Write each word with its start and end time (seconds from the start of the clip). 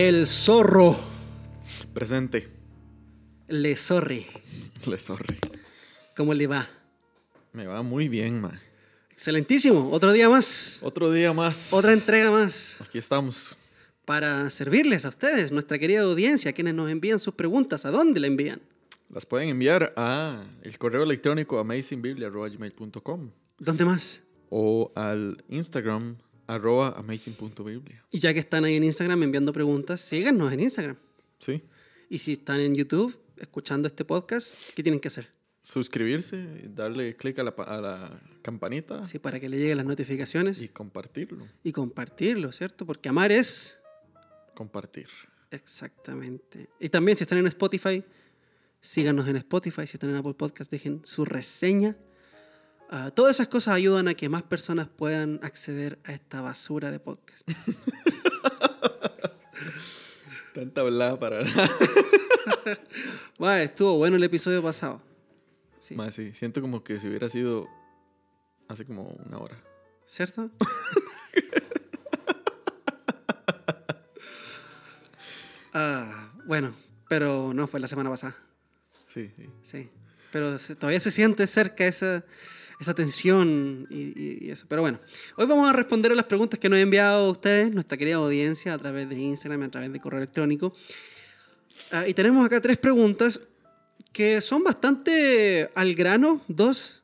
El 0.00 0.28
zorro. 0.28 0.96
Presente. 1.92 2.46
Le 3.48 3.74
zorre. 3.74 4.26
Le 4.86 4.96
sorry. 4.96 5.40
¿Cómo 6.16 6.34
le 6.34 6.46
va? 6.46 6.68
Me 7.52 7.66
va 7.66 7.82
muy 7.82 8.08
bien, 8.08 8.40
ma. 8.40 8.60
Excelentísimo. 9.10 9.90
Otro 9.90 10.12
día 10.12 10.28
más. 10.28 10.78
Otro 10.82 11.10
día 11.10 11.32
más. 11.32 11.72
Otra 11.72 11.92
entrega 11.92 12.30
más. 12.30 12.80
Aquí 12.80 12.98
estamos. 12.98 13.58
Para 14.04 14.48
servirles 14.50 15.04
a 15.04 15.08
ustedes, 15.08 15.50
nuestra 15.50 15.80
querida 15.80 16.02
audiencia, 16.02 16.52
quienes 16.52 16.74
nos 16.74 16.88
envían 16.92 17.18
sus 17.18 17.34
preguntas. 17.34 17.84
¿A 17.84 17.90
dónde 17.90 18.20
la 18.20 18.28
envían? 18.28 18.60
Las 19.12 19.26
pueden 19.26 19.48
enviar 19.48 19.94
a 19.96 20.44
el 20.62 20.78
correo 20.78 21.02
electrónico 21.02 21.58
amazingbiblia.com 21.58 23.30
¿Dónde 23.58 23.84
más? 23.84 24.22
o 24.50 24.92
al 24.94 25.42
Instagram 25.48 26.16
arroba 26.48 26.90
amazing.biblia. 26.98 28.04
Y 28.10 28.18
ya 28.18 28.32
que 28.34 28.40
están 28.40 28.64
ahí 28.64 28.74
en 28.76 28.82
Instagram 28.84 29.22
enviando 29.22 29.52
preguntas, 29.52 30.00
síganos 30.00 30.52
en 30.52 30.60
Instagram. 30.60 30.96
Sí. 31.38 31.62
Y 32.10 32.18
si 32.18 32.32
están 32.32 32.60
en 32.60 32.74
YouTube 32.74 33.16
escuchando 33.36 33.86
este 33.86 34.04
podcast, 34.04 34.72
¿qué 34.74 34.82
tienen 34.82 34.98
que 35.00 35.08
hacer? 35.08 35.28
Suscribirse, 35.60 36.68
darle 36.74 37.14
clic 37.16 37.38
a 37.38 37.42
la, 37.42 37.54
pa- 37.54 37.64
a 37.64 37.80
la 37.80 38.20
campanita 38.42 39.04
Sí, 39.06 39.18
para 39.18 39.38
que 39.38 39.48
le 39.48 39.58
lleguen 39.58 39.76
las 39.76 39.86
notificaciones 39.86 40.60
y, 40.60 40.64
y 40.64 40.68
compartirlo. 40.68 41.46
compartirlo, 41.72 42.50
¿cierto? 42.52 42.86
Porque 42.86 43.08
amar 43.08 43.30
es 43.30 43.78
Compartir. 44.54 45.08
exactamente. 45.50 46.68
Y 46.80 46.88
también 46.88 47.16
si 47.16 47.24
están 47.24 47.38
en 47.38 47.46
Spotify, 47.48 48.02
síganos 48.80 49.28
en 49.28 49.36
Spotify. 49.36 49.86
Si 49.86 49.96
están 49.96 50.10
en 50.10 50.16
Apple 50.16 50.34
Podcast, 50.34 50.70
dejen 50.70 51.00
su 51.04 51.24
reseña. 51.24 51.96
Ah, 52.90 53.10
todas 53.14 53.36
esas 53.36 53.48
cosas 53.48 53.74
ayudan 53.74 54.08
a 54.08 54.14
que 54.14 54.30
más 54.30 54.42
personas 54.42 54.88
puedan 54.88 55.40
acceder 55.42 55.98
a 56.04 56.12
esta 56.12 56.40
basura 56.40 56.90
de 56.90 56.98
podcast. 56.98 57.46
Tanta 60.54 60.80
hablada 60.80 61.18
para 61.18 61.44
nada. 61.44 61.68
Estuvo 63.62 63.98
bueno 63.98 64.16
el 64.16 64.24
episodio 64.24 64.62
pasado. 64.62 65.02
Sí. 65.80 65.94
Sí, 66.10 66.32
siento 66.32 66.62
como 66.62 66.82
que 66.82 66.98
si 66.98 67.08
hubiera 67.08 67.28
sido 67.28 67.68
hace 68.68 68.86
como 68.86 69.02
una 69.26 69.38
hora. 69.38 69.62
¿Cierto? 70.04 70.50
Ah, 75.80 76.32
bueno, 76.46 76.74
pero 77.08 77.52
no 77.54 77.68
fue 77.68 77.78
la 77.78 77.86
semana 77.86 78.10
pasada. 78.10 78.34
Sí, 79.06 79.30
sí. 79.36 79.48
Sí. 79.62 79.88
Pero 80.32 80.56
todavía 80.58 80.98
se 80.98 81.12
siente 81.12 81.46
cerca 81.46 81.86
esa, 81.86 82.24
esa 82.80 82.94
tensión 82.94 83.86
y, 83.90 84.46
y- 84.46 84.50
eso. 84.50 84.66
Pero 84.68 84.82
bueno, 84.82 85.00
hoy 85.36 85.46
vamos 85.46 85.68
a 85.68 85.72
responder 85.72 86.12
a 86.12 86.14
las 86.14 86.26
preguntas 86.26 86.58
que 86.60 86.68
nos 86.68 86.76
han 86.76 86.82
enviado 86.82 87.30
ustedes, 87.30 87.72
nuestra 87.72 87.98
querida 87.98 88.16
audiencia, 88.16 88.74
a 88.74 88.78
través 88.78 89.08
de 89.08 89.16
Instagram, 89.16 89.62
a 89.62 89.68
través 89.70 89.92
de 89.92 90.00
correo 90.00 90.18
electrónico. 90.18 90.74
Ah, 91.92 92.06
y 92.06 92.14
tenemos 92.14 92.44
acá 92.46 92.60
tres 92.60 92.78
preguntas 92.78 93.40
que 94.12 94.40
son 94.40 94.62
bastante 94.64 95.70
al 95.74 95.94
grano, 95.94 96.40
dos, 96.48 97.02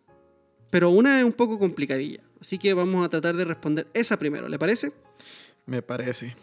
pero 0.70 0.90
una 0.90 1.18
es 1.18 1.24
un 1.24 1.32
poco 1.32 1.58
complicadilla. 1.58 2.20
Así 2.40 2.58
que 2.58 2.74
vamos 2.74 3.04
a 3.04 3.08
tratar 3.08 3.36
de 3.36 3.44
responder 3.44 3.86
esa 3.94 4.18
primero, 4.18 4.48
¿le 4.48 4.58
parece? 4.58 4.92
Me 5.66 5.80
parece. 5.82 6.36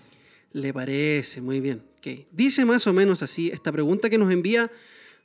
Le 0.54 0.74
parece, 0.74 1.42
muy 1.42 1.60
bien. 1.62 1.84
Ok. 1.98 2.26
Dice 2.32 2.66
más 2.66 2.88
o 2.88 2.94
menos 2.94 3.22
así 3.22 3.50
esta 3.54 3.72
pregunta 3.72 4.10
que 4.10 4.18
nos 4.18 4.32
envía 4.32 4.72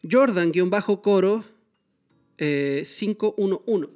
Jordan-Coro 0.09 1.45
eh, 2.39 2.83
511. 2.85 3.89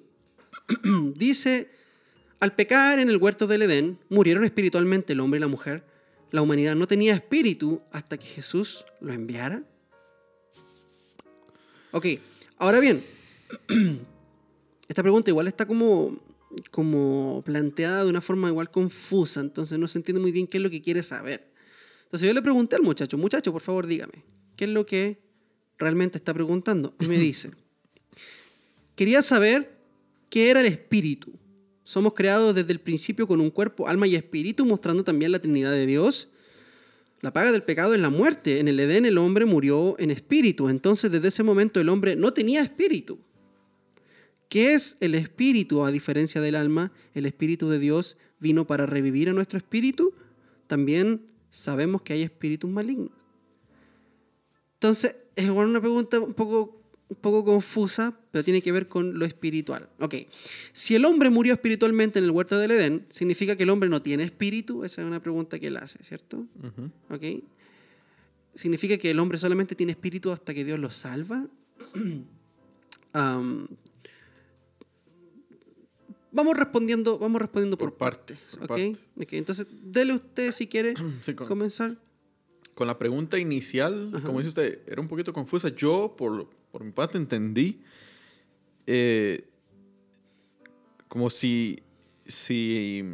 Dice, 1.16 1.70
al 2.40 2.54
pecar 2.54 2.98
en 2.98 3.10
el 3.10 3.16
huerto 3.18 3.46
del 3.46 3.62
Edén, 3.62 3.98
murieron 4.08 4.44
espiritualmente 4.44 5.12
el 5.12 5.20
hombre 5.20 5.38
y 5.38 5.40
la 5.40 5.48
mujer. 5.48 5.84
La 6.30 6.42
humanidad 6.42 6.76
no 6.76 6.86
tenía 6.86 7.14
espíritu 7.14 7.82
hasta 7.92 8.16
que 8.16 8.26
Jesús 8.26 8.84
lo 9.00 9.12
enviara. 9.12 9.62
Ok, 11.92 12.06
ahora 12.58 12.78
bien, 12.78 13.02
esta 14.88 15.02
pregunta 15.02 15.30
igual 15.30 15.48
está 15.48 15.66
como, 15.66 16.16
como 16.70 17.42
planteada 17.44 18.04
de 18.04 18.10
una 18.10 18.20
forma 18.20 18.48
igual 18.48 18.70
confusa, 18.70 19.40
entonces 19.40 19.78
no 19.78 19.88
se 19.88 19.98
entiende 19.98 20.20
muy 20.20 20.30
bien 20.30 20.46
qué 20.46 20.58
es 20.58 20.62
lo 20.62 20.70
que 20.70 20.80
quiere 20.80 21.02
saber. 21.02 21.50
Entonces 22.04 22.28
yo 22.28 22.34
le 22.34 22.42
pregunté 22.42 22.76
al 22.76 22.82
muchacho, 22.82 23.18
muchacho, 23.18 23.52
por 23.52 23.62
favor 23.62 23.86
dígame, 23.86 24.24
¿qué 24.56 24.64
es 24.64 24.70
lo 24.70 24.86
que 24.86 25.20
realmente 25.78 26.18
está 26.18 26.32
preguntando? 26.32 26.94
Y 27.00 27.06
me 27.06 27.18
dice, 27.18 27.50
quería 29.00 29.22
saber 29.22 29.78
qué 30.28 30.50
era 30.50 30.60
el 30.60 30.66
espíritu. 30.66 31.32
Somos 31.84 32.12
creados 32.12 32.54
desde 32.54 32.70
el 32.70 32.80
principio 32.80 33.26
con 33.26 33.40
un 33.40 33.48
cuerpo, 33.48 33.88
alma 33.88 34.06
y 34.06 34.14
espíritu, 34.14 34.66
mostrando 34.66 35.04
también 35.04 35.32
la 35.32 35.38
Trinidad 35.38 35.72
de 35.72 35.86
Dios. 35.86 36.28
La 37.22 37.32
paga 37.32 37.50
del 37.50 37.62
pecado 37.62 37.94
es 37.94 38.00
la 38.02 38.10
muerte. 38.10 38.60
En 38.60 38.68
el 38.68 38.78
Edén 38.78 39.06
el 39.06 39.16
hombre 39.16 39.46
murió 39.46 39.98
en 39.98 40.10
espíritu. 40.10 40.68
Entonces 40.68 41.10
desde 41.10 41.28
ese 41.28 41.42
momento 41.42 41.80
el 41.80 41.88
hombre 41.88 42.14
no 42.14 42.34
tenía 42.34 42.60
espíritu. 42.60 43.18
¿Qué 44.50 44.74
es 44.74 44.98
el 45.00 45.14
espíritu 45.14 45.82
a 45.82 45.90
diferencia 45.90 46.42
del 46.42 46.54
alma? 46.54 46.92
El 47.14 47.24
espíritu 47.24 47.70
de 47.70 47.78
Dios 47.78 48.18
vino 48.38 48.66
para 48.66 48.84
revivir 48.84 49.30
a 49.30 49.32
nuestro 49.32 49.56
espíritu. 49.56 50.12
También 50.66 51.22
sabemos 51.48 52.02
que 52.02 52.12
hay 52.12 52.20
espíritus 52.20 52.68
malignos. 52.68 53.12
Entonces 54.74 55.16
es 55.36 55.48
una 55.48 55.80
pregunta 55.80 56.20
un 56.20 56.34
poco, 56.34 56.79
un 57.10 57.16
poco 57.16 57.44
confusa, 57.44 58.16
pero 58.30 58.42
tiene 58.44 58.62
que 58.62 58.70
ver 58.72 58.86
con 58.88 59.18
lo 59.18 59.26
espiritual. 59.26 59.88
Ok, 59.98 60.14
si 60.72 60.94
el 60.94 61.04
hombre 61.04 61.28
murió 61.28 61.52
espiritualmente 61.52 62.18
en 62.20 62.24
el 62.24 62.30
huerto 62.30 62.56
del 62.56 62.70
Edén, 62.70 63.04
¿significa 63.10 63.56
que 63.56 63.64
el 63.64 63.70
hombre 63.70 63.88
no 63.90 64.00
tiene 64.00 64.22
espíritu? 64.24 64.84
Esa 64.84 65.02
es 65.02 65.06
una 65.08 65.20
pregunta 65.20 65.58
que 65.58 65.66
él 65.66 65.76
hace, 65.76 66.02
¿cierto? 66.04 66.46
Ujú. 66.62 66.90
¿Ok? 67.14 67.42
¿Significa 68.54 68.96
que 68.96 69.10
el 69.10 69.18
hombre 69.18 69.38
solamente 69.38 69.74
tiene 69.74 69.92
espíritu 69.92 70.30
hasta 70.30 70.54
que 70.54 70.64
Dios 70.64 70.78
lo 70.78 70.90
salva? 70.90 71.46
Am, 73.12 73.66
vamos 76.32 76.56
respondiendo, 76.56 77.18
vamos 77.18 77.40
respondiendo 77.42 77.76
por, 77.76 77.90
Por 77.90 77.98
partes, 77.98 78.44
partes. 78.44 78.56
por 78.56 78.64
¿ok? 78.64 78.68
partes. 78.68 79.10
Ok, 79.20 79.32
Entonces, 79.32 79.66
dele 79.82 80.12
usted 80.14 80.52
si 80.52 80.66
quiere 80.68 80.94
Sí, 81.22 81.34
comenzar. 81.34 81.96
Con 82.80 82.86
la 82.86 82.96
pregunta 82.96 83.38
inicial, 83.38 84.10
Ajá. 84.14 84.24
como 84.26 84.38
dice 84.38 84.48
usted, 84.48 84.78
era 84.86 85.02
un 85.02 85.06
poquito 85.06 85.34
confusa. 85.34 85.68
Yo, 85.68 86.14
por, 86.16 86.48
por 86.72 86.82
mi 86.82 86.92
parte, 86.92 87.18
entendí 87.18 87.82
eh, 88.86 89.44
como 91.06 91.28
si, 91.28 91.80
si, 92.24 93.04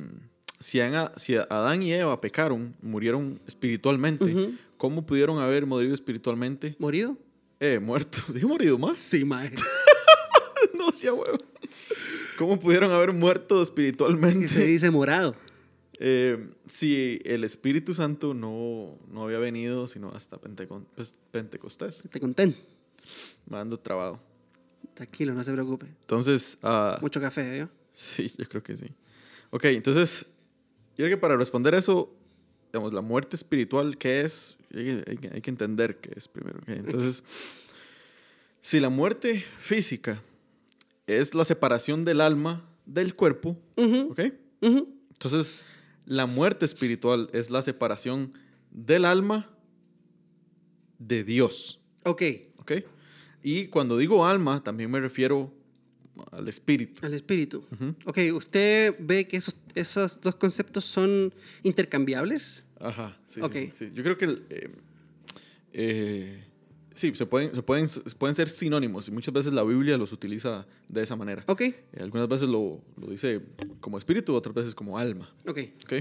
si, 0.60 0.78
Ana- 0.78 1.10
si 1.16 1.34
Adán 1.34 1.82
y 1.82 1.92
Eva 1.92 2.20
pecaron, 2.20 2.76
murieron 2.80 3.40
espiritualmente. 3.48 4.54
¿cómo 4.76 5.04
pudieron 5.04 5.40
haber 5.40 5.66
morido 5.66 5.94
espiritualmente? 5.94 6.76
¿Morido? 6.78 7.16
Eh, 7.58 7.80
muerto. 7.80 8.18
¿Dije 8.32 8.46
morido 8.46 8.78
más? 8.78 8.98
Sí, 8.98 9.24
mae. 9.24 9.50
no, 10.78 10.92
sea 10.92 11.12
huevo. 11.12 11.38
¿Cómo 12.38 12.60
pudieron 12.60 12.92
haber 12.92 13.12
muerto 13.12 13.56
Y 13.56 13.58
se 13.58 13.62
espiritualmente? 13.64 14.64
dice 14.64 14.92
morado. 14.92 15.34
Eh, 15.98 16.50
si 16.68 17.20
el 17.24 17.42
Espíritu 17.44 17.94
Santo 17.94 18.34
no, 18.34 18.98
no 19.10 19.24
había 19.24 19.38
venido, 19.38 19.86
sino 19.86 20.10
hasta 20.10 20.38
Pentecon- 20.40 20.84
pues, 20.94 21.14
Pentecostés. 21.30 22.02
Te 22.10 22.20
contento. 22.20 22.58
Me 23.48 23.56
ando 23.58 23.78
trabado. 23.78 24.20
Tranquilo, 24.94 25.32
no 25.34 25.42
se 25.44 25.52
preocupe. 25.52 25.86
Entonces, 25.86 26.58
ah, 26.62 26.98
Mucho 27.00 27.20
café, 27.20 27.60
¿eh? 27.60 27.68
sí, 27.92 28.30
yo 28.36 28.44
creo 28.46 28.62
que 28.62 28.76
sí. 28.76 28.86
Ok, 29.50 29.64
entonces, 29.66 30.26
yo 30.96 31.04
creo 31.04 31.10
que 31.10 31.16
para 31.16 31.36
responder 31.36 31.74
eso, 31.74 32.12
digamos, 32.72 32.92
la 32.92 33.00
muerte 33.00 33.36
espiritual, 33.36 33.96
¿qué 33.96 34.22
es? 34.22 34.56
Hay 34.74 34.84
que, 35.16 35.30
hay 35.32 35.40
que- 35.40 35.50
entender 35.50 35.98
qué 35.98 36.12
es 36.16 36.28
primero. 36.28 36.58
ok. 36.58 36.68
Entonces, 36.68 37.22
si 38.60 38.80
la 38.80 38.88
muerte 38.90 39.44
física 39.58 40.22
es 41.06 41.34
la 41.34 41.44
separación 41.44 42.04
del 42.04 42.20
alma 42.20 42.68
del 42.84 43.14
cuerpo, 43.14 43.56
Ujú, 43.76 44.10
¿ok? 44.12 44.20
ujú. 44.62 44.88
Entonces, 45.12 45.54
la 46.06 46.26
muerte 46.26 46.64
espiritual 46.64 47.28
es 47.32 47.50
la 47.50 47.60
separación 47.62 48.30
del 48.70 49.04
alma 49.04 49.50
de 50.98 51.24
Dios, 51.24 51.78
Ok, 52.04 52.22
¿ok? 52.58 52.72
Y 53.42 53.66
cuando 53.66 53.96
digo 53.98 54.24
alma, 54.26 54.62
también 54.64 54.90
me 54.90 54.98
refiero 55.00 55.52
al 56.32 56.48
espíritu. 56.48 57.04
al 57.04 57.12
espíritu. 57.14 57.64
Ujú. 57.72 57.94
Ok, 58.06 58.18
¿usted 58.34 58.96
ve 58.98 59.26
que 59.28 59.36
esos, 59.36 59.56
esos 59.74 60.20
dos 60.20 60.34
conceptos 60.36 60.84
son 60.84 61.32
intercambiables? 61.62 62.64
Ajá, 62.80 63.18
sí, 63.26 63.40
sí, 63.40 63.46
Ok. 63.46 63.52
sí, 63.52 63.72
sí. 63.74 63.90
Yo 63.94 64.02
creo 64.02 64.16
que 64.16 64.24
el, 64.24 64.46
eh, 64.50 64.70
eh, 65.72 66.44
sí, 66.96 67.12
se 67.14 67.24
pueden, 67.26 67.54
se 67.54 67.62
pueden, 67.62 67.86
pueden 68.18 68.34
ser 68.34 68.48
sinónimos 68.48 69.06
y 69.06 69.12
muchas 69.12 69.32
veces 69.32 69.52
la 69.52 69.62
Biblia 69.62 69.96
los 69.96 70.12
utiliza 70.12 70.66
de 70.88 71.02
esa 71.02 71.14
manera. 71.14 71.44
Ok, 71.46 71.60
Eh, 71.60 71.74
algunas 72.00 72.26
veces 72.28 72.48
lo, 72.48 72.80
lo 73.00 73.06
dice 73.08 73.40
como 73.80 73.96
espíritu, 73.98 74.34
otras 74.34 74.54
veces 74.54 74.74
como 74.74 74.98
alma. 74.98 75.30
ok. 75.46 75.58
¿ok? 75.84 75.92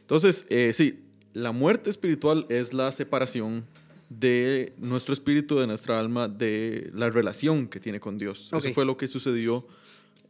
Entonces, 0.00 0.46
eh, 0.50 0.72
sí, 0.74 1.00
la 1.32 1.52
muerte 1.52 1.88
espiritual 1.90 2.46
es 2.48 2.72
la 2.74 2.92
separación 2.92 3.64
de 4.10 4.72
nuestro 4.78 5.12
espíritu, 5.14 5.58
de 5.58 5.66
nuestra 5.66 5.98
alma, 5.98 6.28
de 6.28 6.90
la 6.94 7.10
relación 7.10 7.66
que 7.66 7.80
tiene 7.80 7.98
con 7.98 8.18
Dios. 8.18 8.52
Ok. 8.52 8.64
Eso 8.64 8.74
fue 8.74 8.84
lo 8.84 8.96
que 8.96 9.08
sucedió 9.08 9.66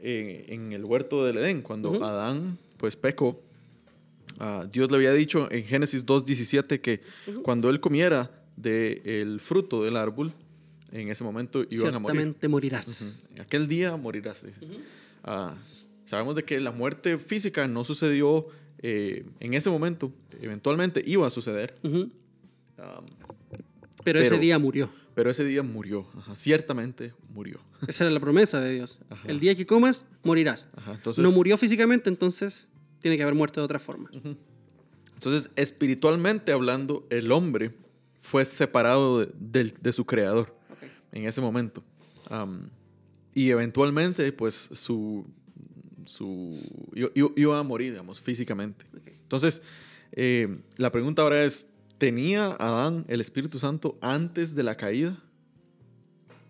eh, 0.01 0.47
en 0.49 0.73
el 0.73 0.85
huerto 0.85 1.25
del 1.27 1.39
Edén, 1.39 1.61
cuando 1.63 1.91
Ujú. 1.91 2.05
Adán 2.05 2.59
pues 2.79 2.97
pecó. 2.97 3.41
ah, 4.39 4.67
Dios 4.71 4.91
le 4.91 4.97
había 4.97 5.13
dicho 5.13 5.47
en 5.51 5.65
Génesis 5.65 6.05
2.17 6.07 6.81
que 6.81 7.01
cuando 7.43 7.69
él 7.71 7.81
comiera 7.81 8.31
del 8.57 9.41
fruto 9.41 9.85
del 9.85 9.97
árbol, 9.97 10.33
en 10.93 11.11
ese 11.11 11.25
momento 11.25 11.65
iban 11.71 11.95
a 11.95 11.99
morir. 11.99 12.13
Ciertamente 12.17 12.49
morirás. 12.49 13.19
Ujú. 13.33 13.43
Aquel 13.43 13.69
día 13.69 13.97
morirás, 13.97 14.45
dice. 14.45 14.61
Ah, 15.23 15.55
sabemos 16.05 16.37
de 16.37 16.45
que 16.45 16.61
la 16.61 16.71
muerte 16.71 17.19
física 17.19 17.67
no 17.69 17.85
sucedió 17.85 18.47
eh, 18.79 19.25
en 19.41 19.55
ese 19.55 19.71
momento, 19.71 20.13
eventualmente 20.41 21.03
iba 21.05 21.27
a 21.27 21.31
suceder, 21.31 21.75
ah, 22.79 23.01
Pero, 24.05 24.21
ese 24.21 24.39
día 24.39 24.59
murió. 24.59 24.91
pero 25.15 25.31
ese 25.31 25.45
día 25.45 25.63
murió, 25.63 26.07
Ajá, 26.17 26.37
ciertamente 26.37 27.13
murió. 27.31 27.59
Esa 27.89 28.05
era 28.05 28.13
la 28.13 28.21
promesa 28.21 28.61
de 28.61 28.75
Dios. 28.75 29.01
Ajá. 29.11 29.27
El 29.29 29.41
día 29.41 29.55
que 29.55 29.67
comas, 29.67 30.07
morirás. 30.23 30.69
Ajá, 30.77 30.93
entonces, 30.93 31.23
no 31.23 31.33
murió 31.33 31.57
físicamente, 31.57 32.11
entonces 32.11 32.69
tiene 33.01 33.17
que 33.17 33.23
haber 33.23 33.35
muerto 33.35 33.61
de 33.61 33.65
otra 33.65 33.79
forma. 33.79 34.11
entonces, 35.15 35.51
espiritualmente 35.57 36.53
hablando, 36.53 37.07
el 37.11 37.33
hombre 37.33 37.73
fue 38.27 38.45
separado 38.45 39.25
de, 39.25 39.93
su 39.93 40.05
creador 40.05 40.53
en 41.13 41.27
ese 41.27 41.41
momento. 41.41 41.83
Y 43.35 43.51
eventualmente, 43.51 44.33
pues, 44.33 44.55
su, 44.73 45.25
su, 46.07 46.59
i- 46.95 47.21
i- 47.21 47.33
iba 47.43 47.59
a 47.59 47.63
morir, 47.63 47.93
digamos, 47.93 48.21
físicamente. 48.21 48.85
Entonces, 49.23 49.63
eh, 50.13 50.59
la 50.77 50.91
pregunta 50.91 51.23
ahora 51.23 51.45
es, 51.45 51.69
¿tenía 51.99 52.47
Adán 52.59 53.05
el 53.09 53.21
Espíritu 53.21 53.59
Santo 53.59 53.97
antes 54.01 54.55
de 54.55 54.63
la 54.63 54.77
caída? 54.77 55.23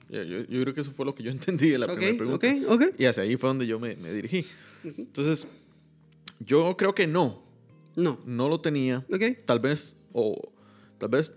Yo, 0.08 0.46
creo 0.46 0.73
que 0.73 0.81
eso 0.81 0.93
fue 0.93 1.05
lo 1.05 1.14
que 1.14 1.23
yo 1.25 1.31
entendí 1.38 1.69
de 1.70 1.78
la 1.78 1.87
Ok, 1.87 1.94
primera 1.96 2.17
pregunta. 2.17 2.46
Y 2.96 3.05
hacia 3.05 3.25
ahí 3.25 3.37
fue 3.37 3.49
donde 3.49 3.67
yo 3.67 3.78
me, 3.81 3.96
me 3.96 4.12
dirigí. 4.12 4.46
Entonces, 4.84 5.46
yo 6.40 6.76
creo 6.76 6.94
que 6.94 7.06
no, 7.06 7.43
No. 7.96 8.20
no 8.25 8.49
lo 8.49 8.61
tenía. 8.61 9.05
Tal 9.44 9.58
vez, 9.58 9.96
o 10.12 10.52
tal 10.99 11.08
vez, 11.08 11.34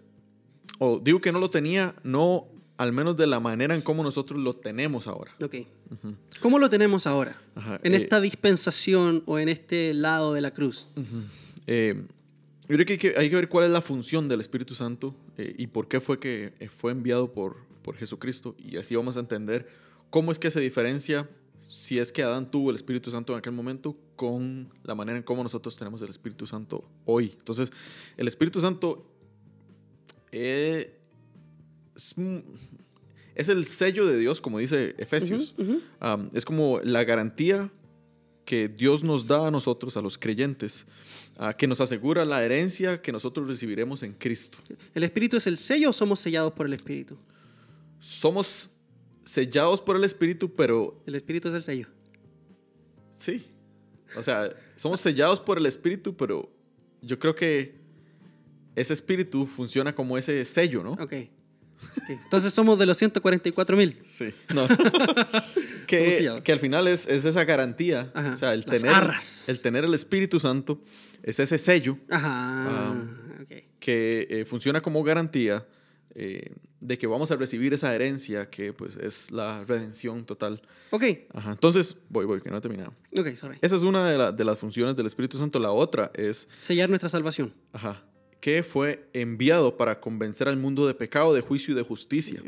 o 0.80 1.00
digo 1.00 1.22
que 1.22 1.31
no 1.31 1.40
lo 1.40 1.50
tenía, 1.50 1.94
no 2.04 2.48
al 2.78 2.94
menos 2.94 3.18
de 3.18 3.28
la 3.28 3.42
manera 3.42 3.76
en 3.76 3.81
cómo 3.81 4.04
nosotros 4.04 4.40
lo 4.40 4.56
tenemos 4.56 5.06
ahora. 5.08 5.34
Ok. 5.44 5.56
¿Cómo 6.40 6.60
lo 6.60 6.70
tenemos 6.70 7.06
ahora? 7.06 7.38
Ajá, 7.54 7.80
En 7.84 7.94
eh, 7.94 7.98
esta 7.98 8.22
dispensación 8.22 9.22
o 9.26 9.38
en 9.38 9.50
este 9.50 9.94
lado 9.94 10.34
de 10.34 10.40
la 10.40 10.52
cruz. 10.52 10.88
Eh, 11.68 12.04
yo 12.70 12.76
creo 12.76 12.86
que 12.86 12.94
hay, 12.94 13.00
que 13.00 13.14
hay 13.18 13.30
que 13.30 13.36
ver 13.36 13.50
cuál 13.50 13.66
es 13.66 13.72
la 13.72 13.81
función 13.81 14.30
del 14.30 14.40
Espíritu 14.40 14.76
Santo 14.76 15.14
eh, 15.38 15.54
y 15.58 15.68
por 15.68 15.90
qué 15.90 16.00
fue 16.00 16.20
que 16.20 16.54
fue 16.78 16.94
enviado 16.94 17.34
por, 17.34 17.58
por 17.81 17.98
Jesucristo. 17.98 18.56
Y 18.58 18.78
así 18.78 18.96
vamos 18.96 19.18
a 19.18 19.20
entender 19.20 19.68
cómo 20.10 20.31
es 20.31 20.40
que 20.40 20.50
se 20.50 20.62
diferencia 20.62 21.30
si 21.68 22.00
es 22.00 22.14
que 22.14 22.24
Adán 22.24 22.50
tuvo 22.50 22.70
el 22.70 22.78
Espíritu 22.78 23.12
Santo 23.12 23.34
en 23.34 23.40
aquel 23.40 23.54
momento 23.54 23.98
con 24.16 24.70
la 24.84 24.96
manera 24.96 25.18
en 25.18 25.24
cómo 25.24 25.44
nosotros 25.44 25.76
tenemos 25.76 26.02
el 26.02 26.10
Espíritu 26.10 26.48
Santo 26.48 26.88
hoy. 27.04 27.34
Entonces, 27.38 27.74
el 28.16 28.28
Espíritu 28.28 28.62
Santo 28.62 29.06
eh, 30.31 31.00
es, 31.96 32.16
es 33.36 33.50
el 33.50 33.66
sello 33.66 34.06
de 34.06 34.18
Dios, 34.18 34.42
como 34.42 34.60
dice 34.60 34.96
Efesios. 34.98 35.56
Um, 35.58 36.30
es 36.34 36.46
como 36.46 36.80
la 36.84 37.04
garantía 37.04 37.72
que 38.46 38.68
Dios 38.68 39.04
nos 39.04 39.28
da 39.28 39.48
a 39.48 39.52
nosotros, 39.52 39.96
a 39.96 40.02
los 40.02 40.18
creyentes, 40.18 40.88
ah, 41.38 41.54
que 41.56 41.68
nos 41.68 41.81
asegura 41.81 42.26
la 42.26 42.44
herencia 42.44 43.02
que 43.02 43.12
nosotros 43.12 43.48
recibiremos 43.48 44.02
en 44.02 44.14
Cristo. 44.14 44.58
¿El 44.96 45.04
Espíritu 45.04 45.38
es 45.38 45.46
el 45.46 45.58
sello 45.58 45.92
o 45.92 45.94
somos 45.94 46.20
sellados 46.20 46.54
por 46.54 46.66
el 46.66 46.74
Espíritu? 46.74 47.16
Somos 48.00 48.72
sellados 49.24 49.81
por 49.81 49.96
el 49.96 50.04
Espíritu, 50.04 50.54
pero 50.56 51.00
El 51.06 51.16
Espíritu 51.16 51.50
es 51.50 51.54
el 51.54 51.64
sello. 51.64 51.88
sí. 53.16 53.46
O 54.16 54.24
sea, 54.24 54.52
somos 54.76 55.00
sellados 55.00 55.40
por 55.40 55.60
el 55.60 55.68
Espíritu, 55.68 56.18
pero 56.18 56.52
yo 57.04 57.20
creo 57.20 57.36
que 57.36 57.79
ese 58.75 58.94
Espíritu 58.94 59.45
funciona 59.45 59.94
como 59.95 60.18
ese 60.18 60.44
sello, 60.45 60.83
¿no? 60.83 60.92
Ok. 60.94 61.01
Ok. 61.01 62.10
Entonces 62.10 62.54
somos 62.54 62.77
de 62.77 62.86
los 62.86 62.98
144 62.98 63.77
mil. 63.77 64.01
Sí. 64.06 64.30
No. 64.54 64.68
Que, 65.88 66.39
que 66.44 66.51
al 66.51 66.60
final 66.60 66.88
es, 66.88 67.07
es 67.07 67.25
esa 67.25 67.44
garantía. 67.45 68.12
Ajá, 68.13 68.33
O 68.33 68.38
sea, 68.38 68.54
el 68.54 68.60
las 68.68 68.80
tener, 68.81 68.95
arras. 68.95 69.50
el 69.50 69.60
tener 69.60 69.83
el 69.86 69.94
Espíritu 69.95 70.39
Santo 70.39 70.81
es 71.24 71.39
ese 71.39 71.57
sello 71.57 71.98
Ajá. 72.12 72.30
Ah. 72.92 72.94
ok. 73.42 73.51
que 73.80 74.27
eh, 74.30 74.45
funciona 74.45 74.81
como 74.81 75.01
garantía 75.04 75.66
eh, 76.13 76.54
de 76.80 76.98
que 77.00 77.07
vamos 77.07 77.31
a 77.31 77.38
recibir 77.38 77.74
esa 77.74 77.94
herencia 77.95 78.51
que 78.51 78.71
pues 78.71 78.98
es 78.98 79.31
la 79.31 79.63
redención 79.63 80.25
total. 80.25 80.62
Ok. 80.92 81.04
Ajá. 81.33 81.51
Entonces, 81.54 81.98
voy, 82.10 82.25
voy, 82.25 82.39
que 82.42 82.51
no 82.51 82.57
he 82.57 82.62
terminado. 82.62 82.94
Ok, 83.18 83.33
sorry. 83.36 83.57
Esa 83.62 83.75
es 83.75 83.81
una 83.81 84.07
de, 84.07 84.18
la- 84.18 84.31
de 84.31 84.44
las 84.45 84.60
funciones 84.60 84.95
del 84.95 85.07
Espíritu 85.07 85.39
Santo. 85.39 85.57
La 85.57 85.71
otra 85.71 86.12
es, 86.13 86.50
Sellar 86.60 86.89
nuestra 86.89 87.10
salvación. 87.10 87.51
ajá, 87.74 88.04
que 88.40 88.64
fue 88.64 89.08
enviado 89.14 89.76
para 89.78 90.00
convencer 90.00 90.48
al 90.48 90.58
mundo 90.58 90.88
de 90.88 90.94
pecado, 90.94 91.34
de 91.34 91.42
juicio 91.42 91.74
y 91.74 91.78
de 91.78 91.84
justicia. 91.84 92.42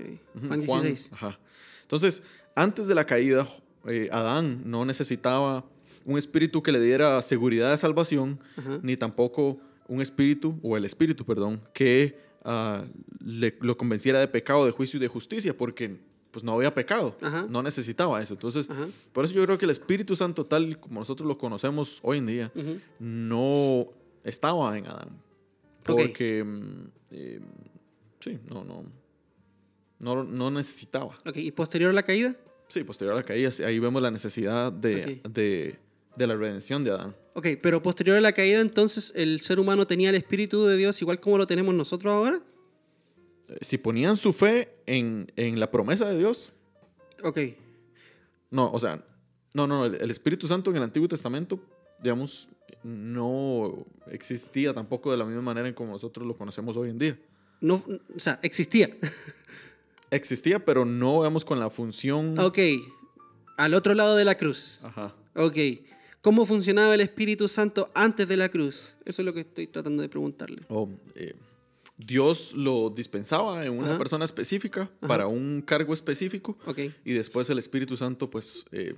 Juan 0.50 0.62
16. 0.62 1.10
ajá. 1.14 1.40
Entonces, 1.82 2.24
antes 2.56 2.88
de 2.88 2.96
la 2.96 3.06
caída, 3.06 3.48
eh, 3.86 4.08
Adán 4.12 4.62
no 4.66 4.86
necesitaba 4.86 5.66
un 6.06 6.18
espíritu 6.18 6.64
que 6.64 6.72
le 6.72 6.80
diera 6.80 7.22
seguridad 7.22 7.72
de 7.72 7.78
salvación, 7.78 8.40
Ajá. 8.56 8.80
ni 8.82 8.96
tampoco 8.98 9.60
un 9.88 10.02
espíritu, 10.02 10.58
o 10.64 10.78
el 10.78 10.86
espíritu, 10.86 11.26
perdón, 11.26 11.62
que 11.74 12.18
ah, 12.46 12.86
le- 13.24 13.56
lo 13.60 13.78
convenciera 13.78 14.20
de 14.20 14.28
pecado, 14.28 14.66
de 14.66 14.72
juicio 14.72 14.98
y 14.98 15.02
de 15.02 15.08
justicia, 15.10 15.56
porque 15.56 15.98
pues 16.32 16.46
no 16.46 16.54
había 16.54 16.74
pecado, 16.74 17.18
Ajá. 17.22 17.46
no 17.50 17.62
necesitaba 17.62 18.22
eso. 18.22 18.34
Entonces, 18.36 18.70
Ajá. 18.70 18.88
por 19.12 19.26
eso 19.26 19.34
yo 19.34 19.44
creo 19.46 19.58
que 19.58 19.66
el 19.66 19.72
Espíritu 19.72 20.16
Santo, 20.16 20.46
tal 20.46 20.80
como 20.80 21.02
nosotros 21.02 21.28
lo 21.28 21.38
conocemos 21.38 22.00
hoy 22.04 22.20
en 22.20 22.26
día, 22.26 22.52
no 23.00 23.88
estaba 24.24 24.78
en 24.78 24.88
Adán. 24.88 25.10
Porque, 25.83 26.44
mm, 26.44 26.88
eh, 27.11 27.40
sí, 28.19 28.40
no, 28.50 28.64
no, 28.64 28.83
no, 30.00 30.23
no 30.23 30.52
necesitaba. 30.52 31.18
Ok. 31.26 31.38
¿Y 31.38 31.52
posterior 31.52 31.90
a 31.92 31.94
la 31.94 32.04
caída? 32.04 32.35
Sí, 32.68 32.83
posterior 32.83 33.14
a 33.16 33.18
la 33.19 33.23
caída, 33.23 33.50
ahí 33.66 33.80
vemos 33.80 34.02
la 34.02 34.11
necesidad 34.11 34.71
de, 34.71 35.21
Ok. 35.26 35.31
de, 35.33 35.76
de 36.16 36.28
la 36.28 36.35
redención 36.35 36.83
de 36.83 36.92
Adán. 36.92 37.16
Ok, 37.33 37.47
pero 37.61 37.81
posterior 37.81 38.16
a 38.18 38.21
la 38.21 38.31
caída, 38.31 38.61
entonces, 38.61 39.11
¿el 39.16 39.40
ser 39.42 39.59
humano 39.59 39.85
tenía 39.88 40.09
el 40.09 40.16
Espíritu 40.16 40.66
de 40.66 40.78
Dios 40.78 41.02
igual 41.02 41.19
como 41.19 41.38
lo 41.38 41.47
tenemos 41.47 41.73
nosotros 41.73 42.11
ahora? 42.14 42.42
Eh, 43.50 43.57
Si 43.61 43.78
ponían 43.78 44.16
su 44.16 44.31
fe 44.33 44.76
en, 44.85 45.31
en 45.35 45.59
la 45.59 45.69
promesa 45.71 46.07
de 46.09 46.18
Dios, 46.18 46.54
Ok. 47.23 47.40
no, 48.50 48.71
o 48.71 48.80
sea, 48.80 49.04
no, 49.54 49.68
no, 49.68 49.85
el, 49.85 49.95
el 49.95 50.09
Espíritu 50.11 50.47
Santo 50.47 50.71
en 50.71 50.78
el 50.78 50.83
Antiguo 50.83 51.07
Testamento, 51.09 51.59
digamos, 52.02 52.50
no 52.84 53.86
existía 54.08 54.74
tampoco 54.74 55.12
de 55.12 55.18
la 55.18 55.26
misma 55.26 55.42
manera 55.42 55.68
en 55.68 55.74
como 55.74 55.92
nosotros 55.94 56.26
lo 56.28 56.36
conocemos 56.36 56.76
hoy 56.78 56.90
en 56.90 56.98
día. 56.98 57.20
No, 57.60 57.84
o 58.16 58.20
sea, 58.20 58.40
existía. 58.44 58.90
Existía, 60.10 60.64
pero 60.64 60.84
no, 60.84 61.18
digamos, 61.18 61.46
con 61.46 61.60
la 61.60 61.70
función... 61.70 62.38
ok. 62.40 62.58
Al 63.58 63.74
otro 63.76 63.94
lado 63.94 64.16
de 64.16 64.26
la 64.26 64.36
cruz. 64.36 64.80
Ajá. 64.84 65.14
Ok. 65.36 65.56
¿Cómo 66.22 66.46
funcionaba 66.46 66.94
el 66.96 67.02
Espíritu 67.02 67.48
Santo 67.48 67.90
antes 67.94 68.28
de 68.28 68.36
la 68.38 68.50
cruz? 68.50 68.96
Eso 69.06 69.22
es 69.22 69.26
lo 69.26 69.34
que 69.34 69.42
estoy 69.42 69.68
tratando 69.68 70.02
de 70.02 70.10
preguntarle. 70.10 70.62
o, 70.70 70.90
eh, 71.16 71.34
Dios 71.98 72.54
lo 72.56 72.90
dispensaba 72.90 73.64
en 73.64 73.74
una 73.78 73.90
Ajá. 73.90 73.98
persona 74.00 74.26
específica 74.26 74.90
para 75.02 75.28
un 75.28 75.62
cargo 75.62 75.94
específico 75.94 76.58
Ok. 76.66 76.80
y 77.06 77.14
después 77.14 77.48
el 77.52 77.60
Espíritu 77.60 77.96
Santo 77.96 78.28
pues 78.28 78.66
eh, 78.72 78.96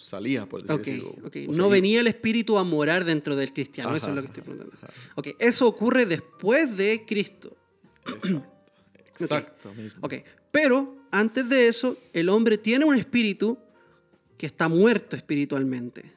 salía, 0.00 0.46
por 0.46 0.62
decir 0.62 0.74
Ok, 0.74 0.80
así. 0.82 1.00
o- 1.00 1.26
ok. 1.26 1.36
o 1.48 1.52
No 1.56 1.68
venía 1.68 2.00
el 2.00 2.06
Espíritu 2.06 2.58
a 2.58 2.64
morar 2.64 3.04
dentro 3.04 3.36
del 3.36 3.52
cristiano. 3.52 3.94
Eso 3.94 4.08
es 4.08 4.14
lo 4.14 4.20
que 4.22 4.26
estoy 4.28 4.42
preguntando. 4.42 4.74
ajá. 4.76 4.88
Ok. 5.16 5.28
Eso 5.38 5.66
ocurre 5.66 6.06
después 6.06 6.76
de 6.76 7.04
Cristo. 7.06 7.56
Exacto, 8.06 8.44
exacto 9.24 9.74
mismo. 9.74 10.00
Ok. 10.02 10.14
Pero 10.50 10.96
antes 11.10 11.48
de 11.48 11.68
eso, 11.68 11.96
el 12.12 12.28
hombre 12.28 12.58
tiene 12.58 12.84
un 12.84 12.94
espíritu 12.96 13.58
que 14.38 14.46
está 14.46 14.68
muerto 14.68 15.16
espiritualmente. 15.16 16.10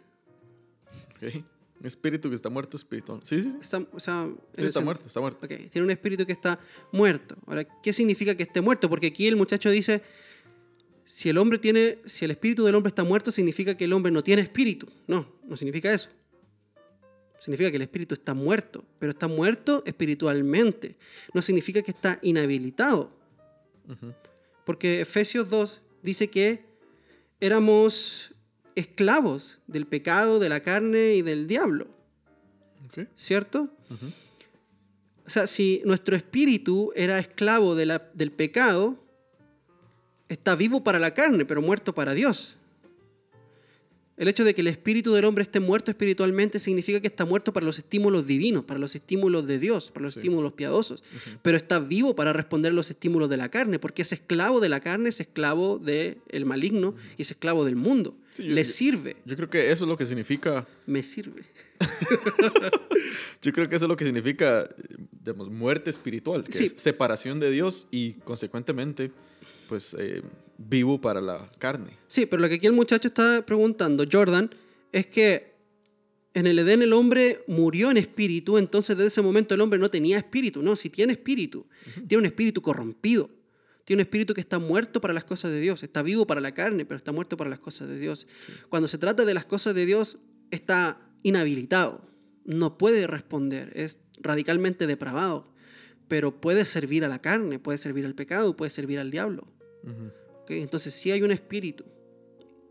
Un 1.21 1.87
espíritu 1.87 2.29
que 2.29 2.35
está 2.35 2.49
muerto 2.49 2.77
espiritual. 2.77 3.19
Sí, 3.23 3.41
sí, 3.41 3.51
sí. 3.51 3.57
Está, 3.61 3.85
o 3.91 3.99
sea, 3.99 4.29
Sí, 4.57 4.65
está 4.65 4.79
muerto, 4.81 5.07
está 5.07 5.19
muerto. 5.19 5.45
Tiene 5.47 5.81
un 5.81 5.91
espíritu 5.91 6.25
que 6.25 6.31
está 6.31 6.59
muerto. 6.91 7.35
Ahora, 7.45 7.65
¿qué 7.81 7.91
significa 7.93 8.35
que 8.35 8.43
esté 8.43 8.61
muerto? 8.61 8.89
Porque 8.89 9.07
aquí 9.07 9.27
el 9.27 9.35
muchacho 9.35 9.69
dice, 9.69 10.01
si 11.05 11.29
el 11.29 11.37
hombre 11.37 11.59
tiene, 11.59 11.99
si 12.05 12.25
el 12.25 12.31
espíritu 12.31 12.63
del 12.63 12.75
hombre 12.75 12.89
está 12.89 13.03
muerto, 13.03 13.31
significa 13.31 13.75
que 13.75 13.83
el 13.85 13.93
hombre 13.93 14.11
no 14.11 14.23
tiene 14.23 14.41
espíritu. 14.41 14.87
No, 15.07 15.27
no 15.43 15.57
significa 15.57 15.93
eso. 15.93 16.09
Significa 17.39 17.69
que 17.69 17.75
el 17.75 17.81
espíritu 17.81 18.13
está 18.13 18.33
muerto, 18.33 18.85
pero 18.99 19.11
está 19.11 19.27
muerto 19.27 19.83
espiritualmente. 19.85 20.95
No 21.33 21.41
significa 21.41 21.81
que 21.81 21.91
está 21.91 22.19
inhabilitado. 22.21 23.11
Porque 24.65 25.01
Efesios 25.01 25.49
2 25.49 25.81
dice 26.01 26.29
que 26.29 26.63
éramos 27.41 28.33
esclavos 28.75 29.59
del 29.67 29.85
pecado, 29.87 30.39
de 30.39 30.47
la 30.49 30.61
carne 30.61 31.15
y 31.15 31.21
del 31.21 31.47
diablo. 31.47 31.87
¿cierto? 33.15 33.69
O 35.25 35.29
sea, 35.29 35.47
si 35.47 35.81
nuestro 35.85 36.15
espíritu 36.15 36.91
era 36.95 37.17
esclavo 37.19 37.75
de 37.75 37.85
la- 37.87 38.09
del 38.13 38.31
pecado, 38.31 39.02
está 40.33 40.55
vivo 40.55 40.83
para 40.83 40.99
la 40.99 41.13
carne, 41.13 41.45
pero 41.45 41.61
muerto 41.61 41.93
para 41.93 42.13
Dios. 42.13 42.55
El 44.15 44.27
hecho 44.27 44.43
de 44.43 44.53
que 44.53 44.61
el 44.61 44.67
espíritu 44.67 45.11
del 45.13 45.25
hombre 45.25 45.41
esté 45.41 45.59
muerto 45.59 45.89
espiritualmente 45.89 46.59
significa 46.59 46.99
que 47.01 47.07
está 47.07 47.25
muerto 47.25 47.51
para 47.51 47.65
los 47.65 47.79
estímulos 47.79 48.27
divinos, 48.27 48.63
para 48.63 48.79
los 48.79 48.93
estímulos 48.93 49.47
de 49.47 49.57
Dios, 49.57 49.89
para 49.89 50.03
los 50.03 50.13
Sí. 50.13 50.19
estímulos 50.19 50.53
piadosos, 50.53 51.03
pero 51.41 51.57
está 51.57 51.79
vivo 51.79 52.15
para 52.15 52.31
responder 52.31 52.71
a 52.71 52.75
los 52.75 52.91
estímulos 52.91 53.27
de 53.27 53.37
la 53.37 53.49
carne, 53.49 53.79
porque 53.79 54.03
es 54.03 54.13
esclavo 54.13 54.59
de 54.59 54.69
la 54.69 54.81
carne, 54.81 55.09
es 55.09 55.19
esclavo 55.19 55.79
del 55.79 56.19
maligno 56.45 56.93
y 57.17 57.23
es 57.23 57.31
esclavo 57.31 57.65
del 57.65 57.75
mundo. 57.75 58.15
Sí, 58.35 58.43
yo- 58.45 58.53
Le 58.53 58.63
sirve, 58.65 59.15
Yo 59.25 59.35
creo 59.35 59.49
que 59.49 59.71
eso 59.71 59.85
es 59.85 59.89
lo 59.89 59.97
que 59.97 60.05
significa, 60.05 60.67
me 60.85 61.01
sirve. 61.01 61.41
yo 63.41 63.51
creo 63.51 63.67
que 63.67 63.75
eso 63.75 63.85
es 63.85 63.89
lo 63.89 63.97
que 63.97 64.05
significa, 64.05 64.63
eh, 64.63 64.95
digamos, 65.23 65.49
muerte 65.49 65.89
espiritual, 65.89 66.43
que 66.43 66.51
Sí. 66.53 66.65
es 66.65 66.73
separación 66.73 67.39
de 67.39 67.49
Dios 67.51 67.87
y 67.91 68.13
consecuentemente, 68.25 69.11
pues, 69.67 69.95
eh, 69.97 70.21
vivo 70.57 70.99
para 70.99 71.21
la 71.21 71.51
carne. 71.57 71.97
Sí, 72.07 72.25
pero 72.25 72.41
lo 72.41 72.49
que 72.49 72.55
aquí 72.55 72.67
el 72.67 72.73
muchacho 72.73 73.07
está 73.07 73.45
preguntando, 73.45 74.05
Jordan, 74.11 74.49
es 74.91 75.07
que 75.07 75.53
en 76.33 76.47
el 76.47 76.57
Edén 76.59 76.81
el 76.81 76.93
hombre 76.93 77.43
murió 77.47 77.91
en 77.91 77.97
espíritu, 77.97 78.57
entonces 78.57 78.97
desde 78.97 79.07
ese 79.09 79.21
momento 79.21 79.53
el 79.53 79.61
hombre 79.61 79.79
no 79.79 79.89
tenía 79.89 80.17
espíritu. 80.17 80.61
No, 80.63 80.75
si 80.75 80.89
tiene 80.89 81.13
espíritu, 81.13 81.67
tiene 82.07 82.17
un 82.17 82.25
espíritu 82.25 82.61
corrompido. 82.61 83.29
Tiene 83.85 84.01
un 84.01 84.05
espíritu 84.05 84.33
que 84.33 84.41
está 84.41 84.59
muerto 84.59 85.01
para 85.01 85.13
las 85.13 85.25
cosas 85.25 85.51
de 85.51 85.59
Dios. 85.59 85.83
Está 85.83 86.01
vivo 86.01 86.25
para 86.25 86.39
la 86.39 86.53
carne, 86.53 86.85
pero 86.85 86.97
está 86.97 87.11
muerto 87.11 87.35
para 87.35 87.49
las 87.49 87.59
cosas 87.59 87.89
de 87.89 87.99
Dios. 87.99 88.27
Cuando 88.69 88.87
se 88.87 88.97
trata 88.97 89.25
de 89.25 89.33
las 89.33 89.45
cosas 89.45 89.75
de 89.75 89.85
Dios, 89.85 90.17
está 90.51 91.01
inhabilitado. 91.21 92.07
No 92.45 92.77
puede 92.77 93.07
responder. 93.07 93.71
Es 93.75 93.99
radicalmente 94.21 94.87
depravado. 94.87 95.52
Pero 96.07 96.39
puede 96.39 96.65
servir 96.65 97.03
a 97.05 97.07
la 97.07 97.19
carne, 97.19 97.59
puede 97.59 97.77
servir 97.77 98.05
al 98.05 98.15
pecado, 98.15 98.55
puede 98.55 98.69
servir 98.69 98.99
al 98.99 99.11
diablo. 99.11 99.47
Ujú. 99.83 100.11
¿ok? 100.43 100.51
Entonces 100.51 100.93
sí 100.93 101.11
hay 101.11 101.21
un 101.21 101.31
espíritu. 101.31 101.83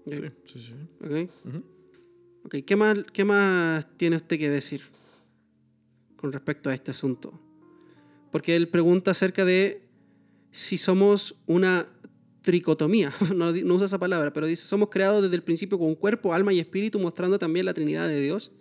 ¿ok? 0.06 0.14
Sí, 0.14 0.22
sí, 0.44 0.58
sí. 0.60 0.74
¿Ok? 1.00 1.30
Ujú. 1.46 1.64
Ok, 2.44 2.56
¿Qué, 2.66 2.76
más, 2.76 2.98
¿Qué 3.12 3.24
más 3.24 3.86
tiene 3.96 4.16
usted 4.16 4.38
que 4.38 4.50
decir 4.50 4.82
con 6.16 6.32
respecto 6.32 6.70
a 6.70 6.74
este 6.74 6.90
asunto? 6.90 7.38
Porque 8.30 8.56
él 8.56 8.68
pregunta 8.68 9.12
acerca 9.12 9.44
de 9.44 9.82
si 10.50 10.76
somos 10.76 11.36
una 11.46 11.88
tricotomía. 12.42 13.12
No, 13.34 13.52
no 13.52 13.74
usa 13.74 13.86
esa 13.86 13.98
palabra, 13.98 14.32
pero 14.32 14.46
dice, 14.46 14.64
somos 14.64 14.88
creados 14.90 15.22
desde 15.22 15.36
el 15.36 15.42
principio 15.42 15.78
con 15.78 15.94
cuerpo, 15.94 16.34
alma 16.34 16.52
y 16.52 16.60
espíritu, 16.60 16.98
mostrando 16.98 17.38
también 17.38 17.66
la 17.66 17.74
Trinidad 17.74 18.08
de 18.08 18.20
Dios. 18.20 18.52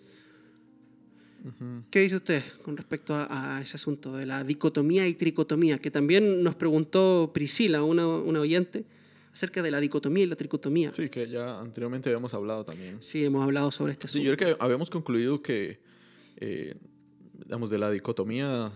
¿Qué 1.90 2.02
dice 2.02 2.18
usted 2.18 2.44
con 2.64 2.78
respecto 2.78 3.16
a, 3.16 3.58
a 3.58 3.62
ese 3.62 3.76
asunto 3.76 4.16
de 4.16 4.26
la 4.26 4.44
dicotomía 4.44 5.08
y 5.08 5.16
tricotomía? 5.16 5.80
Que 5.80 5.90
también 5.90 6.44
nos 6.44 6.56
preguntó 6.56 7.32
Priscila, 7.34 7.84
una, 7.84 8.08
una 8.08 8.40
oyente, 8.42 8.86
acerca 9.34 9.62
de 9.62 9.72
la 9.72 9.80
dicotomía 9.80 10.24
y 10.24 10.28
la 10.28 10.36
tricotomía. 10.36 10.94
Sí, 10.94 11.10
que 11.10 11.28
ya 11.28 11.60
anteriormente 11.60 12.10
habíamos 12.10 12.34
hablado 12.34 12.64
también. 12.66 12.98
Sí, 13.02 13.26
hemos 13.26 13.44
hablado 13.44 13.72
sobre 13.72 13.94
este 13.94 14.08
Sí, 14.08 14.20
asunto. 14.20 14.30
yo 14.32 14.38
creo 14.38 14.58
que 14.58 14.64
habíamos 14.64 14.90
concluido 14.90 15.42
que, 15.42 15.80
eh, 16.38 16.76
digamos, 17.46 17.70
de 17.70 17.78
la 17.78 17.90
dicotomía, 17.90 18.72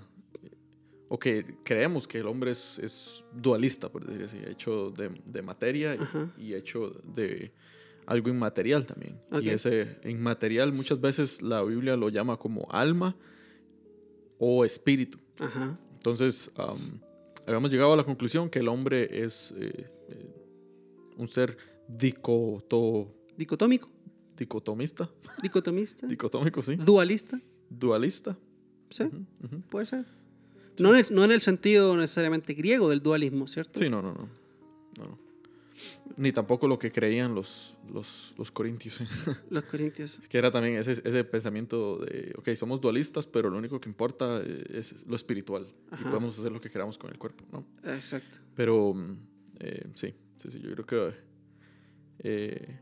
o 1.08 1.20
que 1.20 1.58
creemos 1.64 2.08
que 2.08 2.18
el 2.18 2.26
hombre 2.28 2.52
es, 2.52 2.80
es 2.80 3.26
dualista, 3.32 3.92
por 3.92 4.06
decir 4.08 4.24
así, 4.26 4.38
hecho 4.50 4.90
de, 4.92 5.10
de 5.26 5.42
materia 5.44 5.96
y, 6.38 6.56
hecho 6.56 6.90
de 7.04 7.52
algo 8.06 8.30
inmaterial 8.30 8.86
también. 8.86 9.20
Y 9.42 9.50
ese 9.50 9.98
inmaterial 10.06 10.72
muchas 10.72 11.00
veces 11.00 11.42
la 11.42 11.62
Biblia 11.64 11.96
lo 11.96 12.10
llama 12.10 12.38
como 12.38 12.68
alma 12.72 13.16
o 14.38 14.66
espíritu. 14.66 15.20
Ajá. 15.40 15.78
Entonces, 15.94 16.52
am, 16.56 17.00
habíamos 17.48 17.72
llegado 17.72 17.94
a 17.94 17.98
la 17.98 18.04
conclusión 18.04 18.50
que 18.50 18.60
el 18.60 18.68
hombre 18.68 19.24
es 19.24 19.54
eh, 19.58 19.90
eh, 20.10 20.36
un 21.18 21.28
ser 21.28 21.58
dicoto, 21.88 23.12
Dicotómico, 23.38 23.90
dicotomista, 24.38 25.10
dicotomista, 25.42 26.08
dicotómico, 26.08 26.62
sí, 26.64 26.76
dualista, 26.76 27.40
dualista. 27.70 28.38
¿sí? 28.90 29.04
Puede 29.70 29.86
ser. 29.86 30.06
No, 30.80 30.94
en 30.94 31.00
el, 31.00 31.06
no 31.14 31.24
en 31.24 31.32
el 31.32 31.42
sentido 31.42 31.98
necesariamente 31.98 32.54
griego 32.54 32.90
del 32.90 33.02
dualismo, 33.02 33.48
¿cierto? 33.48 33.80
Sí, 33.80 33.90
no, 33.90 34.02
no, 34.02 34.14
no. 34.14 34.30
no, 34.98 35.06
no. 35.06 35.25
Ni 36.18 36.32
tampoco 36.32 36.68
lo 36.68 36.80
que 36.80 36.92
creían 36.92 37.36
los, 37.36 37.76
los, 37.92 38.34
los 38.38 38.50
corintios. 38.52 39.02
¿eh? 39.02 39.08
Los 39.50 39.64
corintios. 39.66 40.20
que 40.30 40.38
era 40.38 40.50
también 40.50 40.76
ese, 40.78 40.92
ese 41.04 41.24
pensamiento 41.26 41.98
de, 41.98 42.34
ok, 42.38 42.50
somos 42.56 42.80
dualistas, 42.80 43.28
pero 43.28 43.50
lo 43.50 43.58
único 43.58 43.82
que 43.82 43.90
importa 43.90 44.42
eh, 44.42 44.64
es 44.70 45.06
lo 45.08 45.16
espiritual. 45.18 45.68
Y 46.00 46.04
podemos 46.06 46.40
hacer 46.40 46.52
lo 46.54 46.62
que 46.62 46.70
queramos 46.70 46.98
con 46.98 47.12
el 47.12 47.18
cuerpo, 47.18 47.44
¿no? 47.52 47.66
Exacto. 47.94 48.38
Pero 48.56 48.94
mm, 48.94 49.18
eh, 49.60 49.88
sí, 49.94 50.14
sí, 50.38 50.52
sí, 50.52 50.60
yo 50.62 50.72
creo 50.74 50.86
que 50.86 51.18
eh, 52.20 52.80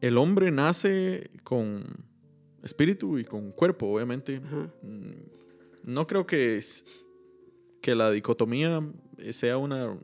el 0.00 0.18
hombre 0.18 0.50
nace 0.50 1.30
con 1.44 1.84
espíritu 2.62 3.18
y 3.18 3.24
con 3.24 3.52
cuerpo, 3.52 3.86
obviamente. 3.94 4.40
Ajá. 4.44 4.68
Mm, 4.82 5.12
No 5.84 6.06
creo 6.08 6.26
que, 6.26 6.56
es- 6.56 6.84
que 7.80 7.94
la 7.94 8.10
dicotomía 8.10 8.82
sea 9.30 9.58
una... 9.58 9.96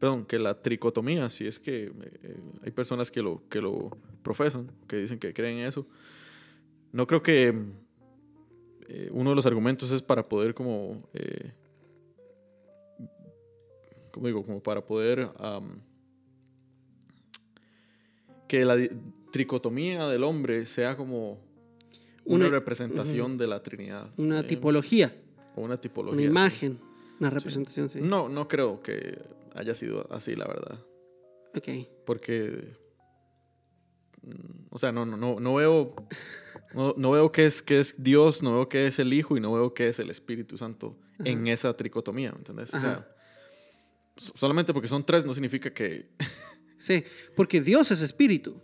Perdón, 0.00 0.24
que 0.24 0.38
la 0.38 0.60
tricotomía, 0.60 1.28
si 1.30 1.46
es 1.46 1.60
que 1.60 1.84
eh, 1.84 1.92
eh, 2.22 2.40
hay 2.64 2.70
personas 2.72 3.10
que 3.10 3.22
lo, 3.22 3.42
que 3.50 3.60
lo 3.60 3.90
profesan, 4.22 4.70
que 4.88 4.96
dicen 4.96 5.18
que 5.18 5.32
creen 5.34 5.58
en 5.58 5.66
eso. 5.66 5.86
No 6.92 7.06
creo 7.06 7.22
que 7.22 7.54
eh, 8.88 9.10
uno 9.12 9.30
de 9.30 9.36
los 9.36 9.44
argumentos 9.46 9.90
es 9.92 10.02
para 10.02 10.26
poder 10.28 10.54
como... 10.54 11.06
eh, 11.12 11.52
¿Cómo 14.10 14.26
digo? 14.26 14.42
Como 14.42 14.60
para 14.62 14.84
poder... 14.84 15.28
que 18.48 18.64
la 18.64 18.76
tricotomía 19.30 20.08
del 20.08 20.24
hombre 20.24 20.66
sea 20.66 20.96
como 20.96 21.38
una, 22.24 22.46
Una- 22.46 22.48
representación 22.48 23.36
de 23.36 23.46
la 23.46 23.62
Trinidad. 23.62 24.10
Una 24.16 24.44
tipología, 24.44 25.14
O 25.54 25.62
una 25.62 25.80
tipología. 25.80 26.28
una 26.30 26.50
sí. 26.50 26.76
Una 27.20 27.30
representación, 27.30 27.88
sí. 27.90 28.00
No, 28.00 28.28
no 28.28 28.48
creo 28.48 28.82
que 28.82 29.18
haya 29.54 29.74
sido 29.74 30.12
así, 30.12 30.34
la 30.34 30.46
verdad. 30.48 30.80
Ok. 31.54 31.68
Porque. 32.06 32.74
mm, 34.22 34.66
O 34.70 34.78
sea, 34.78 34.90
no, 34.92 35.04
no, 35.06 35.16
no, 35.16 35.38
no 35.40 35.54
veo. 35.54 35.94
No, 36.74 36.94
no 36.96 37.10
veo 37.10 37.30
que 37.32 37.46
es, 37.46 37.62
que 37.62 37.80
es 37.80 38.02
Dios, 38.02 38.42
no 38.42 38.54
veo 38.54 38.68
que 38.68 38.86
es 38.86 38.98
el 38.98 39.12
Hijo 39.12 39.36
y 39.36 39.40
no 39.40 39.52
veo 39.52 39.74
que 39.74 39.88
es 39.88 39.98
el 39.98 40.08
Espíritu 40.10 40.56
Santo 40.56 40.98
en 41.24 41.48
esa 41.48 41.76
tricotomía, 41.76 42.32
¿me 42.32 42.38
entendés? 42.38 42.72
O 42.72 42.76
Ajá. 42.78 42.86
sea, 42.96 43.16
so- 44.16 44.32
solamente 44.36 44.72
porque 44.72 44.88
son 44.88 45.04
tres 45.04 45.24
no 45.24 45.34
significa 45.34 45.72
que. 45.72 46.08
Sí, 46.78 47.04
porque 47.36 47.60
Dios 47.60 47.90
es 47.90 48.00
espíritu. 48.00 48.58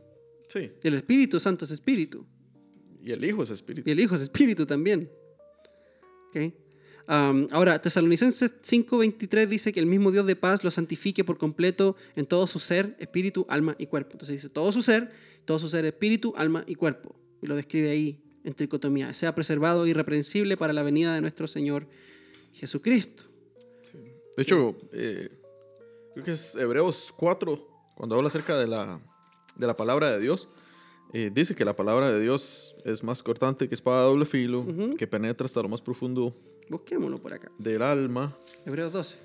Sí, 0.49 0.73
el 0.83 0.95
Espíritu 0.95 1.39
Santo 1.39 1.67
es 1.67 1.71
espíritu. 1.71 2.25
y 3.03 3.13
el 3.13 3.23
Hijo 3.23 3.43
es 3.43 3.51
Espíritu. 3.51 3.91
Y 3.91 3.93
el 3.93 4.01
Hijo 4.01 4.15
es 4.15 4.23
espíritu 4.23 4.65
también. 4.65 5.11
Ok. 6.31 6.55
Am, 7.09 7.47
ahora, 7.53 7.81
Tesalonicenses 7.81 8.53
5:23 8.63 9.47
dice 9.47 9.73
que 9.73 9.81
el 9.81 9.87
mismo 9.87 10.11
Dios 10.11 10.27
de 10.27 10.35
paz 10.35 10.65
lo 10.65 10.71
santifique 10.71 11.23
por 11.25 11.39
completo 11.39 11.97
en 12.17 12.27
todo 12.27 12.47
su 12.47 12.59
ser, 12.59 12.97
espíritu, 12.99 13.47
alma 13.49 13.77
y 13.79 13.87
cuerpo. 13.87 14.13
Entonces 14.13 14.35
dice 14.43 14.49
todo 14.49 14.73
su 14.73 14.83
ser, 14.83 15.13
todo 15.45 15.59
su 15.59 15.69
ser, 15.69 15.85
espíritu, 15.85 16.33
alma 16.37 16.65
y 16.67 16.75
cuerpo. 16.75 17.15
Y 17.41 17.47
lo 17.47 17.55
describe 17.55 17.91
ahí 17.91 18.21
en 18.45 18.55
tricotomía. 18.55 19.15
Sea 19.15 19.35
preservado 19.35 19.85
e 19.87 19.91
irreprensible 19.91 20.57
para 20.57 20.73
la 20.73 20.83
venida 20.83 21.15
de 21.15 21.21
nuestro 21.21 21.47
Señor 21.47 21.87
Jesucristo. 22.53 23.25
De 24.37 24.43
hecho, 24.43 24.77
eh, 24.93 25.31
creo 26.13 26.25
que 26.25 26.33
es 26.33 26.57
Hebreos 26.57 27.13
4, 27.17 27.95
cuando 27.95 28.17
habla 28.17 28.29
acerca 28.29 28.59
de 28.59 28.67
la, 28.67 29.01
de 29.57 29.67
la 29.67 29.77
palabra 29.77 30.11
de 30.11 30.21
Dios, 30.21 30.49
eh, 31.13 31.31
dice 31.33 31.55
que 31.55 31.65
la 31.65 31.75
palabra 31.75 32.11
de 32.11 32.21
Dios 32.21 32.77
es 32.85 33.03
más 33.03 33.23
cortante 33.23 33.69
que 33.69 33.75
espada 33.75 34.03
de 34.03 34.09
doble 34.09 34.27
filo, 34.27 34.61
Ujú. 34.61 34.97
que 34.97 35.07
penetra 35.07 35.47
hasta 35.47 35.63
lo 35.63 35.69
más 35.69 35.81
profundo 35.81 36.37
Busquémoslo 36.69 37.19
por 37.21 37.33
acá. 37.35 37.51
del 37.59 37.83
alma. 37.83 38.37
Hebreos 38.65 38.93
12. 38.93 39.17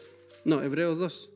No, 0.46 0.62
Hebreos 0.62 0.98
2. 0.98 1.30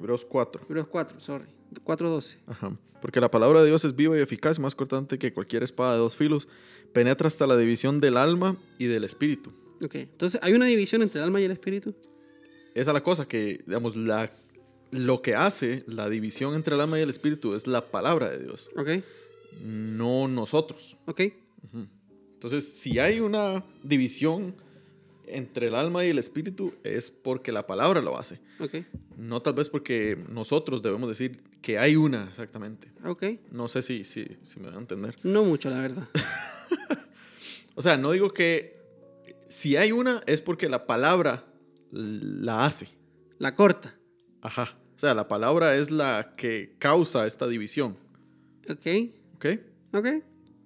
Hebreos 0.00 0.24
4. 0.24 0.62
Hebreos 0.68 0.88
4, 0.88 1.20
sorry. 1.20 1.46
4.12. 1.84 2.36
Ajá. 2.46 2.76
Porque 3.00 3.20
la 3.20 3.30
palabra 3.30 3.60
de 3.62 3.66
Dios 3.68 3.84
es 3.84 3.94
viva 3.94 4.16
y 4.16 4.20
eficaz, 4.20 4.58
más 4.58 4.74
cortante 4.74 5.18
que 5.18 5.32
cualquier 5.32 5.62
espada 5.62 5.92
de 5.92 5.98
dos 5.98 6.16
filos, 6.16 6.48
penetra 6.92 7.26
hasta 7.26 7.46
la 7.46 7.56
división 7.56 8.00
del 8.00 8.16
alma 8.16 8.56
y 8.78 8.86
del 8.86 9.04
espíritu. 9.04 9.52
Ok, 9.84 9.96
entonces 9.96 10.40
hay 10.42 10.54
una 10.54 10.66
división 10.66 11.02
entre 11.02 11.20
el 11.20 11.24
alma 11.26 11.40
y 11.40 11.44
el 11.44 11.50
espíritu. 11.50 11.94
Esa 12.74 12.90
es 12.90 12.94
la 12.94 13.02
cosa 13.02 13.26
que, 13.28 13.62
digamos, 13.66 13.94
la, 13.96 14.30
lo 14.90 15.20
que 15.20 15.34
hace 15.34 15.84
la 15.86 16.08
división 16.08 16.54
entre 16.54 16.74
el 16.76 16.80
alma 16.80 16.98
y 16.98 17.02
el 17.02 17.10
espíritu 17.10 17.54
es 17.54 17.66
la 17.66 17.90
palabra 17.90 18.30
de 18.30 18.38
Dios, 18.38 18.70
Ok, 18.76 18.88
no 19.62 20.26
nosotros. 20.28 20.96
ok. 21.06 21.20
Entonces, 22.34 22.72
si 22.78 22.98
hay 22.98 23.20
una 23.20 23.64
división 23.82 24.54
entre 25.26 25.68
el 25.68 25.74
alma 25.74 26.04
y 26.04 26.10
el 26.10 26.18
espíritu, 26.18 26.74
es 26.84 27.10
porque 27.10 27.52
la 27.52 27.66
palabra 27.66 28.00
lo 28.02 28.18
hace. 28.18 28.40
ok, 28.60 28.76
No 29.16 29.40
tal 29.42 29.54
vez 29.54 29.68
porque 29.70 30.18
nosotros 30.28 30.82
debemos 30.82 31.08
decir 31.08 31.42
que 31.62 31.78
hay 31.78 31.96
una 31.96 32.24
exactamente. 32.24 32.88
ok. 33.04 33.24
No 33.52 33.68
sé 33.68 33.82
si, 33.82 34.04
si, 34.04 34.26
si 34.44 34.60
me 34.60 34.66
van 34.66 34.76
a 34.76 34.80
entender. 34.80 35.16
No 35.22 35.44
mucho, 35.44 35.70
la 35.70 35.80
verdad. 35.80 36.08
O 37.76 37.82
sea, 37.82 37.96
no 37.96 38.12
digo 38.12 38.30
que 38.32 38.76
si 39.48 39.76
hay 39.76 39.90
una 39.90 40.20
es 40.26 40.40
porque 40.40 40.68
la 40.68 40.86
palabra 40.86 41.44
la 41.90 42.66
hace. 42.66 42.86
La 43.38 43.54
corta. 43.56 43.96
Ajá. 44.42 44.76
O 44.94 44.98
sea, 44.98 45.12
la 45.12 45.26
palabra 45.26 45.74
es 45.74 45.90
la 45.90 46.34
que 46.36 46.76
causa 46.78 47.26
esta 47.26 47.48
división. 47.48 47.96
Ok. 48.70 48.86
¿Ok? 49.34 49.46
¿Ok? 49.92 50.06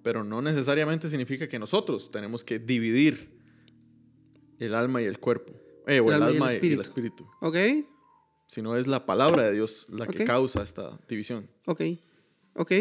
Pero 0.03 0.23
no 0.23 0.41
necesariamente 0.41 1.09
significa 1.09 1.49
que 1.49 1.57
nosotros 1.57 2.11
tenemos 2.11 2.43
que 2.43 2.59
dividir 2.59 3.29
el 4.59 4.75
alma 4.75 5.01
y 5.01 5.05
el 5.05 5.19
cuerpo. 5.19 5.53
Eh, 5.87 5.99
o 5.99 6.11
el, 6.11 6.21
alma 6.21 6.53
y 6.53 6.57
el, 6.73 6.79
espíritu. 6.79 7.27
¿Ok? 7.41 7.55
Sino 8.47 8.77
es 8.77 8.85
la 8.87 9.05
palabra 9.05 9.43
de 9.43 9.53
Dios 9.53 9.87
la 9.89 10.05
que 10.07 10.25
causa 10.25 10.61
esta 10.61 10.99
división. 11.07 11.47
Ok. 11.65 11.81
Ok. 12.53 12.71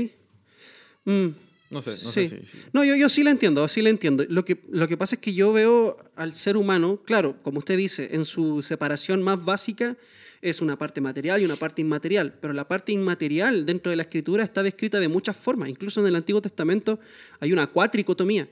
Mm, 1.04 1.28
No 1.70 1.82
sé, 1.82 1.90
no 1.90 1.97
sí. 1.97 2.28
sé 2.28 2.44
si... 2.44 2.47
si- 2.47 2.58
No, 2.73 2.85
yo, 2.85 2.97
yo 2.97 3.08
sí 3.08 3.23
la 3.23 3.30
entiendo, 3.30 3.66
sí 3.68 3.82
la 3.82 3.90
entiendo. 3.90 4.25
Lo 4.28 4.44
que, 4.44 4.62
lo 4.70 4.87
que 4.88 4.97
pasa 4.97 5.14
es 5.16 5.20
que 5.20 5.32
yo 5.35 5.52
veo 5.52 5.97
al 6.16 6.35
ser 6.35 6.56
humano, 6.56 7.02
claro, 7.04 7.37
como 7.42 7.58
usted 7.58 7.76
dice, 7.76 8.11
en 8.12 8.25
su 8.25 8.62
separación 8.62 9.23
más 9.23 9.42
básica 9.44 9.97
es 10.40 10.61
una 10.61 10.76
parte 10.78 11.00
material 11.00 11.40
y 11.42 11.44
una 11.44 11.56
parte 11.56 11.82
inmaterial, 11.82 12.35
pero 12.40 12.52
la 12.52 12.68
parte 12.68 12.92
inmaterial 12.92 13.66
dentro 13.66 13.90
de 13.90 13.97
la 13.97 14.02
escritura 14.02 14.44
está 14.44 14.62
descrita 14.62 15.00
de 15.00 15.08
muchas 15.08 15.37
formas. 15.37 15.68
Incluso 15.68 16.00
en 16.00 16.06
el 16.06 16.16
Antiguo 16.16 16.40
Testamento 16.40 16.99
hay 17.40 17.52
una 17.52 17.66
cuatricotomía, 17.66 18.49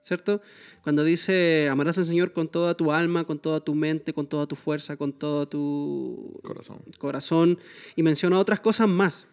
¿cierto? 0.00 0.40
Cuando 0.88 1.04
dice, 1.04 1.68
amarás 1.70 1.98
al 1.98 2.06
Señor 2.06 2.32
con 2.32 2.48
toda 2.48 2.74
tu 2.74 2.90
alma, 2.92 3.24
con 3.24 3.38
toda 3.38 3.60
tu 3.60 3.74
mente, 3.74 4.14
con 4.14 4.26
toda 4.26 4.46
tu 4.46 4.56
fuerza, 4.56 4.96
con 4.96 5.12
todo 5.12 5.46
tu 5.46 6.40
Corazón. 6.42 6.78
corazón, 6.96 7.58
y 7.94 8.02
menciona 8.02 8.38
otras 8.38 8.60
cosas 8.60 8.88
más. 8.88 9.26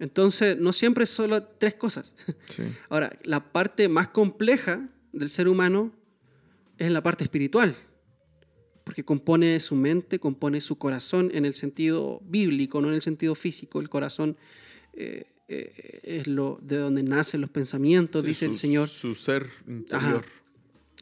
Entonces, 0.00 0.58
no 0.58 0.72
siempre 0.72 1.04
es 1.04 1.10
solo 1.10 1.44
tres 1.44 1.74
cosas. 1.74 2.12
Sí. 2.48 2.64
Ahora, 2.88 3.16
la 3.22 3.52
parte 3.52 3.88
más 3.88 4.08
compleja 4.08 4.88
del 5.12 5.30
ser 5.30 5.46
humano 5.46 5.92
es 6.76 6.90
la 6.90 7.04
parte 7.04 7.22
espiritual, 7.22 7.76
porque 8.82 9.04
compone 9.04 9.60
su 9.60 9.76
mente, 9.76 10.18
compone 10.18 10.60
su 10.60 10.76
corazón 10.76 11.30
en 11.32 11.44
el 11.44 11.54
sentido 11.54 12.20
bíblico, 12.24 12.80
no 12.80 12.88
en 12.88 12.94
el 12.94 13.02
sentido 13.02 13.36
físico. 13.36 13.80
El 13.80 13.88
corazón 13.88 14.36
eh, 14.94 15.28
eh, 15.46 16.00
es 16.02 16.26
lo 16.26 16.58
de 16.60 16.78
donde 16.78 17.04
nacen 17.04 17.40
los 17.40 17.50
pensamientos, 17.50 18.22
Sí, 18.22 18.28
dice 18.28 18.46
el 18.46 18.56
Señor, 18.56 18.88
Su 18.88 19.14
ser 19.14 19.50
interior. 19.68 20.24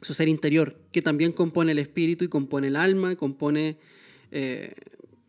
Su 0.01 0.13
ser 0.13 0.27
interior, 0.27 0.79
que 0.91 1.01
también 1.01 1.31
compone 1.31 1.71
el 1.73 1.79
espíritu 1.79 2.25
y 2.25 2.27
compone 2.27 2.67
el 2.67 2.75
alma, 2.75 3.15
compone... 3.15 3.77
eh, 4.31 4.73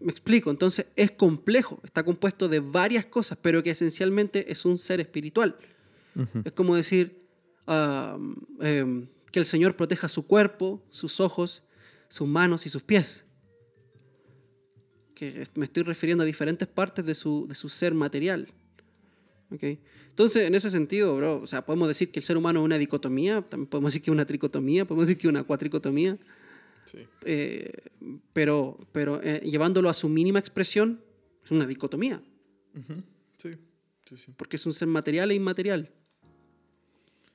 me 0.00 0.10
explico, 0.10 0.50
entonces 0.50 0.86
es 0.96 1.10
complejo, 1.10 1.80
está 1.84 2.02
compuesto 2.02 2.48
de 2.48 2.60
varias 2.60 3.04
cosas, 3.04 3.38
pero 3.40 3.62
que 3.62 3.70
esencialmente 3.70 4.50
es 4.50 4.64
un 4.64 4.78
ser 4.78 5.00
espiritual. 5.00 5.56
Es 6.44 6.52
como 6.52 6.74
decir 6.74 7.22
ah, 7.66 8.18
em, 8.60 9.06
que 9.30 9.38
el 9.38 9.46
Señor 9.46 9.76
proteja 9.76 10.08
su 10.08 10.26
cuerpo, 10.26 10.82
sus 10.90 11.20
ojos, 11.20 11.62
sus 12.08 12.26
manos 12.26 12.66
y 12.66 12.70
sus 12.70 12.82
pies. 12.82 13.24
Que 15.14 15.46
me 15.54 15.66
estoy 15.66 15.84
refiriendo 15.84 16.22
a 16.22 16.26
diferentes 16.26 16.66
partes 16.66 17.04
de 17.04 17.14
su, 17.14 17.46
de 17.46 17.54
su 17.54 17.68
ser 17.68 17.94
material. 17.94 18.48
¿Ok? 19.52 19.62
Entonces, 20.10 20.46
en 20.46 20.54
ese 20.54 20.70
sentido, 20.70 21.16
bro, 21.16 21.40
o 21.42 21.46
sea, 21.46 21.64
podemos 21.64 21.88
decir 21.88 22.10
que 22.10 22.18
el 22.20 22.24
ser 22.24 22.36
humano 22.36 22.60
es 22.60 22.64
una 22.64 22.78
dicotomía, 22.78 23.42
también 23.42 23.68
podemos 23.68 23.92
decir 23.92 24.02
que 24.02 24.10
es 24.10 24.12
una 24.12 24.26
tricotomía, 24.26 24.84
podemos 24.84 25.08
decir 25.08 25.20
que 25.20 25.26
es 25.26 25.30
una 25.30 25.44
cuatricotomía, 25.44 26.18
Sí. 26.84 26.98
eh, 27.24 27.70
pero, 28.32 28.78
pero 28.92 29.20
eh, 29.22 29.40
llevándolo 29.44 29.88
a 29.88 29.94
su 29.94 30.08
mínima 30.08 30.38
expresión, 30.38 31.00
es 31.44 31.50
una 31.50 31.66
dicotomía, 31.66 32.22
Ujú. 32.76 33.02
Sí, 33.38 33.50
sí, 34.08 34.16
sí. 34.16 34.32
porque 34.36 34.56
es 34.56 34.66
un 34.66 34.72
ser 34.72 34.88
material 34.88 35.30
e 35.30 35.34
inmaterial. 35.34 35.90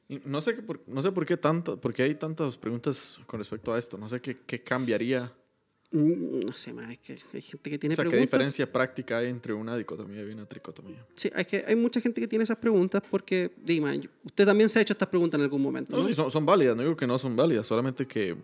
Y 0.08 0.22
no 0.26 0.40
sé, 0.40 0.56
qué 0.56 0.62
por, 0.62 0.84
no 0.88 1.02
sé 1.02 1.12
por 1.12 1.26
qué 1.26 1.36
tanto, 1.38 1.80
porque 1.82 2.04
hay 2.04 2.14
tantas 2.16 2.58
preguntas 2.58 3.20
con 3.26 3.40
respecto 3.40 3.74
a 3.74 3.80
esto. 3.80 3.98
No 3.98 4.08
sé 4.08 4.22
qué, 4.22 4.38
qué 4.46 4.62
cambiaría. 4.64 5.34
Mm, 5.92 6.46
No 6.46 6.54
sé, 6.54 6.74
más, 6.74 6.92
es 6.92 7.00
que 7.00 7.18
hay 7.34 7.42
gente 7.42 7.70
que 7.70 7.78
tiene 7.78 7.94
O 7.94 7.96
sea, 7.96 8.06
qué 8.06 8.18
diferencia 8.18 8.70
práctica 8.72 9.20
hay 9.20 9.30
entre 9.30 9.54
una 9.54 9.78
dicotomía 9.78 10.22
y 10.24 10.32
una 10.32 10.46
tricotomía. 10.46 11.06
Sí, 11.16 11.30
es 11.36 11.48
que 11.48 11.64
hay 11.66 11.76
mucha 11.76 12.02
gente 12.02 12.20
que 12.20 12.28
tiene 12.28 12.44
esas 12.44 12.58
preguntas 12.58 13.02
porque, 13.10 13.52
dime, 13.64 14.00
yo- 14.00 14.10
usted 14.24 14.46
también 14.46 14.68
se 14.70 14.80
ha 14.80 14.82
hecho 14.82 14.94
estas 14.94 15.08
preguntas 15.08 15.38
en 15.38 15.44
algún 15.44 15.62
momento. 15.62 15.96
No, 15.96 16.02
¿no? 16.02 16.08
sí, 16.08 16.14
son, 16.14 16.30
son 16.32 16.46
válidas, 16.46 16.76
no 16.76 16.82
digo 16.84 16.98
que 16.98 17.08
no 17.08 17.18
son 17.18 17.36
válidas, 17.36 17.66
solamente 17.68 18.06
que, 18.08 18.36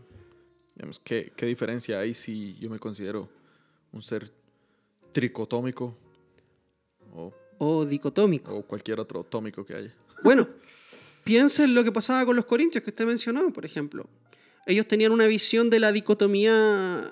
digamos, 0.75 0.99
¿qué, 1.04 1.32
qué 1.36 1.45
diferencia 1.45 1.99
hay 1.99 2.13
si 2.13 2.56
yo 2.60 2.69
me 2.69 2.80
considero 2.80 3.27
un 3.91 4.01
ser 4.01 4.32
tricotómico 5.12 5.97
o, 7.13 7.34
O 7.58 7.86
dicotómico. 7.86 8.56
o 8.56 8.62
cualquier 8.63 8.99
otro 8.99 9.23
tómico 9.23 9.65
que 9.65 9.73
haya? 9.75 9.93
Bueno, 10.23 10.47
piensa 11.23 11.63
en 11.65 11.73
lo 11.73 11.84
que 11.84 11.91
pasaba 11.91 12.25
con 12.25 12.36
los 12.36 12.45
corintios 12.45 12.84
que 12.84 12.91
usted 12.91 13.06
mencionó, 13.06 13.51
por 13.51 13.65
ejemplo. 13.65 14.06
Ellos 14.65 14.86
tenían 14.86 15.12
una 15.12 15.28
visión 15.28 15.69
de 15.69 15.80
la 15.80 15.91
dicotomía 15.91 17.12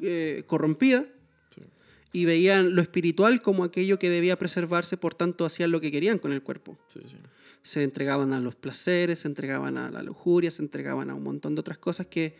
eh, 0.00 0.42
corrompida 0.46 1.04
Sí. 1.54 1.62
y 2.12 2.24
veían 2.24 2.74
lo 2.74 2.82
espiritual 2.82 3.42
como 3.42 3.64
aquello 3.64 3.98
que 3.98 4.10
debía 4.10 4.36
preservarse, 4.38 4.96
por 4.96 5.14
tanto 5.14 5.44
hacían 5.44 5.70
lo 5.70 5.80
que 5.80 5.90
querían 5.90 6.18
con 6.18 6.32
el 6.32 6.42
cuerpo. 6.42 6.78
Sí, 6.88 7.00
sí. 7.06 7.16
Se 7.62 7.82
entregaban 7.82 8.32
a 8.32 8.40
los 8.40 8.54
placeres, 8.54 9.20
se 9.20 9.28
entregaban 9.28 9.76
a 9.76 9.90
la 9.90 10.02
lujuria, 10.02 10.50
se 10.50 10.62
entregaban 10.62 11.10
a 11.10 11.14
un 11.14 11.22
montón 11.22 11.54
de 11.54 11.60
otras 11.60 11.78
cosas 11.78 12.06
que, 12.06 12.36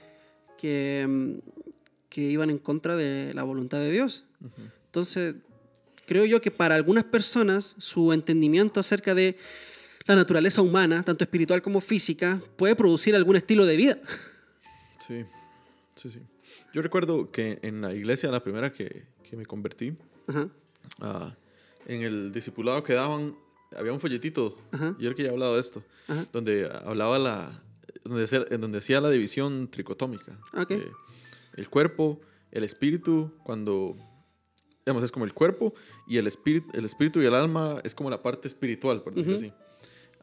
que, 0.59 1.05
mm, 1.09 1.33
que 2.09 2.21
iban 2.23 2.49
en 2.51 2.59
contra 2.59 2.97
de 2.97 3.35
la 3.35 3.43
voluntad 3.43 3.79
de 3.81 3.91
Dios. 3.91 4.25
Entonces, 4.87 5.35
creo 6.07 6.25
yo 6.25 6.41
que 6.41 6.51
para 6.51 6.77
algunas 6.77 7.05
personas 7.05 7.75
su 7.79 8.13
entendimiento 8.13 8.81
acerca 8.81 9.15
de 9.15 9.37
la 10.07 10.15
naturaleza 10.15 10.63
humana, 10.63 11.03
tanto 11.03 11.25
espiritual 11.25 11.61
como 11.61 11.81
física, 11.81 12.41
puede 12.57 12.77
producir 12.77 13.15
algún 13.17 13.35
estilo 13.37 13.67
de 13.67 13.77
vida. 13.77 13.99
Sí, 14.99 15.25
sí, 15.95 16.11
sí. 16.11 16.21
Yo 16.73 16.83
recuerdo 16.83 17.31
que 17.31 17.59
en 17.63 17.81
la 17.81 17.93
iglesia, 17.95 18.31
la 18.31 18.43
primera 18.43 18.73
que, 18.73 19.07
que 19.23 19.37
me 19.37 19.45
convertí, 19.47 19.97
Ajá, 20.29 20.49
ah, 21.01 21.35
en 21.87 22.03
el 22.03 22.33
discipulado 22.33 22.83
que 22.83 22.95
daban, 22.95 23.37
había 23.77 23.93
un 23.93 24.01
folletito, 24.01 24.57
Ajá. 24.73 24.91
yo 24.91 24.97
creo 24.99 25.15
que 25.15 25.23
ya 25.25 25.29
he 25.29 25.33
hablado 25.33 25.55
de 25.55 25.61
esto, 25.61 25.83
Ajá. 26.09 26.27
donde 26.33 26.69
hablaba 26.85 27.19
la, 27.19 27.63
donde 28.05 28.47
en 28.51 28.61
donde 28.61 28.79
hacía 28.79 29.01
la 29.01 29.11
división 29.11 29.69
tricotómica. 29.71 30.39
Ok. 30.55 30.71
Eh, 30.73 30.91
el 31.57 31.69
cuerpo, 31.69 32.21
el 32.53 32.65
espíritu, 32.65 33.33
cuando, 33.45 33.97
digamos, 34.85 35.03
es 35.05 35.13
como 35.13 35.25
el 35.25 35.33
cuerpo 35.35 35.75
y 36.07 36.17
el 36.19 36.27
espíritu, 36.27 36.69
el 36.77 36.85
espíritu 36.85 37.21
y 37.21 37.25
el 37.27 37.35
alma 37.35 37.81
es 37.85 37.95
como 37.95 38.11
la 38.11 38.23
parte 38.23 38.47
espiritual, 38.49 39.03
por 39.03 39.15
decirlo 39.15 39.37
Ujú. 39.37 39.47
así. 39.47 39.55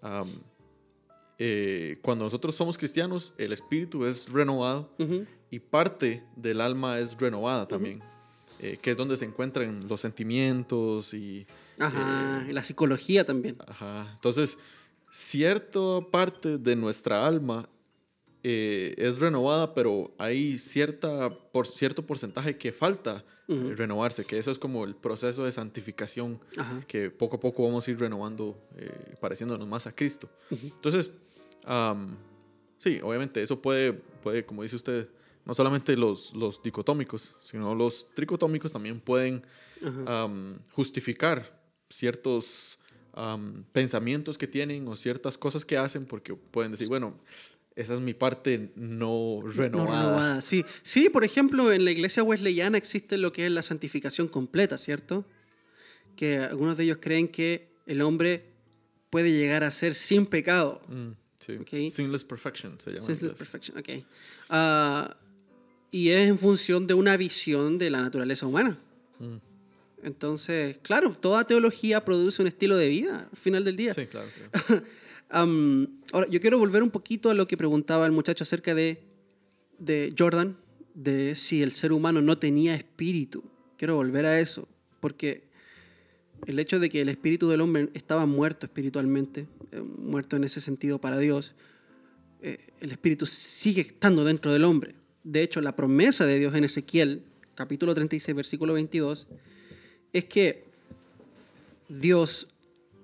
Am, 0.02 0.30
eh, 1.40 2.00
cuando 2.02 2.26
nosotros 2.26 2.56
somos 2.56 2.78
cristianos, 2.78 3.34
el 3.38 3.54
espíritu 3.54 4.06
es 4.06 4.30
renovado 4.30 4.94
ujú, 5.00 5.26
y 5.50 5.60
parte 5.60 6.24
del 6.36 6.62
alma 6.62 7.00
es 7.00 7.18
renovada 7.18 7.68
también, 7.68 8.02
eh, 8.60 8.78
que 8.82 8.92
es 8.92 8.98
donde 8.98 9.18
se 9.18 9.26
encuentran 9.26 9.88
los 9.88 10.02
sentimientos 10.02 11.14
y... 11.14 11.46
Ajá, 11.80 12.46
eh, 12.48 12.54
la 12.54 12.62
psicología 12.64 13.26
también. 13.26 13.58
Ajá. 13.68 14.12
Entonces, 14.14 14.58
cierta 15.10 15.80
parte 16.12 16.58
de 16.58 16.76
nuestra 16.76 17.26
alma 17.26 17.68
eh, 18.46 18.94
es 18.98 19.20
renovada, 19.20 19.74
pero 19.74 20.14
hay 20.18 20.60
cierta, 20.60 21.30
por, 21.30 21.66
cierto 21.66 22.06
porcentaje 22.06 22.58
que 22.58 22.74
falta 22.74 23.24
eh, 23.48 23.74
renovarse, 23.76 24.26
que 24.26 24.38
eso 24.38 24.52
es 24.52 24.60
como 24.60 24.86
el 24.86 24.96
proceso 24.96 25.44
de 25.44 25.52
santificación 25.52 26.40
Ajá. 26.58 26.82
que 26.88 27.12
poco 27.12 27.36
a 27.36 27.40
poco 27.40 27.64
vamos 27.64 27.86
a 27.88 27.92
ir 27.92 28.00
renovando, 28.00 28.58
eh, 28.78 29.16
pareciéndonos 29.20 29.68
más 29.68 29.86
a 29.86 29.94
Cristo. 29.94 30.30
Entonces, 30.50 31.12
sí, 32.80 33.00
obviamente 33.04 33.42
eso 33.44 33.62
puede, 33.62 33.94
puede, 33.94 34.46
como 34.46 34.64
dice 34.64 34.78
usted, 34.78 35.10
no 35.46 35.54
solamente 35.54 35.98
los, 35.98 36.34
los 36.34 36.64
dicotómicos, 36.64 37.36
sino 37.42 37.76
los 37.76 38.08
tricotómicos 38.14 38.72
también 38.72 39.02
pueden 39.02 39.44
justificar 40.72 41.62
ciertos 41.90 42.80
am, 43.14 43.66
pensamientos 43.72 44.38
que 44.38 44.48
tienen 44.48 44.88
o 44.88 44.96
ciertas 44.96 45.38
cosas 45.38 45.66
que 45.66 45.78
hacen 45.78 46.06
porque 46.06 46.34
pueden 46.34 46.72
decir, 46.72 46.88
bueno, 46.88 47.20
esa 47.76 47.94
es 47.96 48.00
mi 48.00 48.14
parte 48.14 48.72
no 48.76 49.40
No 49.44 49.52
renovada. 49.52 50.02
renovada, 50.02 50.42
sí. 50.42 50.64
Sí, 50.82 51.10
por 51.10 51.24
ejemplo, 51.24 51.72
en 51.72 51.86
la 51.86 51.92
iglesia 51.92 52.24
wesleyana 52.24 52.78
existe 52.78 53.18
lo 53.18 53.32
que 53.34 53.46
es 53.46 53.52
la 53.52 53.62
santificación 53.62 54.28
completa, 54.28 54.78
¿cierto? 54.78 55.26
Que 56.16 56.38
algunos 56.38 56.78
de 56.78 56.84
ellos 56.84 56.98
creen 57.02 57.28
que 57.28 57.70
el 57.88 58.02
hombre 58.02 58.46
puede 59.10 59.32
llegar 59.32 59.64
a 59.64 59.72
ser 59.72 59.96
sin 59.96 60.26
pecado. 60.26 60.82
Mm, 60.88 61.10
sí. 61.40 61.54
Ok. 61.54 61.92
Sinless 61.92 62.24
perfection 62.24 62.80
se 62.80 62.92
llama. 62.92 63.12
inglés. 63.12 63.32
perfection, 63.38 63.78
ok. 63.78 63.90
Ah, 64.50 65.18
y 65.92 66.10
es 66.10 66.30
en 66.30 66.40
función 66.40 66.88
de 66.88 66.94
una 66.96 67.18
visión 67.18 67.78
de 67.78 67.90
la 67.90 68.02
naturaleza 68.02 68.46
humana. 68.48 68.78
Mm, 69.20 69.36
Entonces, 70.04 70.78
claro, 70.82 71.12
toda 71.20 71.46
teología 71.48 72.04
produce 72.04 72.42
un 72.42 72.48
estilo 72.48 72.76
de 72.78 72.90
vida 72.90 73.28
al 73.32 73.38
final 73.38 73.64
del 73.64 73.76
día. 73.78 73.94
Sí, 73.94 74.06
claro. 74.08 74.28
claro. 74.66 74.84
Am, 75.34 75.88
ahora, 76.12 76.28
yo 76.30 76.40
quiero 76.40 76.60
volver 76.60 76.84
un 76.84 76.92
poquito 76.92 77.32
a 77.32 77.34
lo 77.34 77.48
que 77.48 77.58
preguntaba 77.58 78.06
el 78.06 78.12
muchacho 78.12 78.44
acerca 78.44 78.76
de, 78.76 79.02
de 79.80 80.14
Jordan, 80.16 80.56
de 80.94 81.34
si 81.34 81.64
el 81.64 81.72
ser 81.72 81.92
humano 81.92 82.22
no 82.22 82.38
tenía 82.38 82.76
espíritu. 82.76 83.44
Quiero 83.76 83.96
volver 83.96 84.28
a 84.28 84.40
eso, 84.40 84.68
porque 85.00 85.44
el 86.46 86.60
hecho 86.60 86.80
de 86.80 86.88
que 86.88 87.02
el 87.02 87.10
espíritu 87.10 87.50
del 87.50 87.62
hombre 87.62 87.90
estaba 87.96 88.28
muerto 88.28 88.68
espiritualmente, 88.68 89.48
eh, 89.72 89.82
muerto 89.82 90.36
en 90.36 90.44
ese 90.44 90.62
sentido 90.62 91.02
para 91.02 91.18
Dios, 91.18 91.56
eh, 92.44 92.68
el 92.80 92.92
espíritu 92.92 93.26
sigue 93.26 93.82
estando 93.82 94.24
dentro 94.24 94.54
del 94.54 94.64
hombre. 94.64 94.94
De 95.24 95.42
hecho, 95.42 95.62
la 95.62 95.76
promesa 95.76 96.28
de 96.28 96.38
Dios 96.38 96.54
en 96.54 96.66
Ezequiel, 96.66 97.24
capítulo 97.56 97.96
36, 97.96 98.36
versículo 98.36 98.74
22, 98.74 99.28
es 100.12 100.26
que 100.26 100.66
Dios 101.90 102.48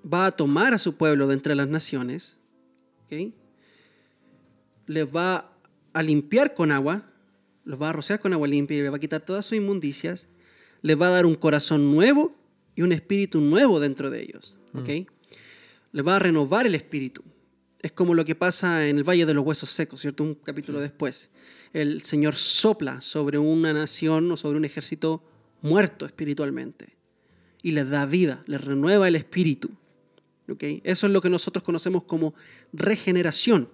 va 0.05 0.27
a 0.27 0.31
tomar 0.31 0.73
a 0.73 0.77
su 0.77 0.95
pueblo 0.95 1.27
de 1.27 1.33
entre 1.33 1.55
las 1.55 1.67
naciones, 1.67 2.37
¿ok? 3.05 3.33
les 4.89 5.05
va 5.05 5.51
a 5.93 6.01
limpiar 6.01 6.55
con 6.55 6.71
agua, 6.71 7.05
los 7.63 7.79
va 7.79 7.89
a 7.89 7.93
rociar 7.93 8.19
con 8.19 8.33
agua 8.33 8.47
limpia 8.47 8.77
y 8.77 8.81
les 8.81 8.91
va 8.91 8.97
a 8.97 8.99
quitar 8.99 9.21
todas 9.21 9.45
sus 9.45 9.57
inmundicias, 9.57 10.27
les 10.81 10.99
va 10.99 11.07
a 11.07 11.11
dar 11.11 11.25
un 11.27 11.35
corazón 11.35 11.91
nuevo 11.91 12.35
y 12.75 12.81
un 12.81 12.91
espíritu 12.91 13.39
nuevo 13.39 13.79
dentro 13.79 14.09
de 14.09 14.23
ellos, 14.23 14.55
¿ok? 14.73 15.07
Les 15.91 16.07
va 16.07 16.15
a 16.15 16.19
renovar 16.19 16.65
el 16.65 16.73
espíritu. 16.73 17.23
Es 17.81 17.91
como 17.91 18.15
lo 18.15 18.25
que 18.25 18.35
pasa 18.35 18.87
en 18.87 18.97
el 18.97 19.03
Valle 19.03 19.27
de 19.27 19.33
los 19.33 19.45
Huesos 19.45 19.69
Secos, 19.69 20.01
¿cierto? 20.01 20.23
Un 20.23 20.35
capítulo 20.35 20.79
después. 20.79 21.29
El 21.71 22.01
Señor 22.01 22.35
sopla 22.35 22.99
sobre 23.01 23.37
una 23.37 23.73
nación 23.73 24.31
o 24.31 24.37
sobre 24.37 24.57
un 24.57 24.65
ejército 24.65 25.23
muerto 25.61 26.07
espiritualmente 26.07 26.97
y 27.61 27.71
les 27.71 27.89
da 27.89 28.05
vida, 28.05 28.41
les 28.47 28.61
renueva 28.61 29.07
el 29.07 29.15
espíritu. 29.15 29.69
¿Ok? 30.51 30.63
Eso 30.83 31.07
es 31.07 31.13
lo 31.13 31.21
que 31.21 31.29
nosotros 31.29 31.63
conocemos 31.63 32.03
como 32.03 32.33
regeneración. 32.73 33.69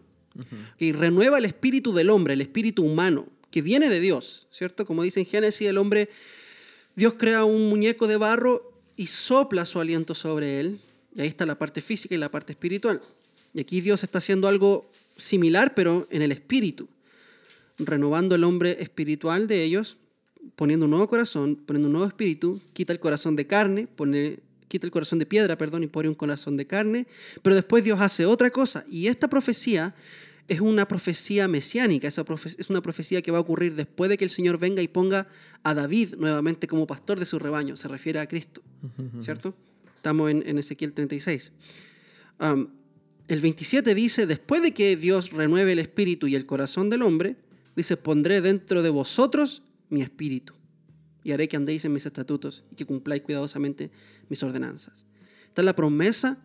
que 0.78 0.92
renueva 0.92 1.38
el 1.38 1.46
espíritu 1.46 1.94
del 1.94 2.10
hombre, 2.10 2.34
el 2.34 2.42
espíritu 2.42 2.84
humano, 2.84 3.28
que 3.52 3.62
viene 3.62 3.88
de 3.88 4.02
Dios, 4.02 4.48
¿cierto? 4.52 4.86
Como 4.86 5.04
dice 5.04 5.22
en 5.22 5.26
Génesis, 5.26 5.66
el 5.66 5.78
hombre, 5.78 6.10
Dios 6.98 7.14
crea 7.14 7.46
un 7.46 7.70
muñeco 7.70 8.06
de 8.06 8.18
barro 8.18 8.74
y 8.98 9.08
sopla 9.08 9.66
su 9.66 9.80
aliento 9.80 10.14
sobre 10.14 10.60
él, 10.60 10.82
y 11.16 11.22
ahí 11.22 11.28
está 11.28 11.46
la 11.46 11.58
parte 11.58 11.80
física 11.80 12.14
y 12.14 12.18
la 12.18 12.30
parte 12.30 12.52
espiritual. 12.52 13.02
Y 13.54 13.62
aquí 13.62 13.80
Dios 13.80 14.04
está 14.04 14.18
haciendo 14.18 14.50
algo 14.50 14.90
similar, 15.16 15.74
pero 15.74 16.06
en 16.12 16.22
el 16.22 16.34
espíritu, 16.34 16.90
renovando 17.78 18.36
el 18.36 18.44
hombre 18.44 18.78
espiritual 18.82 19.48
de 19.48 19.64
ellos, 19.64 19.98
poniendo 20.56 20.86
un 20.86 20.92
nuevo 20.92 21.08
corazón, 21.08 21.56
poniendo 21.56 21.88
un 21.88 21.94
nuevo 21.94 22.08
espíritu, 22.08 22.60
quita 22.74 22.94
el 22.94 23.00
corazón 23.00 23.36
de 23.36 23.48
carne, 23.48 23.88
pone, 23.88 24.40
quita 24.76 24.86
el 24.86 24.92
corazón 24.92 25.20
de 25.20 25.26
piedra, 25.26 25.58
perdón, 25.58 25.84
y 25.84 25.88
pone 25.88 26.10
un 26.10 26.16
corazón 26.16 26.58
de 26.58 26.68
carne, 26.68 27.08
pero 27.42 27.56
después 27.56 27.84
Dios 27.84 28.02
hace 28.02 28.26
otra 28.26 28.50
cosa, 28.50 28.84
y 28.90 29.08
esta 29.08 29.30
profecía 29.30 29.96
es 30.50 30.60
una 30.60 30.86
profecía 30.88 31.48
mesiánica, 31.48 32.08
esa 32.08 32.26
es 32.58 32.70
una 32.70 32.82
profecía 32.82 33.22
que 33.22 33.32
va 33.32 33.38
a 33.38 33.42
ocurrir 33.42 33.74
después 33.74 34.10
de 34.10 34.18
que 34.18 34.26
el 34.26 34.30
Señor 34.30 34.60
venga 34.60 34.82
y 34.82 34.88
ponga 34.88 35.28
a 35.64 35.74
David 35.74 36.16
nuevamente 36.18 36.68
como 36.68 36.86
pastor 36.86 37.20
de 37.20 37.26
su 37.26 37.40
rebaño, 37.40 37.78
se 37.78 37.88
refiere 37.88 38.20
a 38.20 38.28
Cristo, 38.28 38.62
¿cierto? 39.22 39.56
Estamos 39.96 40.30
en, 40.30 40.58
Ezequiel 40.60 40.92
36. 40.92 41.52
el 43.28 43.42
27 43.42 43.96
dice, 43.96 44.28
después 44.28 44.62
de 44.62 44.72
que 44.72 44.98
Dios 44.98 45.32
renueve 45.32 45.72
el 45.72 45.80
espíritu 45.80 46.28
y 46.28 46.36
el 46.36 46.46
corazón 46.46 46.90
del 46.90 47.02
hombre, 47.02 47.38
dice, 47.78 47.96
pondré 47.96 48.42
dentro 48.42 48.84
de 48.84 48.90
vosotros 48.90 49.64
mi 49.90 50.02
espíritu 50.02 50.54
y 51.26 51.32
haré 51.32 51.48
que 51.48 51.58
andéis 51.58 51.84
en 51.84 51.92
mis 51.92 52.06
estatutos 52.06 52.64
y 52.72 52.76
que 52.76 52.86
cumpláis 52.86 53.24
cuidadosamente 53.24 53.90
mis 54.30 54.44
ordenanzas. 54.44 55.06
Esta 55.48 55.64
es 55.64 55.66
la 55.66 55.76
promesa 55.76 56.38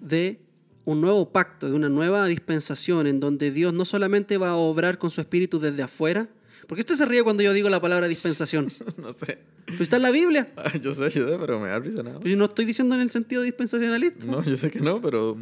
de 0.00 0.40
un 0.84 1.00
nuevo 1.00 1.30
pacto, 1.30 1.68
de 1.68 1.74
una 1.74 1.88
nueva 1.88 2.26
dispensación 2.26 3.06
en 3.06 3.20
donde 3.20 3.52
Dios 3.52 3.72
no 3.72 3.84
solamente 3.84 4.36
va 4.36 4.50
a 4.50 4.56
obrar 4.56 4.98
con 4.98 5.12
su 5.12 5.20
espíritu 5.20 5.60
desde 5.60 5.84
afuera, 5.84 6.28
porque 6.66 6.80
usted 6.80 6.96
se 6.96 7.06
ríe 7.06 7.22
cuando 7.22 7.44
yo 7.44 7.52
digo 7.52 7.70
la 7.70 7.80
palabra 7.80 8.08
dispensación. 8.08 8.72
no 8.96 9.12
sé. 9.12 9.38
Pues 9.66 9.82
está 9.82 9.96
en 9.98 10.02
la 10.02 10.10
Biblia. 10.10 10.52
Ah, 10.56 10.76
yo 10.76 10.92
sé, 10.92 11.08
yo 11.10 11.28
sé, 11.28 11.38
pero 11.38 11.60
me 11.60 11.68
da 11.68 11.78
risa 11.78 12.02
nada. 12.02 12.18
Pues 12.18 12.32
yo 12.32 12.36
no 12.36 12.46
estoy 12.46 12.64
diciendo 12.64 12.96
en 12.96 13.02
el 13.02 13.10
sentido 13.10 13.42
dispensacionalista. 13.42 14.26
No, 14.26 14.42
yo 14.42 14.56
sé 14.56 14.72
que 14.72 14.80
no, 14.80 15.00
pero. 15.00 15.38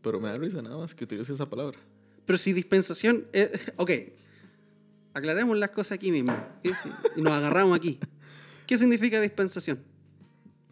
Pero 0.00 0.18
me 0.18 0.28
da 0.28 0.38
risa 0.38 0.62
nada 0.62 0.78
más 0.78 0.94
que 0.94 1.04
utilice 1.04 1.34
esa 1.34 1.48
palabra. 1.48 1.78
Pero 2.24 2.38
si 2.38 2.54
dispensación. 2.54 3.26
ok. 3.76 3.90
Aclaremos 5.14 5.56
las 5.56 5.70
cosas 5.70 5.92
aquí 5.92 6.10
mismo. 6.10 6.36
Y 7.16 7.22
nos 7.22 7.32
agarramos 7.32 7.76
aquí. 7.76 7.98
¿Qué 8.66 8.76
significa 8.76 9.20
dispensación? 9.20 9.78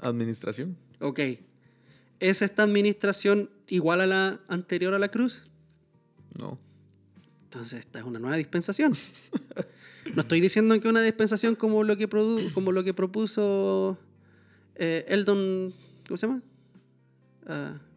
Administración. 0.01 0.77
Ok. 1.01 1.21
¿Es 2.19 2.43
esta 2.43 2.65
administración 2.65 3.51
igual 3.69 4.01
a 4.01 4.07
la 4.07 4.41
anterior 4.49 4.95
a 4.95 4.99
la 4.99 5.09
cruz? 5.09 5.45
No. 6.37 6.59
Entonces, 7.45 7.81
esta 7.81 8.01
es 8.01 8.05
una 8.05 8.19
nueva 8.19 8.37
dispensación. 8.37 8.95
No 10.17 10.23
estoy 10.23 10.41
diciendo 10.41 10.79
que 10.81 10.89
una 10.89 11.01
dispensación 11.01 11.55
como 11.55 11.85
lo 11.85 11.97
que, 11.97 12.09
como 12.55 12.73
lo 12.73 12.83
que 12.83 12.93
propuso 12.93 13.97
eh, 14.75 15.05
Eldon. 15.07 15.73
¿Cómo 16.09 16.17
se 16.17 16.27
llama? 16.27 16.43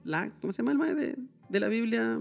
La, 0.03 0.31
¿Cómo 0.39 0.53
se 0.53 0.62
llama 0.62 0.71
el 0.71 0.77
maestro 0.77 1.23
de, 1.49 1.60
la 1.60 1.67
Biblia? 1.67 2.19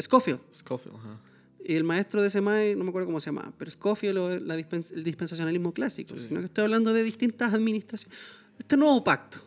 Scofield. 0.00 0.40
Scofield, 0.52 0.96
ajá. 0.96 1.20
Y 1.68 1.74
el 1.74 1.82
maestro 1.82 2.22
de 2.22 2.28
ese 2.28 2.40
mae, 2.40 2.76
no 2.76 2.84
me 2.84 2.90
acuerdo 2.90 3.06
cómo 3.06 3.18
se 3.18 3.26
llama, 3.26 3.52
pero 3.58 3.68
Scofield 3.68 4.18
o 4.18 4.38
la 4.38 4.54
el 4.54 5.02
dispensacionalismo 5.02 5.74
clásico, 5.74 6.16
sino 6.16 6.38
que 6.38 6.46
estoy 6.46 6.62
hablando 6.62 6.92
de 6.92 7.02
distintas 7.02 7.52
administraciones. 7.52 8.16
Este 8.56 8.76
nuevo 8.76 9.02
pacto. 9.02 9.38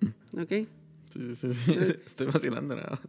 ¿Ok? 0.38 0.50
Sí, 1.14 1.34
sí, 1.34 1.54
sí. 1.54 1.72
Eh. 1.72 2.00
Estoy 2.06 2.26
vacilando 2.26 2.76
nada. 2.76 3.00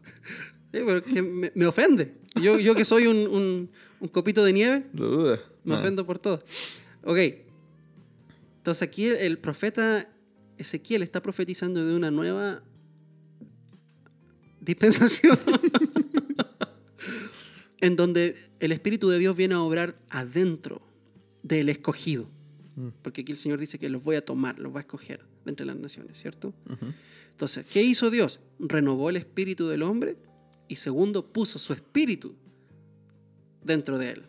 Sí, 0.71 0.80
pero 0.86 1.04
que 1.04 1.21
me, 1.21 1.65
ofende. 1.65 2.13
Yo, 2.41 2.58
yo 2.58 2.73
que 2.73 2.86
soy 2.86 3.08
un, 3.08 3.69
un, 3.99 4.08
copito 4.08 4.45
de 4.45 4.54
nieve, 4.54 4.86
duda. 4.93 5.41
me 5.65 5.75
ofendo 5.75 6.06
por 6.06 6.17
todo. 6.17 6.41
Ok. 7.04 7.19
Entonces 8.58 8.82
aquí 8.82 9.08
el, 9.08 9.39
profeta 9.39 10.10
Ezequiel 10.58 11.04
está 11.04 11.21
profetizando 11.21 11.86
de 11.86 11.93
una 11.93 12.12
nueva 12.12 12.63
dispensación. 14.62 15.38
en 17.81 17.95
donde 17.95 18.35
el 18.59 18.71
Espíritu 18.71 19.09
de 19.09 19.19
Dios 19.19 19.35
viene 19.35 19.55
a 19.55 19.61
obrar 19.61 19.95
adentro 20.09 20.81
del 21.43 21.69
escogido. 21.69 22.29
Mm. 22.75 22.89
Porque 23.01 23.21
aquí 23.21 23.31
el 23.31 23.38
Señor 23.38 23.59
dice 23.59 23.79
que 23.79 23.89
los 23.89 24.03
voy 24.03 24.15
a 24.15 24.25
tomar, 24.25 24.59
los 24.59 24.73
va 24.73 24.77
a 24.77 24.81
escoger 24.81 25.21
de 25.43 25.51
entre 25.51 25.65
las 25.65 25.77
naciones, 25.77 26.19
¿cierto? 26.19 26.53
Entonces, 27.31 27.65
¿qué 27.65 27.83
hizo 27.83 28.09
Dios? 28.09 28.39
Renovó 28.59 29.09
el 29.09 29.17
espíritu 29.17 29.67
del 29.67 29.83
hombre 29.83 30.17
y 30.67 30.77
segundo, 30.77 31.25
puso 31.25 31.59
su 31.59 31.73
espíritu 31.73 32.35
dentro 33.63 33.97
de 33.97 34.11
él. 34.11 34.23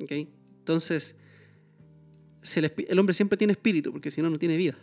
¿Ok? 0.00 0.12
Entonces, 0.58 1.14
el, 2.54 2.98
hombre 2.98 3.14
siempre 3.14 3.36
tiene 3.36 3.52
espíritu, 3.52 3.92
porque 3.92 4.10
si 4.10 4.22
no, 4.22 4.30
no 4.30 4.38
tiene 4.38 4.56
vida. 4.56 4.76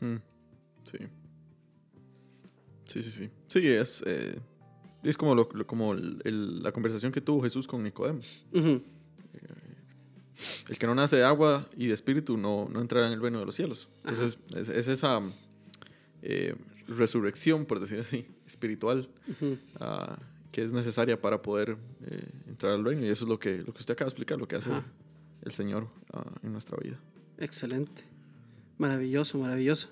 Mm. 0.00 0.16
Sí. 0.84 0.98
Sí, 2.84 3.02
sí, 3.02 3.10
sí. 3.10 3.30
Sí, 3.46 3.68
es, 3.68 4.02
eh, 4.06 4.38
es 5.08 5.16
como, 5.16 5.34
lo, 5.34 5.48
como 5.66 5.94
la 5.94 6.72
conversación 6.72 7.12
que 7.12 7.20
tuvo 7.20 7.42
Jesús 7.42 7.66
con 7.66 7.82
Nicodemo. 7.82 8.20
Eh, 8.52 8.80
el 10.68 10.78
que 10.78 10.86
no 10.86 10.94
nace 10.94 11.16
de 11.16 11.24
agua 11.24 11.66
y 11.76 11.86
de 11.86 11.94
espíritu 11.94 12.36
no, 12.36 12.68
no 12.70 12.80
entrará 12.80 13.06
en 13.06 13.12
el 13.12 13.20
reino 13.20 13.38
de 13.38 13.46
los 13.46 13.54
cielos. 13.54 13.88
Entonces, 14.04 14.38
es, 14.56 14.88
esa 14.88 15.20
eh, 16.22 16.54
resurrección, 16.88 17.66
por 17.66 17.80
decir 17.80 18.00
así, 18.00 18.26
espiritual, 18.46 19.08
ah, 19.80 20.18
que 20.50 20.62
es 20.62 20.72
necesaria 20.72 21.20
para 21.20 21.42
poder 21.42 21.76
eh, 22.06 22.28
entrar 22.48 22.72
al 22.72 22.84
reino. 22.84 23.04
Y 23.04 23.08
eso 23.08 23.24
es 23.24 23.28
lo 23.28 23.38
que, 23.38 23.58
lo 23.58 23.72
que 23.72 23.80
usted 23.80 23.92
acaba 23.92 24.06
de 24.06 24.10
explicar, 24.10 24.38
lo 24.38 24.48
que 24.48 24.56
hace 24.56 24.70
el 25.42 25.52
Señor 25.52 25.88
ah, 26.12 26.24
en 26.42 26.52
nuestra 26.52 26.76
vida. 26.78 26.98
Excelente. 27.38 28.02
Maravilloso, 28.78 29.38
maravilloso. 29.38 29.88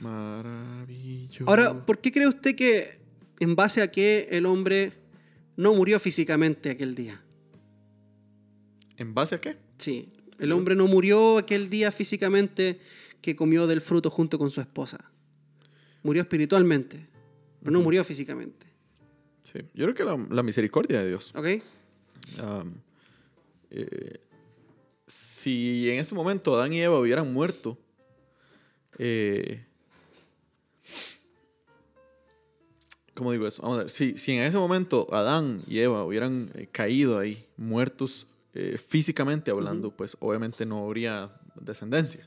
Maravilloso. 0.00 1.44
Ahora, 1.46 1.84
¿por 1.84 2.00
qué 2.00 2.12
cree 2.12 2.26
usted 2.26 2.54
que, 2.54 2.99
en 3.40 3.56
base 3.56 3.82
a 3.82 3.90
que 3.90 4.28
el 4.30 4.46
hombre 4.46 4.92
no 5.56 5.74
murió 5.74 5.98
físicamente 5.98 6.70
aquel 6.70 6.94
día? 6.94 7.20
¿En 8.96 9.14
base 9.14 9.34
a 9.34 9.40
qué? 9.40 9.56
Sí, 9.78 10.08
el 10.38 10.52
hombre 10.52 10.76
no 10.76 10.86
murió 10.86 11.38
aquel 11.38 11.68
día 11.68 11.90
físicamente 11.90 12.80
que 13.20 13.34
comió 13.34 13.66
del 13.66 13.80
fruto 13.80 14.10
junto 14.10 14.38
con 14.38 14.50
su 14.50 14.60
esposa. 14.60 15.10
Murió 16.02 16.22
espiritualmente, 16.22 17.08
pero 17.60 17.72
no 17.72 17.80
murió 17.80 18.04
físicamente. 18.04 18.66
Sí, 19.42 19.58
yo 19.74 19.86
creo 19.86 19.94
que 19.94 20.34
la, 20.34 20.42
misericordia 20.42 21.02
de 21.02 21.08
Dios. 21.08 21.32
Ok. 21.34 21.46
Eh, 23.72 24.20
si 25.06 25.90
en 25.90 25.98
ese 25.98 26.14
momento 26.14 26.56
Adán 26.56 26.72
y 26.72 26.80
Eva 26.80 26.98
hubieran 26.98 27.32
muerto, 27.32 27.78
eh, 28.98 29.64
¿cómo 33.20 33.32
digo 33.32 33.46
eso? 33.46 33.60
Vamos 33.60 33.76
a 33.76 33.80
ver, 33.82 33.90
si, 33.90 34.16
si 34.16 34.32
en 34.32 34.44
ese 34.44 34.56
momento 34.56 35.06
Adán 35.12 35.62
y 35.66 35.80
Eva 35.80 36.06
hubieran 36.06 36.50
eh, 36.54 36.66
caído 36.72 37.18
ahí, 37.18 37.46
muertos 37.58 38.26
eh, 38.54 38.78
físicamente 38.78 39.50
hablando, 39.50 39.90
pues 39.90 40.16
obviamente 40.20 40.64
no 40.64 40.86
habría 40.86 41.30
descendencia. 41.54 42.26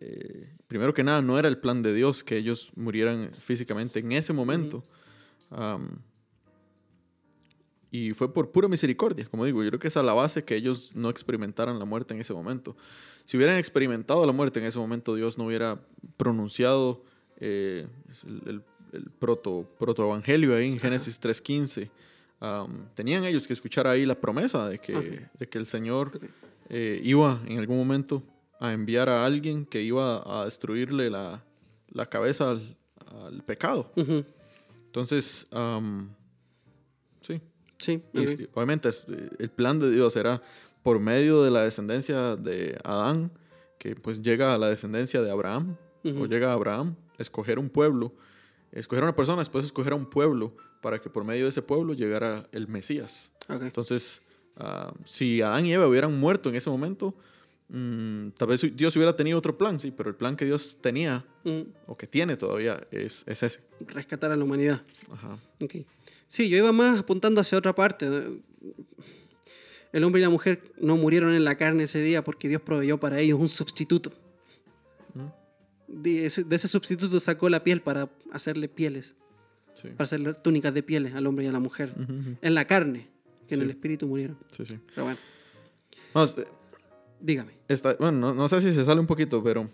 Eh, 0.00 0.48
primero 0.68 0.94
que 0.94 1.02
nada, 1.02 1.22
no 1.22 1.40
era 1.40 1.48
el 1.48 1.58
plan 1.58 1.82
de 1.82 1.92
Dios 1.92 2.22
que 2.22 2.36
ellos 2.36 2.70
murieran 2.76 3.32
físicamente 3.40 3.98
en 3.98 4.12
ese 4.12 4.32
momento. 4.32 4.84
y 7.90 8.12
fue 8.12 8.32
por 8.32 8.52
pura 8.52 8.68
misericordia, 8.68 9.26
como 9.28 9.44
digo, 9.44 9.64
yo 9.64 9.70
creo 9.70 9.80
que 9.80 9.88
es 9.88 9.96
a 9.96 10.04
la 10.04 10.12
base 10.12 10.44
que 10.44 10.54
ellos 10.54 10.92
no 10.94 11.10
experimentaran 11.10 11.80
la 11.80 11.84
muerte 11.84 12.14
en 12.14 12.20
ese 12.20 12.32
momento. 12.32 12.76
Si 13.24 13.36
hubieran 13.36 13.58
experimentado 13.58 14.24
la 14.24 14.32
muerte 14.32 14.60
en 14.60 14.66
ese 14.66 14.78
momento, 14.78 15.16
Dios 15.16 15.36
no 15.36 15.46
hubiera 15.46 15.80
pronunciado 16.16 17.02
eh, 17.44 17.88
el, 18.46 18.62
proto, 19.18 19.66
proto-evangelio 19.78 20.54
ahí 20.54 20.68
en 20.68 20.78
Génesis 20.78 21.20
3.15 21.20 21.88
tenían 22.94 23.24
ellos 23.24 23.46
que 23.46 23.52
escuchar 23.52 23.86
ahí 23.86 24.04
la 24.04 24.14
promesa 24.16 24.68
de 24.68 24.78
que, 24.78 25.26
de 25.38 25.48
que 25.48 25.58
el 25.58 25.66
Señor 25.66 26.18
eh, 26.68 27.00
iba 27.02 27.40
en 27.46 27.58
algún 27.58 27.76
momento 27.78 28.22
a 28.60 28.72
enviar 28.72 29.08
a 29.08 29.24
alguien 29.24 29.64
que 29.64 29.82
iba 29.82 30.22
a 30.26 30.44
destruirle 30.44 31.08
la, 31.10 31.42
la 31.90 32.06
cabeza 32.06 32.50
al, 32.50 32.76
al 33.24 33.42
pecado. 33.44 33.90
Entonces, 34.86 35.46
am, 35.50 36.10
sí. 37.20 37.40
Sí, 37.78 38.00
Y 38.12 38.46
obviamente 38.54 38.88
es- 38.90 39.06
el 39.38 39.50
plan 39.50 39.80
de 39.80 39.90
Dios 39.90 40.14
era 40.16 40.40
por 40.84 41.00
medio 41.00 41.42
de 41.42 41.50
la 41.50 41.62
descendencia 41.64 42.36
de 42.36 42.78
Adán, 42.84 43.30
que 43.78 43.96
pues 43.96 44.20
llega 44.22 44.54
a 44.54 44.58
la 44.58 44.68
descendencia 44.68 45.20
de 45.22 45.30
Abraham, 45.30 45.76
o 46.04 46.08
Ujú. 46.08 46.26
llega 46.26 46.50
a 46.50 46.54
Abraham, 46.54 46.94
escoger 47.22 47.58
un 47.58 47.68
pueblo, 47.68 48.12
escoger 48.72 49.02
a 49.04 49.06
una 49.06 49.16
persona, 49.16 49.38
después 49.38 49.64
escoger 49.64 49.92
a 49.92 49.96
un 49.96 50.06
pueblo, 50.06 50.54
para 50.80 51.00
que 51.00 51.08
por 51.08 51.24
medio 51.24 51.44
de 51.44 51.50
ese 51.50 51.62
pueblo 51.62 51.94
llegara 51.94 52.48
el 52.52 52.68
Mesías. 52.68 53.30
Ok. 53.48 53.62
Entonces, 53.62 54.22
ah, 54.56 54.92
si 55.04 55.40
Adán 55.40 55.66
y 55.66 55.72
Eva 55.72 55.86
hubieran 55.86 56.18
muerto 56.18 56.48
en 56.48 56.56
ese 56.56 56.68
momento, 56.70 57.14
mm, 57.68 58.30
tal 58.30 58.48
vez 58.48 58.66
Dios 58.74 58.94
hubiera 58.96 59.14
tenido 59.16 59.38
otro 59.38 59.56
plan, 59.56 59.78
sí, 59.78 59.90
pero 59.90 60.10
el 60.10 60.16
plan 60.16 60.36
que 60.36 60.44
Dios 60.44 60.78
tenía, 60.80 61.24
Mm, 61.44 61.62
o 61.86 61.96
que 61.96 62.06
tiene 62.06 62.36
todavía, 62.36 62.86
es, 62.90 63.24
es 63.26 63.42
ese. 63.42 63.60
Rescatar 63.80 64.30
a 64.30 64.36
la 64.36 64.44
humanidad. 64.44 64.82
Ajá. 65.10 65.38
Ok. 65.60 65.76
Sí, 66.28 66.48
yo 66.48 66.56
iba 66.56 66.72
más 66.72 67.00
apuntando 67.00 67.40
hacia 67.40 67.58
otra 67.58 67.74
parte. 67.74 68.06
El 69.92 70.04
hombre 70.04 70.20
y 70.20 70.24
la 70.24 70.30
mujer 70.30 70.62
no 70.78 70.96
murieron 70.96 71.34
en 71.34 71.44
la 71.44 71.56
carne 71.56 71.82
ese 71.82 72.00
día 72.00 72.22
porque 72.24 72.48
Dios 72.48 72.62
proveyó 72.62 72.98
para 72.98 73.18
ellos 73.18 73.38
un 73.38 73.48
sustituto. 73.48 74.12
De 75.92 76.24
ese, 76.26 76.42
de 76.44 76.56
ese 76.56 76.66
sustituto 76.68 77.20
sacó 77.20 77.48
la 77.48 77.62
piel 77.62 77.82
para 77.82 78.08
hacerle 78.32 78.68
pieles, 78.68 79.14
Sí. 79.74 79.88
para 79.88 80.04
hacerle 80.04 80.34
túnicas 80.34 80.72
de 80.74 80.82
pieles 80.82 81.14
al 81.14 81.26
hombre 81.26 81.44
y 81.44 81.48
a 81.48 81.52
la 81.52 81.60
mujer. 81.60 81.94
En 82.42 82.54
la 82.54 82.64
carne, 82.66 83.08
que 83.46 83.54
en 83.54 83.62
el 83.62 83.70
espíritu 83.70 84.06
murieron. 84.08 84.38
Sí, 84.50 84.64
sí. 84.64 84.78
Pero 84.94 85.04
bueno, 85.04 85.18
No, 86.14 86.24
este- 86.24 86.46
dígame. 87.20 87.52
Bueno, 87.98 88.12
no, 88.18 88.34
no 88.34 88.48
sé 88.48 88.60
si 88.60 88.72
se 88.72 88.84
sale 88.84 89.00
un 89.00 89.06
poquito, 89.06 89.42
pero 89.42 89.68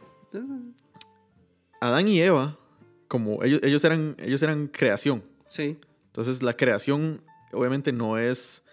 Adán 1.81 2.09
y 2.09 2.21
Eva, 2.21 2.59
como 3.07 3.43
ellos, 3.45 3.61
ellos, 3.63 3.85
eran, 3.85 4.17
ellos 4.19 4.43
eran 4.43 4.67
creación. 4.69 5.23
Sí, 5.49 5.79
Entonces 6.07 6.43
la 6.43 6.57
creación 6.57 7.23
obviamente 7.53 7.93
no 7.93 8.19
es... 8.19 8.65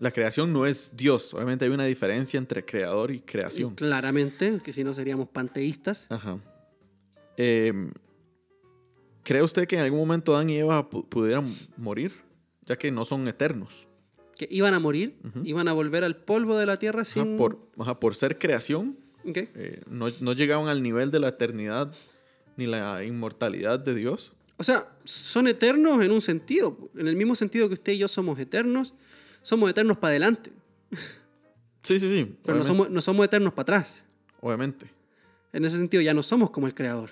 la 0.00 0.10
creación 0.10 0.52
no 0.52 0.66
es 0.66 0.96
Dios. 0.96 1.32
Obviamente 1.34 1.64
hay 1.66 1.70
una 1.70 1.84
diferencia 1.84 2.38
entre 2.38 2.64
creador 2.64 3.10
y 3.12 3.20
creación. 3.20 3.74
claramente, 3.76 4.60
que 4.64 4.72
si 4.72 4.82
no 4.82 4.92
seríamos 4.94 5.28
panteístas. 5.28 6.06
Ajá. 6.10 6.38
Em, 7.36 7.90
¿Cree 9.22 9.42
usted 9.42 9.68
que 9.68 9.76
en 9.76 9.82
algún 9.82 10.00
momento 10.00 10.34
Adán 10.34 10.50
y 10.50 10.56
Eva 10.56 10.88
pu- 10.88 11.06
pudieran 11.06 11.46
morir? 11.76 12.12
Ya 12.66 12.76
que 12.76 12.90
no 12.90 13.04
son 13.04 13.28
eternos. 13.28 13.86
Que 14.36 14.48
iban 14.50 14.72
a 14.72 14.80
morir, 14.80 15.18
iban 15.44 15.68
a 15.68 15.72
volver 15.74 16.02
al 16.02 16.16
polvo 16.16 16.56
de 16.56 16.64
la 16.66 16.78
tierra 16.78 17.02
Ajá, 17.02 17.10
sin... 17.12 17.36
por, 17.36 17.58
ajá, 17.78 18.00
por 18.00 18.16
ser 18.16 18.38
creación, 18.38 18.96
Ok. 19.28 19.36
eh, 19.36 19.82
no, 19.90 20.06
no 20.20 20.32
llegaban 20.32 20.68
al 20.68 20.82
nivel 20.82 21.10
de 21.10 21.20
la 21.20 21.28
eternidad 21.28 21.92
ni 22.56 22.66
la 22.66 23.04
inmortalidad 23.04 23.78
de 23.78 23.94
Dios. 23.94 24.32
O 24.56 24.64
sea, 24.64 24.88
son 25.04 25.46
eternos 25.46 26.02
en 26.02 26.10
un 26.10 26.22
sentido. 26.22 26.90
En 26.96 27.06
el 27.06 27.16
mismo 27.16 27.34
sentido 27.34 27.68
que 27.68 27.74
usted 27.74 27.92
y 27.92 27.98
yo 27.98 28.08
somos 28.08 28.38
eternos, 28.38 28.94
somos 29.42 29.70
eternos 29.70 29.98
para 29.98 30.10
adelante. 30.12 30.50
Sí, 31.82 31.98
sí, 31.98 32.08
sí. 32.08 32.36
Pero 32.44 32.58
no 32.58 32.64
somos, 32.64 32.90
no 32.90 33.00
somos 33.00 33.24
eternos 33.24 33.52
para 33.52 33.62
atrás. 33.62 34.04
obviamente. 34.40 34.90
En 35.52 35.64
ese 35.64 35.78
sentido 35.78 36.02
ya 36.02 36.14
no 36.14 36.22
somos 36.22 36.50
como 36.50 36.66
el 36.66 36.74
Creador. 36.74 37.10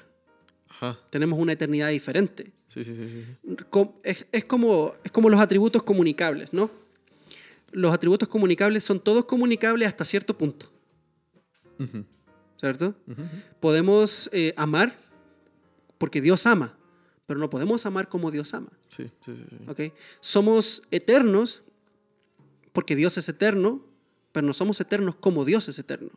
Ajá. 0.68 0.98
Tenemos 1.10 1.38
una 1.38 1.52
eternidad 1.54 1.88
diferente. 1.88 2.52
Sí, 2.68 2.84
sí, 2.84 2.94
sí, 2.94 3.08
sí. 3.08 3.24
sí. 3.24 3.56
Ujú, 11.78 12.04
¿cierto? 12.58 12.94
ujú, 13.06 13.22
ujú. 13.22 13.30
Podemos 13.60 14.30
eh, 14.32 14.52
amar 14.56 14.96
porque 15.98 16.20
Dios 16.20 16.46
ama, 16.46 16.76
pero 17.26 17.38
no 17.40 17.50
podemos 17.50 17.84
amar 17.86 18.08
como 18.08 18.30
Dios 18.30 18.54
ama. 18.54 18.70
Sí, 18.88 19.10
sí, 19.24 19.36
sí. 19.36 19.44
sí. 19.50 19.58
¿ok? 19.66 19.92
Somos 20.20 20.82
eternos 20.90 21.62
porque 22.72 22.96
Dios 22.96 23.18
es 23.18 23.28
eterno, 23.28 23.84
pero 24.32 24.46
no 24.46 24.52
somos 24.52 24.80
eternos 24.80 25.16
como 25.16 25.44
Dios 25.44 25.68
es 25.68 25.78
eterno. 25.78 26.10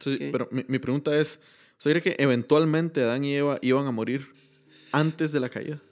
Sí. 0.00 0.16
Pero 0.18 0.48
mi, 0.50 0.64
mi 0.68 0.78
pregunta 0.78 1.18
es, 1.18 1.40
¿usted 1.76 1.90
cree 1.90 2.02
que 2.02 2.22
eventualmente 2.22 3.02
Adán 3.02 3.24
y 3.24 3.34
Eva 3.34 3.58
iban 3.62 3.86
a 3.86 3.90
morir 3.90 4.26
antes 4.92 5.32
de 5.32 5.40
la 5.40 5.48
caída? 5.48 5.82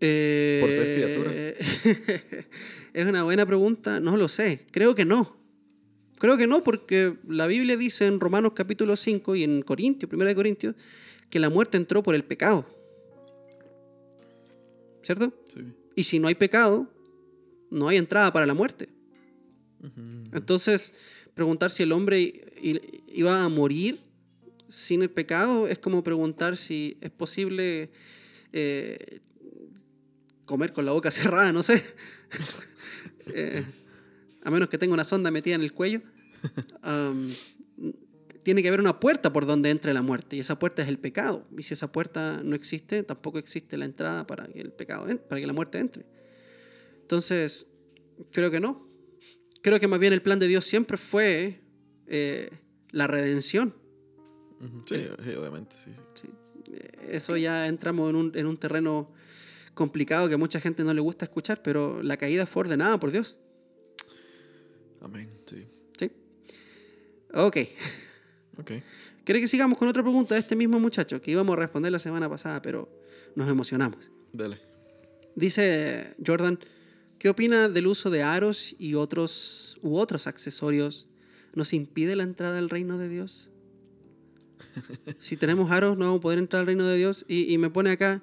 Eh, 0.00 0.58
Por 0.60 0.72
ser 0.72 2.46
es 2.92 3.06
una 3.06 3.22
buena 3.22 3.46
pregunta, 3.46 3.98
no 3.98 4.16
lo 4.16 4.28
sé, 4.28 4.66
creo 4.70 4.94
que 4.94 5.04
no. 5.04 5.36
Creo 6.18 6.36
que 6.36 6.46
no, 6.46 6.62
porque 6.62 7.14
la 7.28 7.46
Biblia 7.46 7.76
dice 7.76 8.06
en 8.06 8.20
Romanos 8.20 8.52
capítulo 8.54 8.96
5 8.96 9.36
y 9.36 9.44
en 9.44 9.62
Corintios, 9.62 10.10
1 10.10 10.24
de 10.24 10.34
Corintios, 10.34 10.74
que 11.28 11.38
la 11.38 11.50
muerte 11.50 11.76
entró 11.76 12.02
por 12.02 12.14
el 12.14 12.24
pecado. 12.24 12.66
¿Cierto? 15.02 15.32
Sí. 15.52 15.60
Y 15.94 16.04
si 16.04 16.18
no 16.18 16.28
hay 16.28 16.34
pecado, 16.34 16.90
no 17.70 17.88
hay 17.88 17.96
entrada 17.96 18.32
para 18.32 18.46
la 18.46 18.54
muerte. 18.54 18.88
Entonces, 20.32 20.94
preguntar 21.34 21.70
si 21.70 21.82
el 21.82 21.92
hombre 21.92 22.52
iba 23.08 23.44
a 23.44 23.48
morir 23.48 24.00
sin 24.68 25.02
el 25.02 25.10
pecado 25.10 25.68
es 25.68 25.78
como 25.78 26.02
preguntar 26.02 26.56
si 26.56 26.96
es 27.00 27.10
posible 27.10 27.90
eh, 28.52 29.20
comer 30.44 30.72
con 30.72 30.86
la 30.86 30.92
boca 30.92 31.10
cerrada, 31.10 31.52
no 31.52 31.62
sé. 31.62 31.84
Eh, 33.28 33.64
a 34.44 34.52
menos 34.52 34.68
que 34.68 34.78
tenga 34.78 34.94
una 34.94 35.04
sonda 35.04 35.32
metida 35.32 35.56
en 35.56 35.62
el 35.62 35.72
cuello. 35.72 36.00
Tiene 38.44 38.62
que 38.62 38.68
haber 38.68 38.78
una 38.78 39.00
puerta 39.00 39.32
por 39.32 39.46
donde 39.46 39.70
entre 39.70 39.92
la 39.92 40.00
muerte 40.00 40.36
y 40.36 40.38
esa 40.38 40.60
puerta 40.60 40.82
es 40.82 40.86
el 40.86 41.00
pecado. 41.00 41.44
Y 41.58 41.64
si 41.64 41.74
esa 41.74 41.90
puerta 41.90 42.40
no 42.44 42.54
existe, 42.54 43.02
tampoco 43.02 43.40
existe 43.40 43.76
la 43.76 43.84
entrada 43.84 44.28
para 44.28 44.46
que 44.46 44.60
el 44.60 44.70
pecado 44.70 45.08
para 45.28 45.40
que 45.40 45.46
la 45.48 45.52
muerte 45.52 45.80
entre. 45.80 46.06
Entonces, 47.00 47.66
creo 48.30 48.52
que 48.52 48.60
no. 48.60 48.85
Creo 49.66 49.80
que 49.80 49.88
más 49.88 49.98
bien 49.98 50.12
el 50.12 50.22
plan 50.22 50.38
de 50.38 50.46
Dios 50.46 50.64
siempre 50.64 50.96
fue 50.96 51.58
eh, 52.06 52.50
la 52.92 53.08
redención. 53.08 53.74
Sí, 54.86 55.08
sí, 55.24 55.30
obviamente, 55.34 55.74
sí, 55.84 55.90
sí. 56.14 56.28
Eso 57.10 57.36
ya 57.36 57.66
entramos 57.66 58.08
en 58.10 58.14
un, 58.14 58.32
en 58.36 58.46
un 58.46 58.58
terreno 58.58 59.10
complicado 59.74 60.28
que 60.28 60.34
a 60.34 60.38
mucha 60.38 60.60
gente 60.60 60.84
no 60.84 60.94
le 60.94 61.00
gusta 61.00 61.24
escuchar, 61.24 61.62
pero 61.64 62.00
la 62.00 62.16
caída 62.16 62.46
fue 62.46 62.60
ordenada 62.60 63.00
por 63.00 63.10
Dios. 63.10 63.38
Amén, 65.00 65.32
sí. 65.46 65.66
¿sí? 65.98 66.12
Ok. 67.34 67.56
Ok. 68.58 68.70
¿Quiere 69.24 69.40
que 69.40 69.48
sigamos 69.48 69.76
con 69.78 69.88
otra 69.88 70.04
pregunta 70.04 70.36
de 70.36 70.42
este 70.42 70.54
mismo 70.54 70.78
muchacho 70.78 71.20
que 71.20 71.32
íbamos 71.32 71.56
a 71.56 71.60
responder 71.62 71.90
la 71.90 71.98
semana 71.98 72.30
pasada, 72.30 72.62
pero 72.62 72.88
nos 73.34 73.48
emocionamos? 73.48 74.12
Dele. 74.32 74.60
Dice 75.34 76.14
Jordan, 76.24 76.56
¿qué 77.26 77.30
opina 77.30 77.68
del 77.68 77.88
uso 77.88 78.08
de 78.08 78.22
aros 78.22 78.76
y 78.78 78.94
otros 78.94 79.80
u 79.82 79.96
otros 79.96 80.28
accesorios? 80.28 81.08
¿Nos 81.54 81.72
impide 81.72 82.14
la 82.14 82.22
entrada 82.22 82.58
al 82.58 82.70
reino 82.70 82.98
de 82.98 83.08
Dios? 83.08 83.50
Si 85.18 85.36
tenemos 85.36 85.72
aros, 85.72 85.98
no 85.98 86.04
vamos 86.04 86.20
a 86.20 86.22
poder 86.22 86.38
entrar 86.38 86.60
al 86.60 86.66
reino 86.68 86.86
de 86.86 86.96
Dios. 86.96 87.24
Y, 87.26 87.52
y 87.52 87.58
me 87.58 87.68
pone 87.68 87.90
acá, 87.90 88.22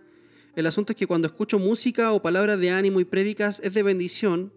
el 0.56 0.66
asunto 0.68 0.94
es 0.94 0.98
que 0.98 1.06
cuando 1.06 1.28
escucho 1.28 1.60
música 1.60 2.14
o 2.14 2.22
palabras 2.22 2.58
de 2.62 2.70
ánimo 2.70 3.02
y 3.02 3.04
prédicas 3.04 3.60
es 3.62 3.74
de 3.74 3.84
bendición, 3.84 4.54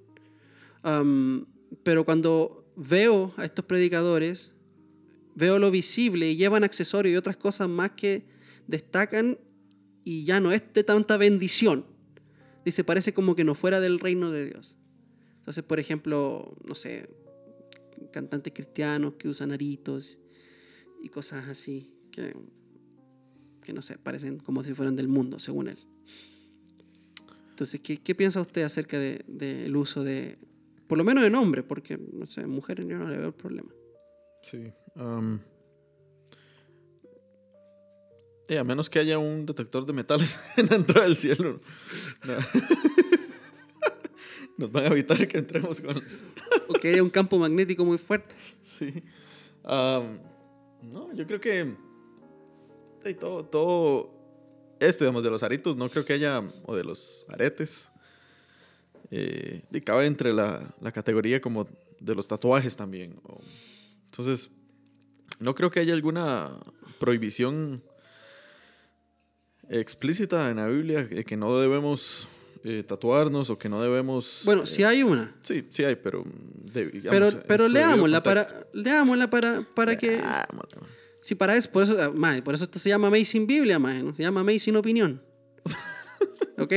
am, 0.84 1.46
pero 1.82 2.04
cuando 2.04 2.72
veo 2.76 3.34
a 3.38 3.46
estos 3.46 3.64
predicadores, 3.64 4.52
veo 5.34 5.58
lo 5.58 5.72
visible 5.72 6.30
y 6.30 6.36
llevan 6.36 6.62
accesorios 6.62 7.14
y 7.14 7.16
otras 7.16 7.36
cosas 7.36 7.68
más 7.68 7.90
que 7.96 8.24
destacan 8.68 9.40
y 10.04 10.24
ya 10.24 10.38
no 10.38 10.52
es 10.52 10.62
de 10.72 10.84
tanta 10.84 11.16
bendición. 11.16 11.95
Dice, 12.66 12.82
parece 12.82 13.14
como 13.14 13.36
que 13.36 13.44
no 13.44 13.54
fuera 13.54 13.78
del 13.78 14.00
reino 14.00 14.32
de 14.32 14.46
Dios. 14.46 14.76
Entonces, 15.36 15.62
por 15.62 15.78
ejemplo, 15.78 16.56
no 16.64 16.74
sé, 16.74 17.08
cantantes 18.10 18.52
cristianos 18.52 19.14
que 19.14 19.28
usan 19.28 19.52
aritos 19.52 20.18
y 21.00 21.08
cosas 21.08 21.48
así, 21.48 21.88
que, 22.10 22.34
que 23.62 23.72
no 23.72 23.82
sé, 23.82 23.98
parecen 23.98 24.38
como 24.38 24.64
si 24.64 24.74
fueran 24.74 24.96
del 24.96 25.06
mundo, 25.06 25.38
según 25.38 25.68
él. 25.68 25.78
Entonces, 27.50 27.80
¿qué, 27.80 27.98
qué 27.98 28.16
piensa 28.16 28.40
usted 28.40 28.62
acerca 28.64 28.98
del 28.98 29.24
de, 29.28 29.62
del 29.62 29.76
uso 29.76 30.02
de, 30.02 30.36
por 30.88 30.98
lo 30.98 31.04
menos 31.04 31.22
en 31.22 31.36
hombres, 31.36 31.64
porque, 31.64 31.96
no 31.96 32.26
sé, 32.26 32.48
mujeres 32.48 32.84
no 32.84 33.08
le 33.08 33.16
veo 33.16 33.28
el 33.28 33.34
problema. 33.34 33.70
Sí. 34.42 34.72
am, 34.96 35.38
eh, 38.48 38.58
a 38.58 38.64
menos 38.64 38.88
que 38.90 38.98
haya 38.98 39.18
un 39.18 39.44
detector 39.46 39.84
de 39.86 39.92
metales 39.92 40.38
en 40.56 40.66
la 40.66 40.76
entrada 40.76 41.06
del 41.06 41.16
cielo. 41.16 41.60
no. 42.26 42.34
Nos 44.58 44.72
van 44.72 44.84
a 44.84 44.86
evitar 44.88 45.28
que 45.28 45.36
entremos 45.36 45.82
con... 45.82 46.02
O 46.68 46.72
que 46.74 46.88
haya 46.88 47.02
un 47.02 47.10
campo 47.10 47.38
magnético 47.38 47.84
muy 47.84 47.98
fuerte. 47.98 48.34
Sí. 48.62 49.02
No, 49.62 51.12
yo 51.14 51.26
creo 51.26 51.38
que... 51.40 51.74
sí, 53.04 53.14
todo, 53.14 53.44
todo 53.44 54.10
esto, 54.80 55.04
digamos, 55.04 55.22
de 55.24 55.30
los 55.30 55.42
aritos, 55.42 55.76
no 55.76 55.90
creo 55.90 56.06
que 56.06 56.14
haya... 56.14 56.42
O 56.64 56.74
de 56.74 56.84
los 56.84 57.26
aretes. 57.28 57.90
Eh, 59.10 59.62
y 59.70 59.80
cabe 59.82 60.06
entre 60.06 60.32
la, 60.32 60.74
la 60.80 60.90
categoría 60.90 61.38
como 61.40 61.68
de 62.00 62.14
los 62.14 62.26
tatuajes 62.26 62.76
también. 62.76 63.20
o- 63.24 63.40
entonces, 64.06 64.48
no 65.38 65.54
creo 65.54 65.70
que 65.70 65.80
haya 65.80 65.92
alguna 65.92 66.50
prohibición 66.98 67.82
explícita 69.70 70.50
en 70.50 70.56
la 70.56 70.68
Biblia 70.68 71.04
de 71.04 71.24
que 71.24 71.36
no 71.36 71.58
debemos 71.58 72.28
eh, 72.64 72.82
tatuarnos 72.86 73.50
o 73.50 73.58
que 73.58 73.68
no 73.68 73.82
debemos... 73.82 74.42
Bueno, 74.44 74.62
eh, 74.62 74.66
sí 74.66 74.82
hay 74.82 75.02
una. 75.02 75.34
Sí, 75.42 75.64
sí 75.70 75.84
hay, 75.84 75.96
pero... 75.96 76.24
de- 76.72 76.86
digamos, 76.86 77.10
Pero, 77.34 77.42
pero 77.46 77.68
leámosla 77.68 78.22
para, 78.22 78.66
leámosla 78.72 79.30
para, 79.30 79.62
para 79.74 79.96
que... 79.96 80.20
Si 81.22 81.34
para 81.34 81.56
eso, 81.56 81.70
por 81.72 81.82
eso, 81.82 81.96
ah, 82.00 82.40
por 82.44 82.54
eso 82.54 82.64
esto 82.64 82.78
se 82.78 82.88
llama 82.88 83.08
Amazing 83.08 83.46
Biblia, 83.48 83.78
mae, 83.80 84.00
¿no? 84.02 84.14
se 84.14 84.22
llama 84.22 84.40
Amazing 84.40 84.76
Opinión. 84.76 85.20
¿Ok? 86.58 86.72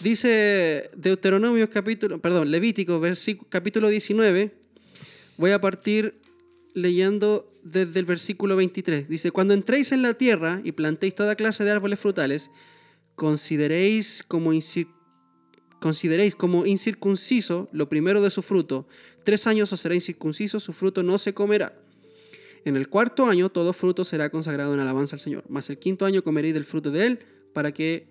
Dice 0.00 0.90
Deuteronomio 0.96 1.68
capítulo, 1.70 2.20
perdón, 2.20 2.50
Levítico 2.50 3.00
versículo, 3.00 3.48
capítulo 3.50 3.88
19. 3.88 4.54
Voy 5.36 5.50
a 5.50 5.60
partir 5.60 6.20
leyendo 6.74 7.50
desde 7.64 7.98
el 7.98 8.04
versículo 8.04 8.54
23. 8.56 9.08
Dice, 9.08 9.30
cuando 9.32 9.54
entréis 9.54 9.90
en 9.90 10.02
la 10.02 10.14
tierra 10.14 10.60
y 10.62 10.72
plantéis 10.72 11.14
toda 11.14 11.34
clase 11.34 11.64
de 11.64 11.70
árboles 11.70 11.98
frutales, 11.98 12.50
consideréis 13.16 14.22
como, 14.22 14.52
consideréis 15.80 16.36
como 16.36 16.66
incircunciso 16.66 17.68
lo 17.72 17.88
primero 17.88 18.22
de 18.22 18.30
su 18.30 18.42
fruto. 18.42 18.86
Tres 19.24 19.46
años 19.46 19.72
os 19.72 19.80
será 19.80 19.94
incircunciso, 19.94 20.60
su 20.60 20.72
fruto 20.72 21.02
no 21.02 21.18
se 21.18 21.32
comerá. 21.34 21.80
En 22.64 22.76
el 22.76 22.88
cuarto 22.88 23.26
año 23.26 23.50
todo 23.50 23.72
fruto 23.72 24.04
será 24.04 24.30
consagrado 24.30 24.74
en 24.74 24.80
alabanza 24.80 25.16
al 25.16 25.20
Señor. 25.20 25.44
Mas 25.48 25.68
el 25.70 25.78
quinto 25.78 26.06
año 26.06 26.22
comeréis 26.22 26.54
del 26.54 26.64
fruto 26.64 26.90
de 26.90 27.06
él 27.06 27.18
para 27.52 27.72
que 27.72 28.06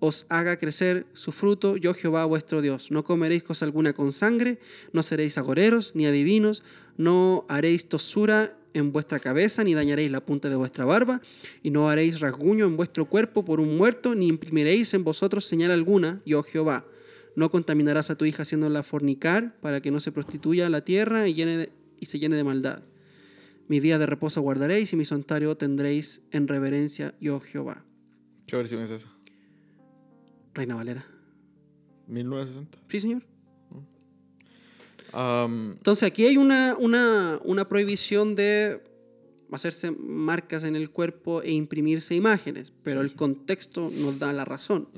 os 0.00 0.26
haga 0.28 0.56
crecer 0.58 1.06
su 1.12 1.32
fruto, 1.32 1.76
yo 1.76 1.92
Jehová 1.92 2.24
vuestro 2.24 2.62
Dios. 2.62 2.90
No 2.90 3.02
comeréis 3.04 3.42
cosa 3.42 3.64
alguna 3.64 3.92
con 3.92 4.12
sangre, 4.12 4.60
no 4.92 5.02
seréis 5.02 5.38
agoreros 5.38 5.92
ni 5.94 6.06
adivinos, 6.06 6.62
no 6.96 7.46
haréis 7.48 7.88
tosura 7.88 8.57
en 8.78 8.92
vuestra 8.92 9.18
cabeza, 9.20 9.64
ni 9.64 9.74
dañaréis 9.74 10.10
la 10.10 10.24
punta 10.24 10.48
de 10.48 10.56
vuestra 10.56 10.84
barba, 10.84 11.20
y 11.62 11.70
no 11.70 11.88
haréis 11.88 12.20
rasguño 12.20 12.64
en 12.66 12.76
vuestro 12.76 13.06
cuerpo 13.06 13.44
por 13.44 13.60
un 13.60 13.76
muerto, 13.76 14.14
ni 14.14 14.28
imprimiréis 14.28 14.94
en 14.94 15.04
vosotros 15.04 15.44
señal 15.44 15.70
alguna, 15.70 16.20
yo 16.24 16.42
Jehová. 16.42 16.84
No 17.36 17.50
contaminarás 17.50 18.10
a 18.10 18.16
tu 18.16 18.24
hija 18.24 18.42
haciéndola 18.42 18.82
fornicar, 18.82 19.58
para 19.60 19.80
que 19.80 19.90
no 19.90 20.00
se 20.00 20.12
prostituya 20.12 20.68
la 20.70 20.82
tierra 20.84 21.28
y, 21.28 21.34
llene 21.34 21.56
de- 21.56 21.72
y 22.00 22.06
se 22.06 22.18
llene 22.18 22.36
de 22.36 22.44
maldad. 22.44 22.82
Mis 23.68 23.82
días 23.82 23.98
de 23.98 24.06
reposo 24.06 24.40
guardaréis 24.40 24.92
y 24.92 24.96
mi 24.96 25.04
santuario 25.04 25.56
tendréis 25.56 26.22
en 26.30 26.48
reverencia, 26.48 27.14
yo 27.20 27.38
Jehová. 27.40 27.84
¿Qué 28.46 28.56
versión 28.56 28.80
es 28.82 28.90
esa? 28.90 29.08
Reina 30.54 30.74
Valera. 30.74 31.04
1960. 32.06 32.78
Sí, 32.88 33.00
señor. 33.00 33.22
Am, 35.12 35.72
Entonces 35.72 36.04
aquí 36.04 36.26
hay 36.26 36.36
una, 36.36 36.76
una, 36.78 37.40
una 37.44 37.68
prohibición 37.68 38.34
de 38.34 38.82
hacerse 39.50 39.90
marcas 39.90 40.64
en 40.64 40.76
el 40.76 40.90
cuerpo 40.90 41.42
e 41.42 41.52
imprimirse 41.52 42.14
imágenes, 42.14 42.72
pero 42.82 43.00
el 43.00 43.14
contexto 43.14 43.90
nos 43.92 44.18
da 44.18 44.32
la 44.32 44.44
razón. 44.44 44.88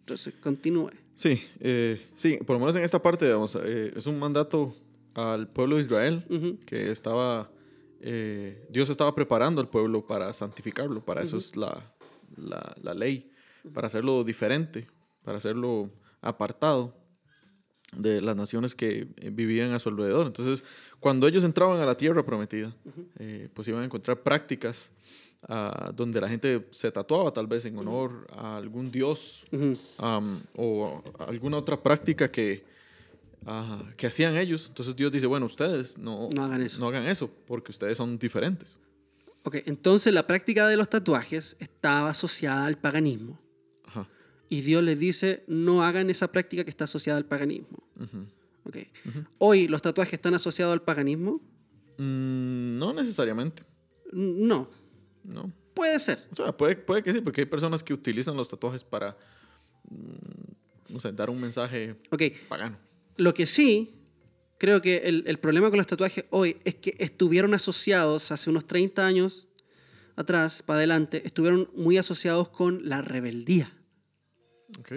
Entonces, 0.00 0.32
continúe. 0.40 0.90
Sí, 1.16 1.42
eh, 1.60 2.00
sí, 2.16 2.38
por 2.46 2.54
lo 2.56 2.60
menos 2.60 2.76
en 2.76 2.82
esta 2.82 3.02
parte, 3.02 3.26
digamos, 3.26 3.58
eh, 3.62 3.92
es 3.94 4.06
un 4.06 4.18
mandato 4.18 4.74
al 5.14 5.48
pueblo 5.48 5.76
de 5.76 5.82
Israel 5.82 6.24
Ujú. 6.30 6.58
que 6.64 6.90
estaba, 6.90 7.50
eh, 8.00 8.66
Dios 8.70 8.88
estaba 8.88 9.14
preparando 9.14 9.60
al 9.60 9.68
pueblo 9.68 10.06
para 10.06 10.32
santificarlo, 10.32 11.04
para 11.04 11.22
eso 11.22 11.36
es 11.36 11.56
la, 11.56 11.92
la, 12.36 12.74
la 12.82 12.94
ley, 12.94 13.30
para 13.74 13.88
hacerlo 13.88 14.22
diferente, 14.24 14.86
para 15.24 15.38
hacerlo 15.38 15.90
apartado 16.22 16.94
de 17.96 18.20
las 18.20 18.36
naciones 18.36 18.74
que 18.74 19.08
eh, 19.16 19.30
vivían 19.32 19.72
a 19.72 19.78
su 19.78 19.88
alrededor. 19.88 20.26
Entonces, 20.26 20.64
cuando 21.00 21.26
ellos 21.26 21.44
entraban 21.44 21.80
a 21.80 21.86
la 21.86 21.96
tierra 21.96 22.24
prometida, 22.24 22.74
eh, 23.18 23.48
pues 23.54 23.66
iban 23.68 23.82
a 23.82 23.84
encontrar 23.86 24.22
prácticas 24.22 24.92
ah, 25.48 25.90
donde 25.94 26.20
la 26.20 26.28
gente 26.28 26.66
se 26.70 26.90
tatuaba 26.90 27.32
tal 27.32 27.46
vez 27.46 27.64
en 27.64 27.78
honor 27.78 28.26
a 28.30 28.56
algún 28.56 28.90
dios 28.90 29.46
am, 29.98 30.38
o 30.56 31.02
alguna 31.20 31.56
otra 31.56 31.82
práctica 31.82 32.30
que, 32.30 32.64
ah, 33.46 33.82
que 33.96 34.06
hacían 34.06 34.36
ellos. 34.36 34.68
Entonces 34.68 34.94
Dios 34.94 35.10
dice, 35.10 35.26
bueno, 35.26 35.46
ustedes 35.46 35.96
no, 35.96 36.28
No 36.34 36.44
hagan 36.44 36.62
eso. 36.62 36.80
no 36.80 36.88
hagan 36.88 37.06
eso 37.06 37.30
porque 37.46 37.72
ustedes 37.72 37.96
son 37.96 38.18
diferentes. 38.18 38.78
Ok, 39.44 39.56
entonces 39.64 40.12
la 40.12 40.26
práctica 40.26 40.68
de 40.68 40.76
los 40.76 40.90
tatuajes 40.90 41.56
estaba 41.58 42.10
asociada 42.10 42.66
al 42.66 42.76
paganismo. 42.76 43.38
Y 44.48 44.62
Dios 44.62 44.82
les 44.82 44.98
dice, 44.98 45.44
no 45.46 45.82
hagan 45.82 46.08
esa 46.10 46.30
práctica 46.32 46.64
que 46.64 46.70
está 46.70 46.84
asociada 46.84 47.18
al 47.18 47.26
paganismo. 47.26 47.78
Ujú. 48.00 48.26
Ok. 48.64 48.76
Hoy 49.38 49.68
los 49.68 49.82
tatuajes 49.82 50.14
están 50.14 50.34
asociados 50.34 50.72
al 50.72 50.82
paganismo. 50.82 51.40
Mm, 51.98 52.78
no 52.78 52.92
necesariamente, 52.92 53.62
No, 54.12 54.68
¿no? 55.24 55.52
puede 55.74 55.98
ser. 55.98 56.24
O 56.32 56.36
sea, 56.36 56.56
puede, 56.56 56.76
puede 56.76 57.02
que 57.02 57.12
sí, 57.12 57.20
porque 57.20 57.40
hay 57.42 57.46
personas 57.46 57.82
que 57.82 57.92
utilizan 57.92 58.36
los 58.36 58.48
tatuajes 58.48 58.84
para, 58.84 59.16
mm, 59.90 60.92
no 60.92 61.00
sé, 61.00 61.12
dar 61.12 61.28
un 61.30 61.40
mensaje 61.40 61.96
Ok, 62.10 62.22
pagano. 62.48 62.76
Lo 63.16 63.34
que 63.34 63.46
sí, 63.46 63.94
creo 64.58 64.80
que 64.80 64.98
el, 64.98 65.24
el 65.26 65.38
problema 65.38 65.68
con 65.70 65.76
los 65.78 65.86
tatuajes 65.86 66.24
hoy 66.30 66.56
es 66.64 66.76
que 66.76 66.94
estuvieron 66.98 67.52
asociados 67.54 68.30
hace 68.32 68.48
unos 68.48 68.66
30 68.66 69.04
años 69.06 69.48
atrás, 70.16 70.62
para 70.64 70.78
adelante, 70.78 71.22
estuvieron 71.24 71.68
muy 71.74 71.96
asociados 71.98 72.48
con 72.48 72.88
la 72.88 73.02
rebeldía. 73.02 73.72
Ok. 74.78 74.92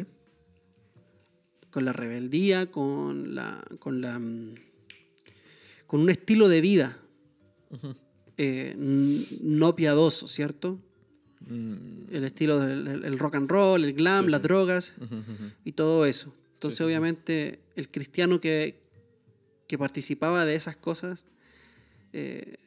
Con 1.70 1.86
la 1.86 1.94
rebeldía, 1.94 2.70
con 2.72 3.36
la. 3.36 3.64
con 3.80 4.02
la. 4.02 4.20
mm, 4.20 4.56
con 5.88 6.02
un 6.02 6.10
estilo 6.10 6.48
de 6.48 6.62
vida 6.62 6.98
eh, 8.38 8.76
no 8.78 9.76
piadoso, 9.76 10.28
¿cierto? 10.28 10.80
Mm, 11.48 12.14
El 12.14 12.24
estilo 12.24 12.60
del 12.60 12.88
el- 12.88 13.04
el 13.06 13.20
rock 13.20 13.36
and 13.36 13.50
roll, 13.50 13.84
el 13.84 13.94
glam, 13.94 14.26
Sí, 14.26 14.32
las 14.32 14.42
sí. 14.42 14.48
drogas. 14.48 14.94
y 15.66 15.72
todo 15.74 16.06
eso. 16.06 16.34
Entonces, 16.54 16.78
sí, 16.78 16.84
obviamente, 16.84 17.60
el 17.76 17.90
cristiano 17.90 18.40
que, 18.40 18.80
que 19.68 19.78
participaba 19.78 20.46
de 20.46 20.56
esas 20.56 20.76
cosas 20.78 21.28
eh, 22.14 22.58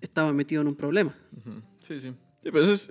estaba 0.00 0.32
metido 0.32 0.62
en 0.62 0.68
un 0.68 0.76
problema. 0.76 1.14
Sí, 1.80 2.00
sí. 2.00 2.08
Sí, 2.42 2.50
pero 2.52 2.62
eso 2.62 2.72
es, 2.72 2.90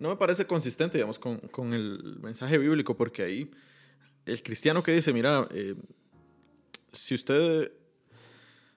no 0.00 0.08
me 0.08 0.16
parece 0.16 0.46
consistente, 0.46 0.98
digamos, 0.98 1.18
con, 1.18 1.38
con 1.38 1.72
el 1.72 2.18
mensaje 2.20 2.58
bíblico, 2.58 2.96
porque 2.96 3.22
ahí 3.22 3.50
el 4.26 4.42
cristiano 4.42 4.82
que 4.82 4.92
dice, 4.92 5.12
mira, 5.12 5.48
eh, 5.52 5.74
si 6.92 7.14
usted... 7.14 7.72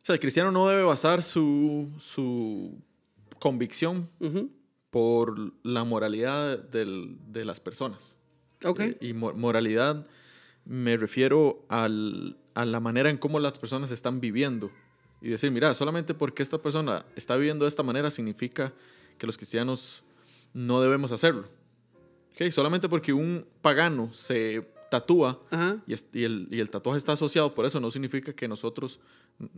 O 0.01 0.03
sea, 0.03 0.13
el 0.13 0.19
cristiano 0.19 0.49
no 0.51 0.67
debe 0.67 0.81
basar 0.83 1.21
su, 1.21 1.89
su 1.99 2.75
convicción 3.39 4.09
por 4.89 5.53
la 5.63 5.83
moralidad 5.83 6.57
del- 6.57 7.17
de 7.27 7.45
las 7.45 7.59
personas. 7.59 8.17
Ok. 8.63 8.79
Eh, 8.79 8.97
y 9.01 9.13
mo- 9.13 9.33
moralidad 9.33 10.07
me 10.65 10.97
refiero 10.97 11.65
al- 11.69 12.35
a 12.55 12.65
la 12.65 12.79
manera 12.79 13.09
en 13.11 13.17
cómo 13.17 13.39
las 13.39 13.59
personas 13.59 13.91
están 13.91 14.19
viviendo. 14.21 14.71
Y 15.21 15.29
decir, 15.29 15.51
mira, 15.51 15.73
solamente 15.75 16.15
porque 16.15 16.41
esta 16.41 16.57
persona 16.57 17.05
está 17.15 17.35
viviendo 17.35 17.65
de 17.65 17.69
esta 17.69 17.83
manera 17.83 18.09
significa 18.09 18.73
que 19.19 19.27
los 19.27 19.37
cristianos 19.37 20.03
no 20.53 20.81
debemos 20.81 21.11
hacerlo. 21.11 21.45
Ok, 22.33 22.49
Solamente 22.51 22.89
porque 22.89 23.13
un 23.13 23.45
pagano 23.61 24.13
se 24.13 24.65
tatúa 24.89 25.39
y, 25.87 25.93
es- 25.93 26.05
y 26.13 26.23
el, 26.23 26.47
y 26.51 26.59
el 26.59 26.69
tatuaje 26.69 26.97
está 26.97 27.13
asociado 27.13 27.53
por 27.53 27.65
eso, 27.65 27.79
no 27.79 27.89
significa 27.91 28.33
que 28.33 28.47
nosotros, 28.47 28.99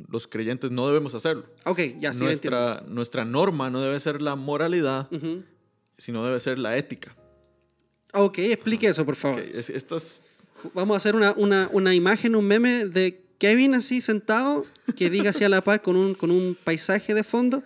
los 0.09 0.27
creyentes, 0.27 0.69
no 0.69 0.85
debemos 0.87 1.15
hacerlo. 1.15 1.45
Ok, 1.65 1.79
ya 1.99 2.13
sí 2.13 2.19
lo 2.23 2.29
entiendo. 2.29 2.57
nuestra, 2.59 2.81
nuestra 2.87 3.25
norma 3.25 3.69
no 3.69 3.81
debe 3.81 3.99
ser 3.99 4.21
la 4.21 4.35
moralidad, 4.35 5.07
Ujú. 5.11 5.43
sino 5.97 6.23
debe 6.23 6.39
ser 6.39 6.59
la 6.59 6.77
ética. 6.77 7.15
Ok, 8.13 8.37
explique 8.39 8.87
eso, 8.87 9.05
por 9.05 9.15
favor. 9.15 9.39
Ok, 9.41 9.47
es- 9.53 9.69
estas 9.69 10.21
Vamos 10.73 10.93
a 10.93 10.97
hacer 10.97 11.15
una, 11.15 11.33
una, 11.35 11.67
una 11.73 11.93
imagen, 11.93 12.35
un 12.35 12.45
meme 12.45 12.85
de 12.85 13.19
Kevin 13.37 13.73
así 13.75 13.99
sentado, 13.99 14.65
que 14.95 15.09
diga 15.09 15.31
así 15.31 15.43
a 15.43 15.49
la 15.49 15.61
par 15.61 15.81
con 15.81 15.95
un, 15.97 16.13
con 16.13 16.31
un 16.31 16.55
paisaje 16.63 17.13
de 17.13 17.23
fondo, 17.25 17.63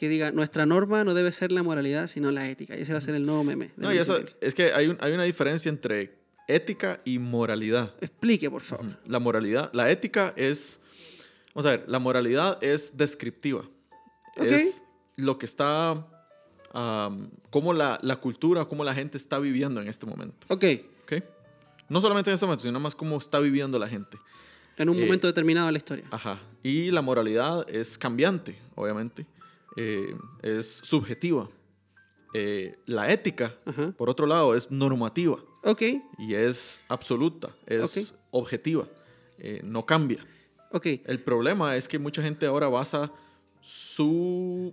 que 0.00 0.08
diga, 0.08 0.32
nuestra 0.32 0.64
norma 0.64 1.04
no 1.04 1.12
debe 1.12 1.30
ser 1.30 1.52
la 1.52 1.62
moralidad, 1.62 2.06
sino 2.06 2.30
la 2.30 2.48
ética. 2.48 2.74
Y 2.74 2.80
ese 2.80 2.92
va 2.92 2.98
a 2.98 3.02
ser 3.02 3.14
el 3.14 3.26
nuevo 3.26 3.44
meme. 3.44 3.70
No, 3.76 3.92
y 3.92 3.98
es 3.98 4.54
que 4.54 4.72
hay, 4.72 4.86
un- 4.86 4.96
hay 4.98 5.12
una 5.12 5.24
diferencia 5.24 5.68
entre 5.68 6.14
ética 6.48 7.02
y 7.04 7.18
moralidad. 7.18 7.92
Explique, 8.00 8.48
por 8.50 8.62
favor. 8.62 8.96
La 9.06 9.18
moralidad, 9.18 9.70
la 9.74 9.90
ética 9.90 10.32
es, 10.38 10.80
vamos 11.54 11.66
a 11.66 11.76
ver, 11.76 11.84
la 11.86 11.98
moralidad 11.98 12.56
es 12.64 12.96
descriptiva. 12.96 13.60
Ok. 14.38 14.46
Es 14.46 14.82
lo 15.16 15.36
que 15.36 15.44
está, 15.44 16.06
am, 16.72 17.28
cómo 17.50 17.74
la, 17.74 17.98
la 18.02 18.16
cultura, 18.16 18.64
cómo 18.64 18.82
la 18.84 18.94
gente 18.94 19.18
está 19.18 19.38
viviendo 19.38 19.82
en 19.82 19.88
este 19.88 20.06
momento. 20.06 20.46
Ok, 20.48 20.64
¿ok? 21.02 21.22
No 21.90 22.00
solamente 22.00 22.30
en 22.30 22.34
este 22.34 22.46
momento, 22.46 22.62
sino 22.64 22.80
más 22.80 22.94
cómo 22.94 23.18
está 23.18 23.38
viviendo 23.38 23.78
la 23.78 23.86
gente. 23.86 24.16
en 24.78 24.88
un 24.88 24.96
Eh, 24.96 25.00
momento 25.04 25.26
determinado 25.26 25.66
de 25.66 25.72
la 25.72 25.78
historia. 25.78 26.04
Ajá. 26.10 26.38
Y 26.62 26.90
la 26.90 27.02
moralidad 27.02 27.66
es 27.68 27.98
cambiante, 27.98 28.56
obviamente. 28.76 29.26
Eh, 29.76 30.14
es 30.42 30.80
subjetiva. 30.82 31.48
Eh, 32.34 32.76
la 32.86 33.10
ética, 33.12 33.56
Ajá. 33.64 33.92
por 33.96 34.08
otro 34.10 34.26
lado, 34.26 34.54
es 34.54 34.70
normativa. 34.70 35.36
Ok, 35.64 35.82
y 36.18 36.34
es 36.34 36.80
absoluta, 36.88 37.50
es 37.66 37.80
Ok. 37.80 38.14
objetiva, 38.30 38.86
eh, 39.38 39.60
no 39.64 39.84
cambia. 39.84 40.24
ok. 40.72 40.86
El 41.04 41.20
problema 41.22 41.76
es 41.76 41.88
que 41.88 41.98
mucha 41.98 42.22
gente 42.22 42.46
ahora 42.46 42.68
basa 42.68 43.10
su, 43.60 44.72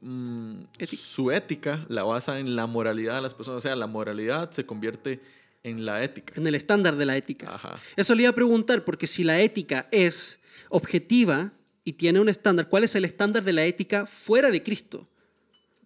mm, 0.00 0.60
Ética. 0.78 0.96
su 1.02 1.30
ética 1.30 1.84
la 1.88 2.02
basa 2.04 2.38
en 2.40 2.56
la 2.56 2.66
moralidad 2.66 3.16
de 3.16 3.22
las 3.22 3.34
personas. 3.34 3.58
O 3.58 3.60
sea, 3.60 3.76
la 3.76 3.86
moralidad 3.86 4.50
se 4.50 4.64
convierte 4.66 5.20
en 5.62 5.84
la 5.84 6.02
ética. 6.02 6.32
En 6.36 6.46
el 6.46 6.54
estándar 6.54 6.96
de 6.96 7.04
la 7.06 7.16
ética. 7.16 7.54
Ajá. 7.54 7.78
Eso 7.96 8.14
le 8.14 8.22
iba 8.22 8.30
a 8.30 8.34
preguntar, 8.34 8.84
porque 8.84 9.06
si 9.06 9.22
la 9.24 9.40
ética 9.40 9.86
es 9.92 10.40
objetiva 10.70 11.52
y 11.84 11.92
tiene 11.94 12.20
un 12.20 12.28
estándar, 12.28 12.68
¿cuál 12.68 12.84
es 12.84 12.94
el 12.94 13.04
estándar 13.04 13.44
de 13.44 13.52
la 13.52 13.64
ética 13.66 14.06
fuera 14.06 14.50
de 14.50 14.62
Cristo? 14.62 15.06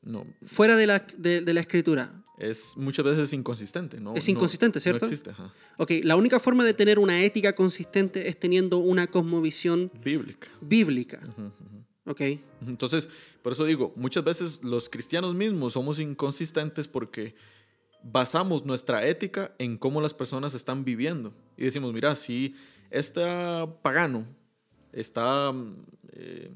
No, 0.02 0.24
Fuera 0.46 0.76
de 0.76 0.86
la, 0.86 1.04
de, 1.16 1.40
de 1.42 1.52
la 1.54 1.60
escritura. 1.60 2.24
es 2.38 2.74
muchas 2.76 3.04
veces 3.04 3.32
inconsistente. 3.32 4.00
¿no? 4.00 4.14
Es 4.14 4.26
no- 4.26 4.32
inconsistente, 4.32 4.78
¿cierto? 4.80 5.04
No 5.04 5.10
existe, 5.10 5.30
ajá. 5.30 5.52
Ok, 5.76 5.90
la 6.04 6.14
única 6.16 6.38
forma 6.38 6.64
de 6.64 6.72
tener 6.72 6.98
una 6.98 7.20
ética 7.22 7.52
consistente 7.54 8.28
es 8.28 8.38
teniendo 8.38 8.78
una 8.78 9.06
cosmovisión 9.08 9.90
Bíblica. 10.02 10.48
bíblica. 10.60 11.20
Ujú. 11.36 11.50
Ok, 12.06 12.22
Entonces, 12.66 13.08
por 13.42 13.52
eso 13.52 13.64
digo, 13.66 13.92
muchas 13.96 14.24
veces 14.24 14.60
los 14.62 14.88
cristianos 14.88 15.34
mismos 15.34 15.74
somos 15.74 15.98
inconsistentes 15.98 16.88
porque 16.88 17.34
basamos 18.02 18.64
nuestra 18.64 19.06
ética 19.06 19.52
en 19.58 19.76
cómo 19.76 20.00
las 20.00 20.14
personas 20.14 20.54
están 20.54 20.84
viviendo. 20.84 21.34
Y 21.56 21.64
decimos, 21.64 21.92
mira, 21.92 22.14
si 22.16 22.54
este 22.90 23.20
pagano 23.82 24.26
está, 25.00 25.52
mm, 25.52 25.76
eh, 26.12 26.50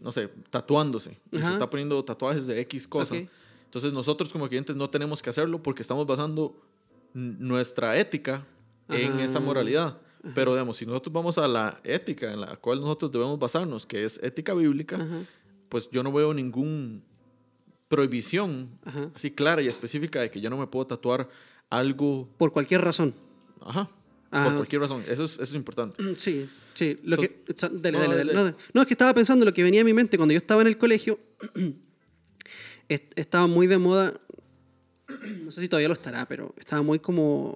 no 0.00 0.12
sé, 0.12 0.28
tatuándose. 0.50 1.18
Y 1.30 1.38
se 1.38 1.52
está 1.52 1.68
poniendo 1.68 2.02
tatuajes 2.04 2.46
de 2.46 2.60
X 2.60 2.86
cosa, 2.86 3.16
entonces 3.64 3.92
nosotros 3.92 4.32
como 4.32 4.48
clientes 4.48 4.76
no 4.76 4.88
tenemos 4.88 5.20
que 5.20 5.30
hacerlo 5.30 5.62
porque 5.62 5.82
estamos 5.82 6.06
basando 6.06 6.56
nuestra 7.12 7.96
ética 7.96 8.46
en 8.88 9.20
esa 9.20 9.40
moralidad. 9.40 9.98
Pero, 10.34 10.52
digamos, 10.52 10.78
si 10.78 10.86
nosotros 10.86 11.12
vamos 11.12 11.36
a 11.36 11.46
la 11.46 11.80
ética 11.84 12.32
en 12.32 12.40
la 12.40 12.56
cual 12.56 12.80
nosotros 12.80 13.12
debemos 13.12 13.38
basarnos, 13.38 13.84
que 13.84 14.04
es 14.04 14.18
ética 14.22 14.54
bíblica, 14.54 14.98
pues 15.68 15.90
yo 15.90 16.02
no 16.02 16.12
veo 16.12 16.32
ningún 16.32 17.02
prohibición 17.88 18.70
Ajá. 18.84 19.10
así 19.14 19.30
clara 19.30 19.60
y 19.60 19.68
específica 19.68 20.20
de 20.20 20.30
que 20.30 20.40
yo 20.40 20.48
no 20.50 20.56
me 20.56 20.66
puedo 20.66 20.86
tatuar 20.86 21.28
algo, 21.68 22.28
por 22.38 22.52
cualquier 22.52 22.80
razón. 22.80 23.14
ajá, 23.60 23.90
Ajá. 24.34 24.44
por 24.46 24.54
cualquier 24.56 24.82
razón. 24.82 25.04
Eso 25.08 25.24
es, 25.24 25.32
eso 25.34 25.42
es 25.42 25.54
importante. 25.54 26.02
Sí, 26.16 26.48
sí. 26.74 26.98
Lo 27.04 27.16
que, 27.16 27.36
sa- 27.54 27.68
dale, 27.68 27.92
no, 27.98 28.02
dale, 28.02 28.16
dale. 28.16 28.32
dale. 28.32 28.54
No, 28.72 28.80
es 28.82 28.86
que 28.86 28.94
estaba 28.94 29.14
pensando 29.14 29.44
lo 29.44 29.52
que 29.52 29.62
venía 29.62 29.80
a 29.80 29.84
mi 29.84 29.92
mente 29.94 30.16
cuando 30.16 30.32
yo 30.32 30.38
estaba 30.38 30.60
en 30.62 30.66
el 30.68 30.76
colegio. 30.78 31.18
est- 32.88 33.12
estaba 33.18 33.46
muy 33.46 33.66
de 33.66 33.78
moda. 33.78 34.20
No 35.44 35.50
sé 35.50 35.60
si 35.60 35.68
todavía 35.68 35.88
lo 35.88 35.94
estará, 35.94 36.26
pero 36.26 36.54
estaba 36.58 36.82
muy 36.82 36.98
como. 36.98 37.54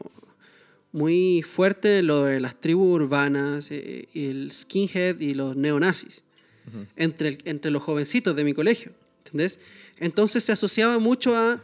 Muy 0.91 1.43
fuerte 1.43 2.03
lo 2.03 2.25
de 2.25 2.41
las 2.41 2.59
tribus 2.59 2.95
urbanas, 3.03 3.69
eh, 3.71 4.09
y 4.15 4.27
el 4.31 4.51
skinhead 4.53 5.21
y 5.21 5.35
los 5.35 5.55
neonazis. 5.55 6.25
Ujú. 6.67 6.87
entre, 6.97 7.29
el- 7.31 7.39
entre 7.47 7.71
los 7.71 7.83
jovencitos 7.83 8.35
de 8.37 8.45
mi 8.45 8.53
colegio. 8.55 8.93
¿Entendés? 9.25 9.59
Entonces 9.99 10.45
se 10.45 10.53
asociaba 10.53 10.99
mucho 10.99 11.35
a 11.37 11.63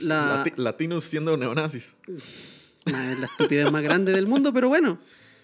la, 0.00 0.44
Lati- 0.44 0.56
latinos 0.56 1.04
siendo 1.04 1.36
neonazis. 1.36 1.96
Es 2.86 3.18
la 3.18 3.26
estupidez 3.26 3.70
más 3.70 3.82
grande 3.82 4.12
del 4.12 4.26
mundo, 4.26 4.52
pero 4.52 4.68
bueno, 4.68 4.98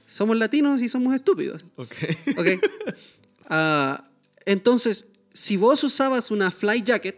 somos 0.07 0.37
latinos 0.37 0.81
y 0.83 0.89
somos 0.89 1.15
estúpidos. 1.15 1.65
Ok. 1.77 2.47
Ah, 3.49 4.09
entonces, 4.45 5.07
si 5.33 5.57
vos 5.57 5.83
usabas 5.85 6.31
una 6.31 6.51
fly 6.51 6.83
jacket, 6.83 7.17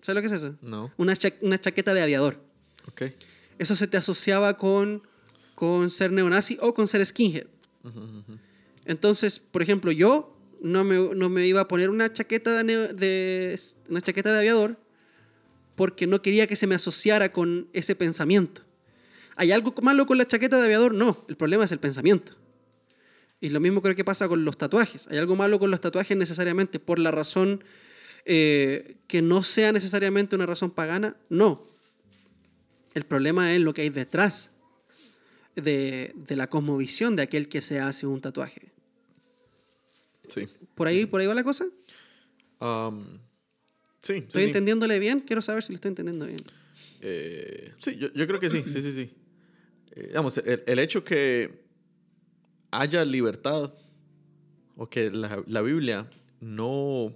¿sabes 0.00 0.16
lo 0.16 0.20
que 0.20 0.26
es 0.34 0.42
eso? 0.42 0.56
No. 0.62 0.92
Una, 0.96 1.14
cha- 1.16 1.32
una 1.40 1.60
chaqueta 1.60 1.94
de 1.94 2.02
aviador. 2.02 2.42
Ok. 2.88 3.02
Eso 3.58 3.76
se 3.76 3.86
te 3.86 3.96
asociaba 3.96 4.56
con, 4.56 5.02
con 5.54 5.90
ser 5.90 6.10
neonazi 6.12 6.58
o 6.60 6.74
con 6.74 6.88
ser 6.88 7.04
skinhead. 7.06 7.46
Entonces, 8.84 9.38
por 9.38 9.62
ejemplo, 9.62 9.92
yo 9.92 10.36
no 10.60 10.84
me, 10.84 10.96
no 11.14 11.28
me 11.28 11.46
iba 11.46 11.60
a 11.60 11.68
poner 11.68 11.88
una 11.90 12.12
chaqueta 12.12 12.62
de- 12.64 13.60
una 13.88 14.00
chaqueta 14.00 14.32
de 14.32 14.38
aviador 14.40 14.76
porque 15.76 16.06
no 16.06 16.20
quería 16.22 16.46
que 16.46 16.56
se 16.56 16.66
me 16.66 16.74
asociara 16.74 17.32
con 17.32 17.68
ese 17.72 17.94
pensamiento. 17.94 18.62
¿Hay 19.36 19.52
algo 19.52 19.74
malo 19.82 20.06
con 20.06 20.18
la 20.18 20.26
chaqueta 20.26 20.58
de 20.58 20.64
aviador? 20.64 20.94
No, 20.94 21.24
el 21.28 21.36
problema 21.36 21.64
es 21.64 21.72
el 21.72 21.78
pensamiento. 21.78 22.34
Y 23.40 23.50
lo 23.50 23.60
mismo 23.60 23.82
creo 23.82 23.94
que 23.94 24.04
pasa 24.04 24.28
con 24.28 24.44
los 24.44 24.56
tatuajes. 24.56 25.06
¿Hay 25.08 25.18
algo 25.18 25.36
malo 25.36 25.58
con 25.58 25.70
los 25.70 25.80
tatuajes 25.80 26.16
necesariamente 26.16 26.78
por 26.78 26.98
la 26.98 27.10
razón 27.10 27.62
eh, 28.24 28.96
que 29.06 29.20
no 29.22 29.42
sea 29.42 29.72
necesariamente 29.72 30.36
una 30.36 30.46
razón 30.46 30.70
pagana? 30.70 31.16
No. 31.28 31.62
El 32.94 33.04
problema 33.04 33.54
es 33.54 33.60
lo 33.60 33.74
que 33.74 33.82
hay 33.82 33.90
detrás 33.90 34.50
de, 35.56 36.12
de 36.14 36.36
la 36.36 36.48
cosmovisión 36.48 37.16
de 37.16 37.22
aquel 37.24 37.48
que 37.48 37.60
se 37.60 37.80
hace 37.80 38.06
un 38.06 38.20
tatuaje. 38.20 38.72
Sí. 40.28 40.48
¿Por 40.74 40.86
ahí, 40.86 41.06
¿Por 41.06 41.20
ahí 41.20 41.26
va 41.26 41.34
la 41.34 41.44
cosa? 41.44 41.66
Um, 42.60 43.04
sí, 43.98 44.14
¿Estoy 44.14 44.44
entendiéndole 44.44 44.98
bien? 44.98 45.20
Quiero 45.20 45.42
saber 45.42 45.62
si 45.62 45.72
lo 45.72 45.76
estoy 45.76 45.90
entendiendo 45.90 46.24
bien. 46.26 46.40
Eh, 47.02 47.72
sí, 47.78 47.96
yo, 47.96 48.10
yo 48.14 48.26
creo 48.26 48.40
que 48.40 48.48
sí, 48.48 48.64
sí, 48.66 48.80
sí, 48.80 48.92
sí. 48.92 49.10
Eh, 49.94 50.08
digamos, 50.08 50.38
el, 50.38 50.62
el 50.66 50.78
hecho 50.78 51.04
que 51.04 51.64
haya 52.70 53.04
libertad 53.04 53.72
o 54.76 54.88
que 54.88 55.10
la, 55.10 55.42
la 55.46 55.62
Biblia 55.62 56.08
no 56.40 57.14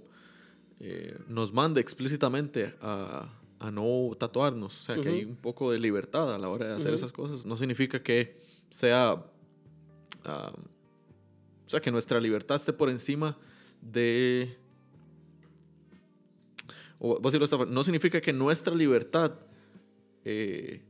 eh, 0.79 1.17
nos 1.27 1.51
mande 1.53 1.81
explícitamente 1.81 2.73
a, 2.81 3.29
a 3.59 3.71
no 3.71 4.11
tatuarnos, 4.17 4.79
o 4.79 4.83
sea, 4.83 5.01
que 5.01 5.09
hay 5.09 5.25
un 5.25 5.35
poco 5.35 5.71
de 5.71 5.79
libertad 5.79 6.33
a 6.33 6.37
la 6.37 6.47
hora 6.47 6.69
de 6.69 6.75
hacer 6.75 6.93
esas 6.93 7.11
cosas, 7.11 7.45
no 7.45 7.57
significa 7.57 8.01
que 8.01 8.39
sea, 8.69 9.25
ah, 10.23 10.53
o 11.65 11.69
sea, 11.69 11.81
que 11.81 11.91
nuestra 11.91 12.19
libertad 12.21 12.55
esté 12.55 12.71
por 12.71 12.89
encima 12.89 13.37
de 13.81 14.57
o 16.99 17.19
forma, 17.21 17.65
no 17.65 17.83
significa 17.83 18.21
que 18.21 18.33
nuestra 18.33 18.75
libertad 18.75 19.33
eh, 20.25 20.81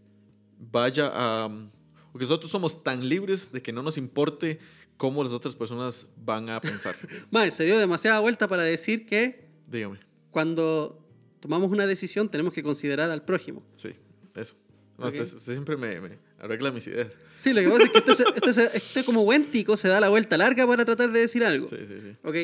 vaya 0.60 1.12
a... 1.14 1.70
Porque 2.12 2.26
nosotros 2.26 2.50
somos 2.52 2.82
tan 2.84 3.08
libres 3.08 3.52
de 3.52 3.62
que 3.62 3.72
no 3.72 3.84
nos 3.84 3.98
importe 3.98 4.60
cómo 4.98 5.24
las 5.24 5.32
otras 5.34 5.56
personas 5.56 6.08
van 6.18 6.50
a 6.50 6.60
pensar. 6.60 6.96
Mae, 7.32 7.52
se 7.52 7.66
dio 7.66 7.78
demasiada 7.78 8.20
vuelta 8.20 8.48
para 8.48 8.64
decir 8.64 9.06
que 9.06 9.46
Dígame. 9.70 10.00
cuando 10.32 11.06
tomamos 11.40 11.72
una 11.72 11.86
decisión 11.88 12.30
tenemos 12.30 12.54
que 12.54 12.64
considerar 12.64 13.10
al 13.10 13.24
prójimo. 13.24 13.64
Sí, 13.76 13.90
eso. 14.36 14.56
No, 14.98 15.06
Ok. 15.08 15.14
usted, 15.14 15.38
usted 15.38 15.54
siempre 15.54 15.78
me, 15.78 16.02
me 16.02 16.18
arregla 16.40 16.72
mis 16.72 16.86
ideas. 16.88 17.18
Sí, 17.38 17.54
lo 17.54 17.62
que 17.62 17.70
pasa 17.70 17.84
es 17.84 17.90
que 17.92 18.00
este, 18.12 18.50
este 18.50 18.78
este 18.78 19.04
como 19.06 19.24
buen 19.24 19.50
tico 19.50 19.78
se 19.78 19.88
da 19.88 20.02
la 20.02 20.10
vuelta 20.10 20.38
larga 20.38 20.68
para 20.68 20.84
tratar 20.84 21.12
de 21.14 21.22
decir 21.22 21.46
algo. 21.46 21.68
Sí, 21.68 21.78
sí, 21.88 21.96
sí. 22.02 22.12
¿Ok? 22.24 22.36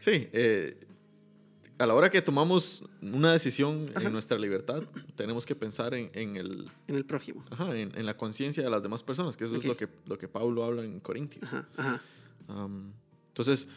Sí, 0.00 0.28
eh, 0.32 0.78
a 1.78 1.86
la 1.86 1.94
hora 1.94 2.10
que 2.10 2.20
tomamos 2.22 2.84
una 3.02 3.32
decisión 3.32 3.90
Ajá. 3.94 4.06
en 4.06 4.12
nuestra 4.12 4.38
libertad, 4.38 4.82
tenemos 5.16 5.46
que 5.46 5.54
pensar 5.54 5.94
en, 5.94 6.10
en 6.12 6.36
el, 6.36 6.68
En 6.88 6.96
el 6.96 7.04
prójimo. 7.04 7.44
ajá, 7.50 7.76
en, 7.76 7.96
en 7.96 8.04
la 8.06 8.16
conciencia 8.16 8.62
de 8.62 8.70
las 8.70 8.82
demás 8.82 9.02
personas, 9.02 9.36
que 9.36 9.44
eso 9.44 9.54
Ok. 9.54 9.58
es 9.60 9.64
lo 9.64 9.76
que, 9.76 9.88
lo 10.06 10.18
que 10.18 10.26
Pablo 10.28 10.64
habla 10.64 10.84
en 10.84 10.98
Corintios. 11.00 11.42
Ajá, 11.44 11.68
ajá. 11.76 12.02
Um, 12.48 12.92
entonces, 13.28 13.68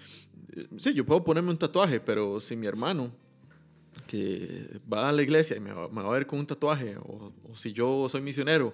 eh, 0.55 0.67
sí, 0.77 0.93
yo 0.93 1.05
puedo 1.05 1.23
ponerme 1.23 1.51
un 1.51 1.57
tatuaje, 1.57 1.99
pero 1.99 2.41
si 2.41 2.55
mi 2.55 2.65
hermano 2.67 3.11
que 4.07 4.79
va 4.91 5.09
a 5.09 5.11
la 5.11 5.21
iglesia 5.21 5.55
y 5.57 5.59
me 5.59 5.71
va, 5.73 5.87
me 5.89 6.01
va 6.01 6.09
a 6.09 6.13
ver 6.13 6.25
con 6.25 6.39
un 6.39 6.47
tatuaje, 6.47 6.97
o, 6.97 7.31
o 7.49 7.55
si 7.55 7.71
yo 7.73 8.07
soy 8.09 8.21
misionero 8.21 8.73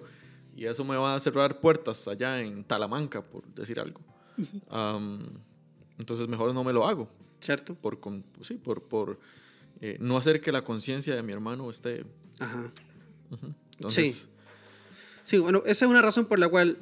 y 0.56 0.64
eso 0.64 0.84
me 0.84 0.96
va 0.96 1.14
a 1.14 1.20
cerrar 1.20 1.60
puertas 1.60 2.08
allá 2.08 2.40
en 2.40 2.64
Talamanca, 2.64 3.22
por 3.22 3.44
decir 3.54 3.78
algo, 3.78 4.00
um, 4.70 5.20
entonces 5.98 6.26
mejor 6.28 6.54
no 6.54 6.64
me 6.64 6.72
lo 6.72 6.86
hago, 6.86 7.08
¿Cierto? 7.40 7.74
por, 7.74 8.00
con- 8.00 8.24
sí, 8.42 8.54
por, 8.54 8.82
por 8.82 9.18
eh, 9.80 9.96
no 10.00 10.16
hacer 10.16 10.40
que 10.40 10.52
la 10.52 10.64
conciencia 10.64 11.14
de 11.14 11.22
mi 11.22 11.32
hermano 11.32 11.70
esté... 11.70 12.04
Ajá. 12.38 12.72
Entonces, 13.76 14.28
Sí, 15.24 15.36
bueno, 15.38 15.62
esa 15.66 15.84
es 15.84 15.90
una 15.90 16.00
razón 16.02 16.24
por 16.26 16.38
la 16.38 16.48
cual 16.48 16.78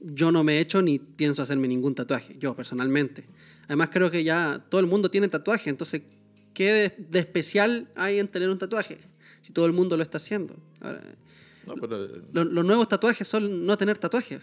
yo 0.00 0.32
no 0.32 0.42
me 0.42 0.56
he 0.56 0.60
hecho 0.60 0.80
ni 0.80 0.98
pienso 0.98 1.42
hacerme 1.42 1.68
ningún 1.68 1.94
tatuaje, 1.94 2.34
yo 2.38 2.54
personalmente. 2.54 3.24
Además 3.66 3.90
creo 3.92 4.10
que 4.10 4.24
ya 4.24 4.64
todo 4.70 4.80
el 4.80 4.86
mundo 4.86 5.10
tiene 5.10 5.28
tatuaje, 5.28 5.68
entonces, 5.70 6.02
¿qué 6.54 6.72
de, 6.72 6.94
de 7.10 7.18
especial 7.18 7.88
hay 7.94 8.18
en 8.18 8.28
tener 8.28 8.48
un 8.48 8.56
tatuaje? 8.58 8.98
Si 9.42 9.52
todo 9.52 9.66
el 9.66 9.72
mundo 9.72 9.96
lo 9.98 10.02
está 10.02 10.16
haciendo. 10.18 10.56
Ahora, 10.80 11.02
no, 11.66 11.74
pero, 11.74 12.04
eh, 12.06 12.22
lo- 12.32 12.44
los 12.44 12.64
nuevos 12.64 12.88
tatuajes 12.88 13.28
son 13.28 13.66
no 13.66 13.76
tener 13.76 13.98
tatuaje. 13.98 14.40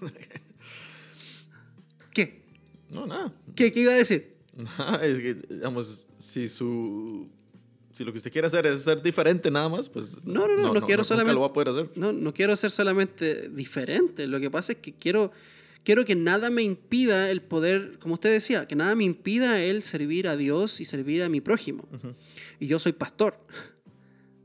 ¿Qué? 2.12 2.42
no, 2.90 3.06
nada. 3.06 3.32
¿Qué, 3.54 3.72
qué 3.72 3.80
iba 3.80 3.92
a 3.92 3.96
decir? 3.96 4.34
Es 5.02 5.18
que, 5.20 5.34
digamos, 5.34 6.08
si 6.18 6.48
su... 6.48 7.28
Si 7.92 8.04
lo 8.04 8.12
que 8.12 8.18
usted 8.18 8.30
quiere 8.30 8.46
hacer 8.46 8.64
es 8.66 8.82
ser 8.82 9.02
diferente 9.02 9.50
nada 9.50 9.68
más, 9.68 9.88
pues... 9.88 10.24
No, 10.24 10.46
no, 10.46 10.56
no, 10.56 10.74
no 10.74 10.86
quiero 10.86 11.02
nunca 11.02 11.04
solamente- 11.04 11.34
lo 11.34 11.40
va 11.40 11.46
a 11.46 11.52
poder 11.52 11.68
hacer. 11.70 11.90
No, 11.96 12.12
no 12.12 12.32
quiero 12.32 12.54
ser 12.54 12.70
solamente 12.70 13.48
diferente. 13.48 14.26
Lo 14.28 14.38
que 14.38 14.50
pasa 14.50 14.72
es 14.72 14.78
que 14.78 14.92
quiero, 14.92 15.32
quiero 15.82 16.04
que 16.04 16.14
nada 16.14 16.48
me 16.50 16.62
impida 16.62 17.28
el 17.30 17.42
poder, 17.42 17.98
como 17.98 18.14
usted 18.14 18.30
decía, 18.32 18.68
que 18.68 18.76
nada 18.76 18.94
me 18.94 19.02
impida 19.02 19.60
el 19.60 19.82
servir 19.82 20.28
a 20.28 20.36
Dios 20.36 20.80
y 20.80 20.84
servir 20.84 21.24
a 21.24 21.28
mi 21.28 21.40
prójimo. 21.40 21.88
Y 22.60 22.68
yo 22.68 22.78
soy 22.78 22.92
pastor, 22.92 23.36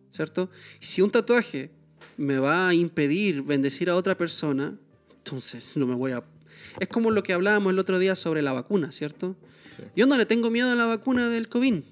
¿cierto? 0.10 0.50
Y 0.82 0.86
si 0.86 1.02
un 1.04 1.12
tatuaje 1.12 1.70
me 2.18 2.40
va 2.40 2.70
a 2.70 2.74
impedir 2.74 3.44
bendecir 3.44 3.88
a 3.90 3.96
otra 3.96 4.18
persona, 4.18 4.76
entonces 5.18 5.78
no 5.78 5.86
me 5.86 5.94
voy 5.96 6.14
a... 6.14 6.24
Es 6.80 6.88
como 6.88 7.12
lo 7.12 7.24
que 7.24 7.34
hablábamos 7.34 7.72
el 7.72 7.80
otro 7.80 8.00
día 8.00 8.16
sobre 8.16 8.42
la 8.42 8.54
vacuna, 8.54 8.92
¿cierto? 8.92 9.36
Sí. 9.76 9.84
Yo 9.96 10.06
no 10.06 10.18
le 10.18 10.26
tengo 10.26 10.50
miedo 10.50 10.72
a 10.72 10.76
la 10.76 10.86
vacuna 10.86 11.30
del 11.30 11.50
COVID. 11.50 11.84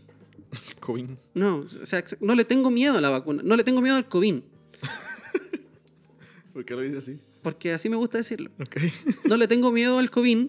COVID. 0.79 1.05
No, 1.33 1.67
o 1.81 1.85
sea, 1.85 2.03
no 2.19 2.35
le 2.35 2.45
tengo 2.45 2.69
miedo 2.69 2.97
a 2.97 3.01
la 3.01 3.09
vacuna. 3.09 3.41
No 3.43 3.55
le 3.55 3.63
tengo 3.63 3.81
miedo 3.81 3.95
al 3.95 4.07
COVID. 4.07 4.41
¿Por 6.53 6.65
qué 6.65 6.73
lo 6.73 6.81
dice 6.81 6.97
así? 6.97 7.19
Porque 7.41 7.73
así 7.73 7.89
me 7.89 7.95
gusta 7.95 8.17
decirlo. 8.17 8.51
Ok. 8.59 8.77
No 9.25 9.37
le 9.37 9.47
tengo 9.47 9.71
miedo 9.71 9.97
al 9.97 10.11
COVID. 10.11 10.47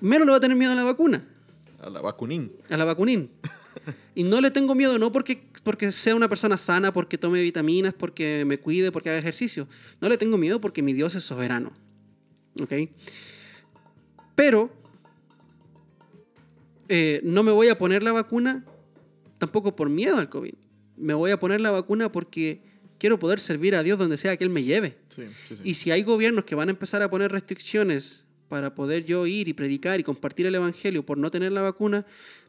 Menos 0.00 0.26
le 0.26 0.30
voy 0.30 0.36
a 0.36 0.40
tener 0.40 0.56
miedo 0.56 0.72
a 0.72 0.74
la 0.74 0.84
vacuna. 0.84 1.26
A 1.80 1.88
la 1.88 2.00
vacunín. 2.00 2.52
a 2.68 2.76
la 2.76 2.84
vacunín. 2.84 3.30
Y 4.14 4.24
no 4.24 4.40
le 4.40 4.50
tengo 4.50 4.74
miedo, 4.74 4.98
no 4.98 5.12
porque, 5.12 5.42
porque 5.62 5.92
sea 5.92 6.14
una 6.14 6.28
persona 6.28 6.56
sana, 6.56 6.92
porque 6.92 7.16
tome 7.16 7.40
vitaminas, 7.42 7.94
porque 7.94 8.44
me 8.46 8.58
cuide, 8.58 8.92
porque 8.92 9.08
haga 9.08 9.18
ejercicio. 9.18 9.66
No 10.00 10.08
le 10.08 10.18
tengo 10.18 10.36
miedo 10.36 10.60
porque 10.60 10.82
mi 10.82 10.92
Dios 10.92 11.14
es 11.14 11.24
soberano. 11.24 11.72
¿Ok? 12.60 12.72
Pero 14.34 14.70
eh, 16.88 17.20
no 17.24 17.42
me 17.42 17.52
voy 17.52 17.68
a 17.68 17.78
poner 17.78 18.02
la 18.02 18.12
vacuna 18.12 18.64
tampoco 19.38 19.76
por 19.76 19.88
miedo 19.88 20.16
al 20.18 20.28
COVID. 20.28 20.54
Me 20.96 21.14
voy 21.14 21.30
a 21.30 21.38
poner 21.40 21.60
la 21.60 21.70
vacuna 21.70 22.10
porque 22.12 22.62
quiero 22.98 23.18
poder 23.18 23.40
servir 23.40 23.74
a 23.74 23.82
Dios 23.82 23.98
donde 23.98 24.16
sea 24.16 24.36
que 24.36 24.44
Él 24.44 24.50
me 24.50 24.62
lleve. 24.62 24.98
Sí, 25.08 25.22
sí, 25.48 25.56
sí. 25.56 25.62
Y 25.64 25.74
si 25.74 25.90
hay 25.90 26.02
gobiernos 26.02 26.44
que 26.44 26.54
van 26.54 26.68
a 26.68 26.72
empezar 26.72 27.02
a 27.02 27.10
poner 27.10 27.32
restricciones 27.32 28.24
para 28.48 28.74
poder 28.74 29.04
yo 29.04 29.26
ir 29.26 29.48
y 29.48 29.52
predicar 29.52 30.00
y 30.00 30.02
compartir 30.02 30.46
el 30.46 30.54
evangelio 30.54 31.06
por 31.06 31.16
no 31.16 31.30
tener 31.30 31.52
la 31.52 31.62
vacuna, 31.62 32.04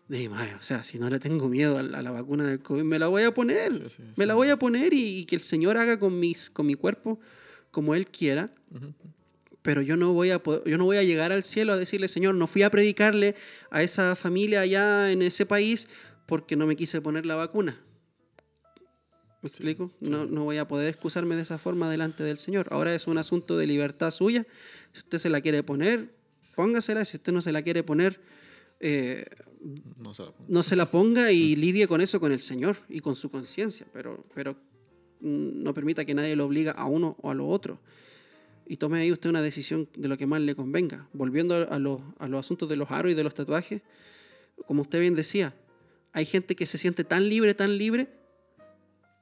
digo, 0.07 0.33
"Ay, 0.35 0.49
o 0.59 0.61
sea, 0.61 0.83
si 0.83 0.97
no 0.99 1.09
le 1.09 1.19
tengo 1.19 1.47
miedo 1.47 1.77
a 1.77 1.83
la, 1.83 1.99
a 1.99 2.01
la 2.01 2.11
vacuna 2.11 2.45
del 2.47 2.59
COVID, 2.59 2.83
me 2.83 2.99
la 2.99 3.07
voy 3.07 3.23
a 3.23 3.33
poner. 3.33 3.71
Me 4.17 4.25
la 4.25 4.33
voy 4.33 4.49
a 4.49 4.57
poner 4.57 4.93
y, 4.93 5.19
y 5.19 5.25
que 5.25 5.35
el 5.35 5.41
Señor 5.41 5.77
haga 5.77 5.99
con, 5.99 6.19
mis, 6.19 6.49
con 6.49 6.65
mi 6.65 6.73
cuerpo 6.73 7.19
como 7.69 7.95
Él 7.95 8.07
quiera. 8.07 8.51
Pero 9.61 9.81
yo 9.81 9.95
no, 9.95 10.13
voy 10.13 10.31
a, 10.31 10.41
yo 10.65 10.77
no 10.77 10.85
voy 10.85 10.97
a 10.97 11.03
llegar 11.03 11.31
al 11.31 11.43
cielo 11.43 11.73
a 11.73 11.77
decirle, 11.77 12.07
Señor, 12.07 12.35
no 12.35 12.47
fui 12.47 12.63
a 12.63 12.71
predicarle 12.71 13.35
a 13.69 13.83
esa 13.83 14.15
familia 14.15 14.61
allá 14.61 15.11
en 15.11 15.21
ese 15.21 15.45
país 15.45 15.87
porque 16.25 16.55
no 16.55 16.65
me 16.65 16.75
quise 16.75 17.01
poner 17.01 17.25
la 17.25 17.35
vacuna. 17.35 17.79
¿Me 19.41 19.49
explico? 19.49 19.91
sí. 20.01 20.09
No, 20.09 20.25
no 20.25 20.43
voy 20.43 20.57
a 20.57 20.67
poder 20.67 20.87
excusarme 20.89 21.35
de 21.35 21.41
esa 21.41 21.57
forma 21.57 21.89
delante 21.89 22.23
del 22.23 22.37
Señor. 22.37 22.67
Ahora 22.71 22.93
es 22.93 23.07
un 23.07 23.17
asunto 23.17 23.57
de 23.57 23.67
libertad 23.67 24.11
suya. 24.11 24.45
Si 24.93 24.99
usted 24.99 25.17
se 25.17 25.29
la 25.29 25.41
quiere 25.41 25.63
poner, 25.63 26.13
póngasela. 26.55 27.05
Si 27.05 27.17
usted 27.17 27.33
no 27.33 27.41
se 27.41 27.51
la 27.51 27.61
quiere 27.63 27.83
poner, 27.83 28.19
eh, 28.79 29.25
No 29.97 30.13
se 30.13 30.23
la 30.23 30.31
pongo. 30.31 30.45
no 30.47 30.63
se 30.63 30.75
la 30.75 30.89
ponga 30.91 31.31
y 31.31 31.55
lidie 31.55 31.87
con 31.87 32.01
eso 32.01 32.19
con 32.19 32.31
el 32.31 32.39
Señor 32.39 32.77
y 32.89 32.99
con 32.99 33.15
su 33.15 33.29
conciencia. 33.31 33.87
Pero, 33.93 34.25
pero 34.33 34.53
mm, 35.21 35.63
no 35.63 35.73
permita 35.73 36.05
que 36.05 36.13
nadie 36.13 36.35
lo 36.35 36.45
obliga 36.45 36.71
a 36.71 36.85
uno 36.85 37.17
o 37.21 37.31
a 37.31 37.33
lo 37.33 37.47
otro. 37.47 37.79
Y 38.67 38.77
tome 38.77 38.99
ahí 38.99 39.11
usted 39.11 39.29
una 39.29 39.41
decisión 39.41 39.89
de 39.95 40.07
lo 40.07 40.17
que 40.17 40.25
más 40.25 40.41
le 40.41 40.55
convenga. 40.55 41.07
Volviendo 41.13 41.55
a, 41.69 41.79
los, 41.79 42.01
a 42.19 42.27
los 42.27 42.39
asuntos 42.39 42.69
de 42.69 42.75
los 42.75 42.89
aros 42.91 43.11
y 43.11 43.15
de 43.15 43.23
los 43.23 43.33
tatuajes, 43.33 43.81
como 44.65 44.83
usted 44.83 44.99
bien 44.99 45.15
decía, 45.15 45.53
hay 46.13 46.25
gente 46.25 46.55
que 46.55 46.65
se 46.65 46.77
siente 46.77 47.03
tan 47.03 47.27
libre, 47.27 47.53
tan 47.53 47.77
libre, 47.77 48.07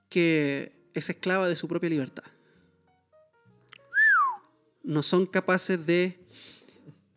que 0.09 0.73
es 0.93 1.09
esclava 1.09 1.47
de 1.47 1.55
su 1.55 1.67
propia 1.67 1.89
libertad. 1.89 2.23
No 4.83 5.03
son 5.03 5.25
capaces 5.25 5.85
de, 5.85 6.19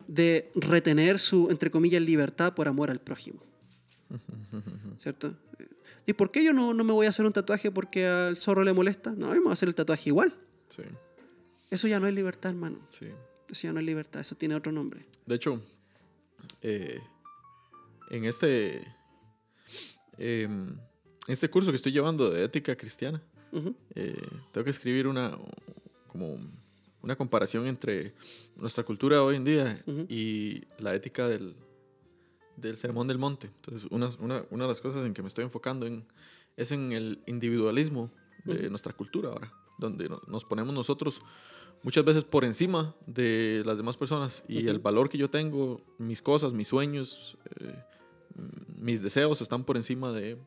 de 0.07 0.51
retener 0.55 1.19
su, 1.19 1.49
entre 1.49 1.71
comillas, 1.71 2.01
libertad 2.01 2.53
por 2.53 2.67
amor 2.67 2.91
al 2.91 2.99
prójimo. 2.99 3.41
¿Cierto? 4.97 5.35
¿Y 6.05 6.13
por 6.13 6.31
qué 6.31 6.43
yo 6.43 6.53
no, 6.53 6.73
no 6.73 6.83
me 6.83 6.93
voy 6.93 7.05
a 7.05 7.09
hacer 7.09 7.25
un 7.25 7.33
tatuaje 7.33 7.71
porque 7.71 8.05
al 8.05 8.37
zorro 8.37 8.63
le 8.63 8.73
molesta? 8.73 9.11
No, 9.11 9.27
yo 9.29 9.35
me 9.35 9.41
voy 9.41 9.49
a 9.51 9.53
hacer 9.53 9.69
el 9.69 9.75
tatuaje 9.75 10.09
igual. 10.09 10.35
Sí, 10.69 10.83
Eso 11.73 11.87
ya 11.87 11.99
no 11.99 12.07
es 12.07 12.13
libertad, 12.13 12.51
hermano. 12.51 12.77
sí. 12.91 13.07
Eso 13.49 13.67
ya 13.67 13.73
no 13.73 13.79
es 13.79 13.85
libertad, 13.85 14.21
eso 14.21 14.35
tiene 14.35 14.55
otro 14.55 14.71
nombre. 14.71 15.05
De 15.27 15.35
hecho, 15.35 15.61
eh, 16.61 16.99
en 18.09 18.25
este, 18.25 18.81
em, 20.17 20.75
este 21.27 21.49
curso 21.49 21.71
que 21.71 21.75
estoy 21.75 21.91
llevando 21.91 22.29
de 22.31 22.43
ética 22.45 22.75
cristiana, 22.75 23.21
eh, 23.95 24.19
tengo 24.51 24.63
que 24.65 24.71
escribir 24.71 25.05
una, 25.07 25.37
como 26.07 26.39
una 27.03 27.15
comparación 27.15 27.67
entre 27.67 28.13
nuestra 28.55 28.83
cultura 28.83 29.21
hoy 29.21 29.35
en 29.35 29.43
día 29.43 29.83
y 30.09 30.63
la 30.79 30.95
ética 30.95 31.27
del, 31.27 31.53
del 32.57 32.77
sermón 32.77 33.07
del 33.07 33.19
monte. 33.19 33.47
Entonces, 33.47 33.87
una, 33.91 34.09
una, 34.19 34.43
una 34.49 34.63
de 34.63 34.69
las 34.69 34.81
cosas 34.81 35.05
en 35.05 35.13
que 35.13 35.21
me 35.21 35.27
estoy 35.27 35.43
enfocando 35.43 35.85
en, 35.85 36.03
es 36.57 36.71
en 36.71 36.91
el 36.93 37.19
individualismo 37.27 38.09
de 38.45 38.69
nuestra 38.69 38.93
cultura 38.93 39.29
ahora, 39.29 39.53
donde 39.77 40.09
no- 40.09 40.21
nos 40.27 40.43
ponemos 40.43 40.73
nosotros 40.73 41.21
muchas 41.83 42.03
veces 42.05 42.23
por 42.23 42.43
encima 42.45 42.95
de 43.05 43.61
las 43.65 43.77
demás 43.77 43.97
personas 43.97 44.43
y 44.47 44.67
el 44.67 44.79
valor 44.79 45.09
que 45.09 45.17
yo 45.17 45.29
tengo, 45.29 45.81
mis 45.97 46.21
cosas, 46.21 46.53
mis 46.53 46.67
sueños, 46.69 47.37
eh, 47.59 47.75
mis 48.79 49.01
deseos 49.01 49.41
están 49.41 49.63
por 49.63 49.77
encima 49.77 50.11
de, 50.11 50.37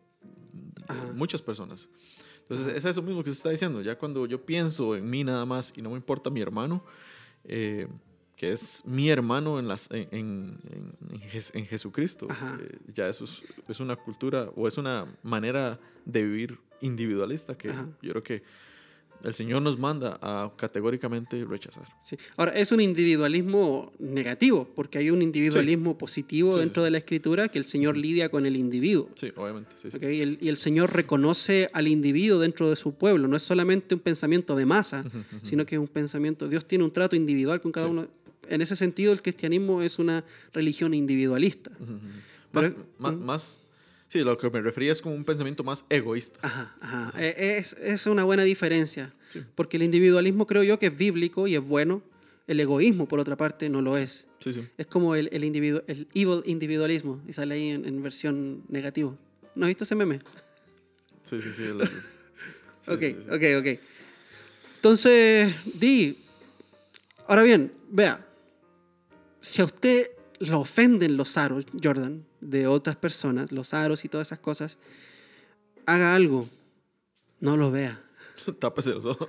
muchas 1.15 1.43
personas. 1.43 1.89
Entonces, 2.43 2.77
es 2.77 2.85
eso 2.85 3.03
mismo 3.03 3.25
que 3.25 3.31
se 3.31 3.37
está 3.37 3.51
diciendo. 3.51 3.83
Ya 3.83 3.99
cuando 3.99 4.25
yo 4.27 4.45
pienso 4.45 4.95
en 4.95 5.09
mí 5.11 5.25
nada 5.25 5.45
más 5.45 5.73
y 5.77 5.83
no 5.83 5.91
me 5.91 5.97
importa 5.97 6.31
mi 6.31 6.41
hermano, 6.41 6.85
eh, 7.45 7.89
que 8.37 8.53
es 8.53 8.83
mi 8.85 9.09
hermano 9.09 9.59
en, 9.59 9.67
las, 9.67 9.91
en, 9.91 10.09
en- 10.13 10.59
en- 10.71 10.93
en 11.15 11.21
Jes- 11.23 11.51
en 11.55 11.67
Jesucristo, 11.67 12.29
eh, 12.61 12.79
ya 12.95 13.09
eso 13.09 13.25
es, 13.25 13.43
es 13.67 13.81
una 13.81 13.97
cultura 13.97 14.51
o 14.55 14.69
es 14.69 14.79
una 14.79 15.07
manera 15.23 15.81
de 16.05 16.23
vivir 16.23 16.59
individualista 16.83 17.57
que 17.57 17.71
Ajá. 17.71 17.89
yo 18.03 18.11
creo 18.13 18.23
que 18.23 18.43
el 19.25 19.35
Señor 19.35 19.63
nos 19.63 19.79
manda 19.79 20.19
a 20.23 20.53
categóricamente 20.57 21.45
rechazar. 21.45 21.85
sí. 22.01 22.17
Ahora, 22.37 22.53
es 22.53 22.71
un 22.73 22.81
individualismo 22.81 23.93
negativo, 23.99 24.69
porque 24.75 24.99
hay 24.99 25.11
un 25.11 25.23
individualismo 25.23 25.97
positivo 25.99 26.53
Sí, 26.53 26.59
sí, 26.59 26.61
dentro 26.65 26.83
sí. 26.83 26.85
de 26.85 26.91
la 26.91 26.99
escritura 26.99 27.49
que 27.49 27.59
el 27.59 27.65
Señor 27.65 27.97
lidia 27.97 28.29
con 28.29 28.47
el 28.47 28.57
individuo. 28.57 29.09
Sí, 29.15 29.33
obviamente. 29.37 29.71
Sí, 29.77 29.91
sí. 29.91 29.97
¿ok? 29.97 30.03
Y, 30.05 30.21
el, 30.21 30.39
y 30.41 30.49
el 30.49 30.57
Señor 30.57 30.93
reconoce 30.95 31.69
al 31.73 31.89
individuo 31.89 32.39
dentro 32.39 32.71
de 32.71 32.77
su 32.77 32.95
pueblo. 32.95 33.27
No 33.29 33.37
es 33.37 33.43
solamente 33.43 33.95
un 33.95 34.01
pensamiento 34.01 34.55
de 34.57 34.67
masa, 34.67 35.05
Ujú, 35.07 35.19
ujú. 35.19 35.47
sino 35.47 35.67
que 35.67 35.75
es 35.77 35.81
un 35.81 35.89
pensamiento. 35.89 36.49
Dios 36.49 36.67
tiene 36.67 36.85
un 36.85 36.93
trato 36.93 37.17
individual 37.17 37.61
con 37.61 37.73
cada 37.73 37.87
Sí. 37.87 37.93
uno. 37.93 38.09
En 38.49 38.63
ese 38.63 38.77
sentido, 38.77 39.13
el 39.13 39.23
cristianismo 39.23 39.83
es 39.83 39.99
una 39.99 40.25
religión 40.53 40.95
individualista. 40.95 41.73
Ujú. 41.81 41.93
Más, 42.53 42.69
Pero- 42.69 42.87
más, 42.99 43.15
más- 43.17 43.61
sí, 44.09 44.21
lo 44.21 44.37
que 44.39 44.49
me 44.51 44.61
refería 44.61 44.93
es 44.93 45.01
como 45.03 45.15
un 45.15 45.25
pensamiento 45.25 45.63
más 45.65 45.85
egoísta. 45.91 46.39
Ajá, 46.43 46.77
ajá. 46.81 47.13
E- 47.23 47.59
Es, 47.59 47.75
es 47.75 48.07
una 48.07 48.25
buena 48.25 48.45
diferencia. 48.45 49.13
Sí. 49.29 49.43
Porque 49.55 49.77
el 49.77 49.83
individualismo 49.83 50.47
creo 50.47 50.63
yo 50.63 50.79
que 50.79 50.87
es 50.87 50.97
bíblico 50.97 51.47
y 51.47 51.55
es 51.57 51.63
bueno. 51.63 52.03
El 52.47 52.61
egoísmo, 52.61 53.09
por 53.09 53.19
otra 53.19 53.37
parte, 53.37 53.69
no 53.69 53.83
lo 53.83 53.97
es. 53.99 54.27
Sí, 54.39 54.53
sí. 54.53 54.65
Es 54.79 54.87
como 54.87 55.17
el, 55.17 55.29
el, 55.33 55.43
individu- 55.43 55.83
el 55.89 56.07
evil 56.15 56.43
individualismo. 56.45 57.21
Y 57.27 57.33
sale 57.33 57.55
ahí 57.57 57.71
en, 57.71 57.85
en 57.85 58.03
versión 58.03 58.63
negativo. 58.69 59.19
¿No 59.57 59.67
has 59.67 59.71
visto 59.71 59.83
ese 59.85 59.97
meme? 59.97 60.21
Sí, 61.25 61.41
sí, 61.41 61.53
sí. 61.53 61.63
el- 61.65 61.83
ok, 62.87 63.33
ok, 63.33 63.43
ok. 63.61 63.81
Entonces, 64.77 65.55
di. 65.75 66.19
Ahora 67.27 67.43
bien, 67.43 67.73
vea. 67.91 68.25
Si 69.41 69.61
a 69.63 69.65
usted 69.65 70.11
lo 70.39 70.61
ofenden 70.61 71.17
los 71.17 71.37
aros, 71.37 71.65
Jordan, 71.83 72.25
de 72.51 72.67
otras 72.67 72.97
personas, 72.97 73.53
los 73.53 73.75
aros 73.75 74.05
y 74.05 74.09
todas 74.09 74.29
esas 74.29 74.39
cosas, 74.39 74.79
haga 75.85 76.15
algo. 76.15 76.49
No 77.41 77.57
lo 77.57 77.71
vea. 77.71 78.03
Tápese 78.59 78.91
los 78.91 79.05
ojos. 79.05 79.29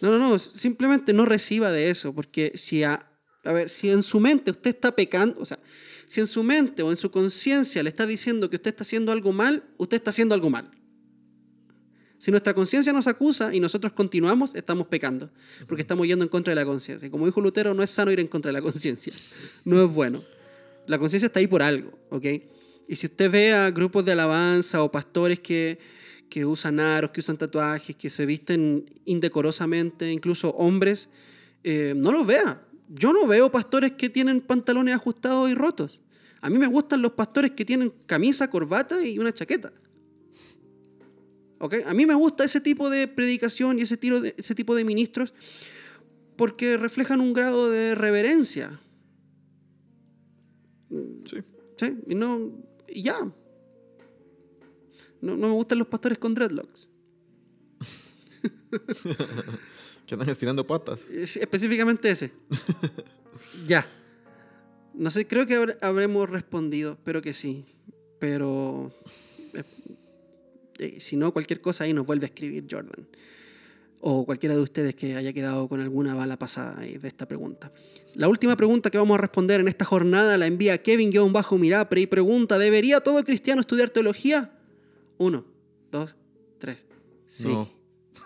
No, 0.00 0.10
no, 0.10 0.18
no, 0.18 0.38
simplemente 0.38 1.12
no 1.12 1.26
reciba 1.26 1.70
de 1.70 1.90
eso, 1.90 2.12
porque 2.12 2.52
si 2.56 2.82
a, 2.82 3.06
a 3.44 3.52
ver, 3.52 3.70
si 3.70 3.88
en 3.90 4.02
su 4.02 4.18
mente 4.18 4.50
usted 4.50 4.70
está 4.70 4.94
pecando, 4.94 5.40
o 5.40 5.44
sea, 5.44 5.58
si 6.06 6.20
en 6.20 6.26
su 6.26 6.42
mente 6.42 6.82
o 6.82 6.90
en 6.90 6.96
su 6.96 7.10
conciencia 7.10 7.82
le 7.82 7.88
está 7.88 8.04
diciendo 8.04 8.50
que 8.50 8.56
usted 8.56 8.70
está 8.70 8.82
haciendo 8.82 9.12
algo 9.12 9.32
mal, 9.32 9.64
usted 9.78 9.96
está 9.96 10.10
haciendo 10.10 10.34
algo 10.34 10.50
mal. 10.50 10.70
Si 12.18 12.30
nuestra 12.30 12.54
conciencia 12.54 12.92
nos 12.92 13.06
acusa 13.06 13.54
y 13.54 13.58
nosotros 13.58 13.92
continuamos, 13.94 14.54
estamos 14.54 14.86
pecando, 14.86 15.30
porque 15.66 15.82
estamos 15.82 16.06
yendo 16.06 16.24
en 16.24 16.28
contra 16.28 16.52
de 16.52 16.56
la 16.56 16.64
conciencia. 16.64 17.10
Como 17.10 17.26
dijo 17.26 17.40
Lutero, 17.40 17.74
no 17.74 17.82
es 17.82 17.90
sano 17.90 18.12
ir 18.12 18.20
en 18.20 18.28
contra 18.28 18.50
de 18.50 18.52
la 18.52 18.62
conciencia, 18.62 19.12
no 19.64 19.84
es 19.84 19.90
bueno. 19.90 20.22
La 20.86 20.98
conciencia 20.98 21.26
está 21.26 21.40
ahí 21.40 21.46
por 21.46 21.62
algo, 21.62 21.98
¿ok? 22.10 22.26
Y 22.88 22.96
si 22.96 23.06
usted 23.06 23.30
ve 23.30 23.52
a 23.52 23.70
grupos 23.70 24.04
de 24.04 24.12
alabanza 24.12 24.82
o 24.82 24.90
pastores 24.90 25.40
que, 25.40 25.78
que 26.28 26.44
usan 26.44 26.80
aros, 26.80 27.10
que 27.10 27.20
usan 27.20 27.36
tatuajes, 27.36 27.96
que 27.96 28.10
se 28.10 28.26
visten 28.26 28.84
indecorosamente, 29.04 30.10
incluso 30.10 30.50
hombres, 30.50 31.08
eh, 31.64 31.94
no 31.96 32.12
los 32.12 32.26
vea. 32.26 32.62
Yo 32.88 33.12
no 33.12 33.26
veo 33.26 33.50
pastores 33.50 33.92
que 33.92 34.10
tienen 34.10 34.40
pantalones 34.40 34.94
ajustados 34.94 35.48
y 35.50 35.54
rotos. 35.54 36.02
A 36.40 36.50
mí 36.50 36.58
me 36.58 36.66
gustan 36.66 37.00
los 37.00 37.12
pastores 37.12 37.52
que 37.52 37.64
tienen 37.64 37.92
camisa, 38.06 38.50
corbata 38.50 39.06
y 39.06 39.18
una 39.18 39.32
chaqueta. 39.32 39.72
¿Ok? 41.58 41.76
A 41.86 41.94
mí 41.94 42.04
me 42.04 42.14
gusta 42.14 42.42
ese 42.42 42.60
tipo 42.60 42.90
de 42.90 43.06
predicación 43.06 43.78
y 43.78 43.82
ese 43.82 44.54
tipo 44.54 44.74
de 44.74 44.84
ministros 44.84 45.32
porque 46.36 46.76
reflejan 46.76 47.20
un 47.20 47.32
grado 47.32 47.70
de 47.70 47.94
reverencia. 47.94 48.80
Sí. 51.24 51.38
¿Sí? 51.78 51.98
Y 52.08 52.14
no. 52.14 52.50
Y 52.88 53.02
ya. 53.02 53.18
No, 55.20 55.36
no 55.36 55.48
me 55.48 55.52
gustan 55.54 55.78
los 55.78 55.88
pastores 55.88 56.18
con 56.18 56.34
dreadlocks. 56.34 56.88
Que 60.06 60.14
andan 60.14 60.28
estirando 60.30 60.66
patas. 60.66 61.08
Es- 61.08 61.36
específicamente 61.36 62.10
ese. 62.10 62.32
ya. 63.68 63.86
No 64.94 65.10
sé, 65.10 65.26
creo 65.28 65.46
que 65.46 65.76
habremos 65.80 66.28
respondido, 66.28 66.92
espero 66.94 67.22
que 67.22 67.32
sí. 67.32 67.64
Pero 68.18 68.92
eh, 69.54 69.62
eh, 70.80 71.00
si 71.00 71.16
no, 71.16 71.32
cualquier 71.32 71.60
cosa 71.60 71.84
ahí 71.84 71.92
nos 71.94 72.04
vuelve 72.04 72.26
a 72.26 72.28
escribir 72.28 72.66
Jordan. 72.68 73.06
O 74.04 74.26
cualquiera 74.26 74.56
de 74.56 74.60
ustedes 74.60 74.96
que 74.96 75.14
haya 75.14 75.32
quedado 75.32 75.68
con 75.68 75.80
alguna 75.80 76.14
bala 76.14 76.36
pasada 76.36 76.80
de 76.80 77.06
esta 77.06 77.26
pregunta. 77.26 77.72
La 78.14 78.26
última 78.28 78.56
pregunta 78.56 78.90
que 78.90 78.98
vamos 78.98 79.14
a 79.16 79.20
responder 79.20 79.60
en 79.60 79.68
esta 79.68 79.84
jornada 79.84 80.36
la 80.36 80.46
envía 80.46 80.82
Kevin-Mirapre 80.82 82.00
y 82.00 82.06
pregunta: 82.08 82.58
¿Debería 82.58 83.00
todo 83.00 83.22
cristiano 83.22 83.60
estudiar 83.60 83.90
teología? 83.90 84.50
Uno, 85.18 85.44
dos, 85.92 86.16
tres. 86.58 86.84
Sí. 87.28 87.46
No. 87.48 87.70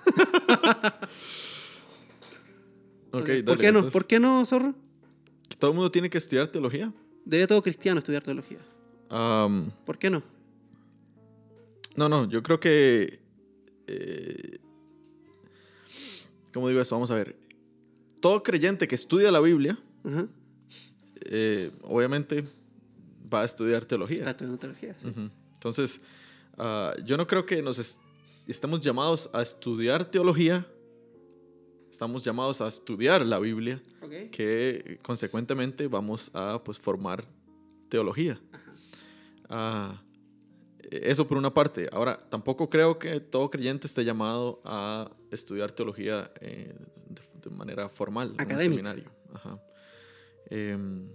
Ok, 3.12 3.24
¿Por 3.27 3.45
dale, 3.45 3.59
qué 3.61 3.72
no? 3.72 3.79
entonces, 3.79 3.93
¿Por 3.93 4.07
qué 4.07 4.20
no, 4.20 4.45
zorro? 4.45 4.74
¿Todo 5.59 5.70
el 5.70 5.74
mundo 5.77 5.91
tiene 5.91 6.11
que 6.11 6.18
estudiar 6.18 6.49
teología? 6.49 6.93
Debería 7.24 7.47
todo 7.47 7.62
cristiano 7.62 8.01
estudiar 8.01 8.22
teología. 8.22 8.59
¿Por 9.87 9.99
qué 9.99 10.11
no? 10.11 10.22
no, 11.97 12.09
no, 12.11 12.29
yo 12.29 12.43
creo 12.43 12.61
que... 12.61 13.20
eh, 13.87 14.59
¿Cómo 16.57 16.68
digo 16.70 16.80
esto? 16.80 16.94
Vamos 16.94 17.11
a 17.11 17.16
ver. 17.16 17.36
Todo 18.18 18.42
creyente 18.42 18.88
que 18.88 18.94
estudia 18.94 19.30
la 19.30 19.40
Biblia, 19.40 19.78
Ajá. 20.04 20.26
eh, 21.20 21.70
obviamente 21.82 22.44
va 23.30 23.42
a 23.42 23.44
estudiar 23.44 23.84
teología. 23.84 24.20
Está 24.20 24.30
estudiando 24.30 24.59
teología. 24.59 24.94
sí. 24.98 25.12
Entonces, 25.52 26.00
ah, 26.57 26.94
yo 27.04 27.18
no 27.18 27.26
creo 27.26 27.44
que 27.44 27.61
nos 27.61 27.78
est- 27.78 28.00
estemos 28.46 28.80
llamados 28.80 29.28
a 29.34 29.42
estudiar 29.42 30.07
teología, 30.11 30.66
estamos 31.90 32.24
llamados 32.24 32.62
a 32.62 32.68
estudiar 32.68 33.26
la 33.26 33.38
Biblia, 33.38 33.82
Ok. 34.00 34.30
que 34.30 34.98
consecuentemente 35.02 35.88
vamos 35.88 36.30
a 36.32 36.59
pues, 36.64 36.78
formar 36.78 37.22
teología. 37.90 38.40
Ah, 39.50 40.00
eso 40.91 41.26
por 41.26 41.37
una 41.39 41.53
parte. 41.53 41.89
Ahora, 41.93 42.16
tampoco 42.18 42.68
creo 42.70 42.99
que 42.99 43.20
todo 43.20 43.51
creyente 43.51 43.87
esté 43.87 44.05
llamado 44.05 44.61
a 44.64 45.11
estudiar 45.30 45.72
teología 45.72 46.30
eh, 46.41 46.74
de, 47.09 47.22
de 47.51 47.57
manera 47.57 47.89
formal, 47.89 48.28
en 48.28 48.34
un 48.34 48.37
seminario. 48.70 49.11
Ajá. 49.34 49.61
Em, 50.51 51.09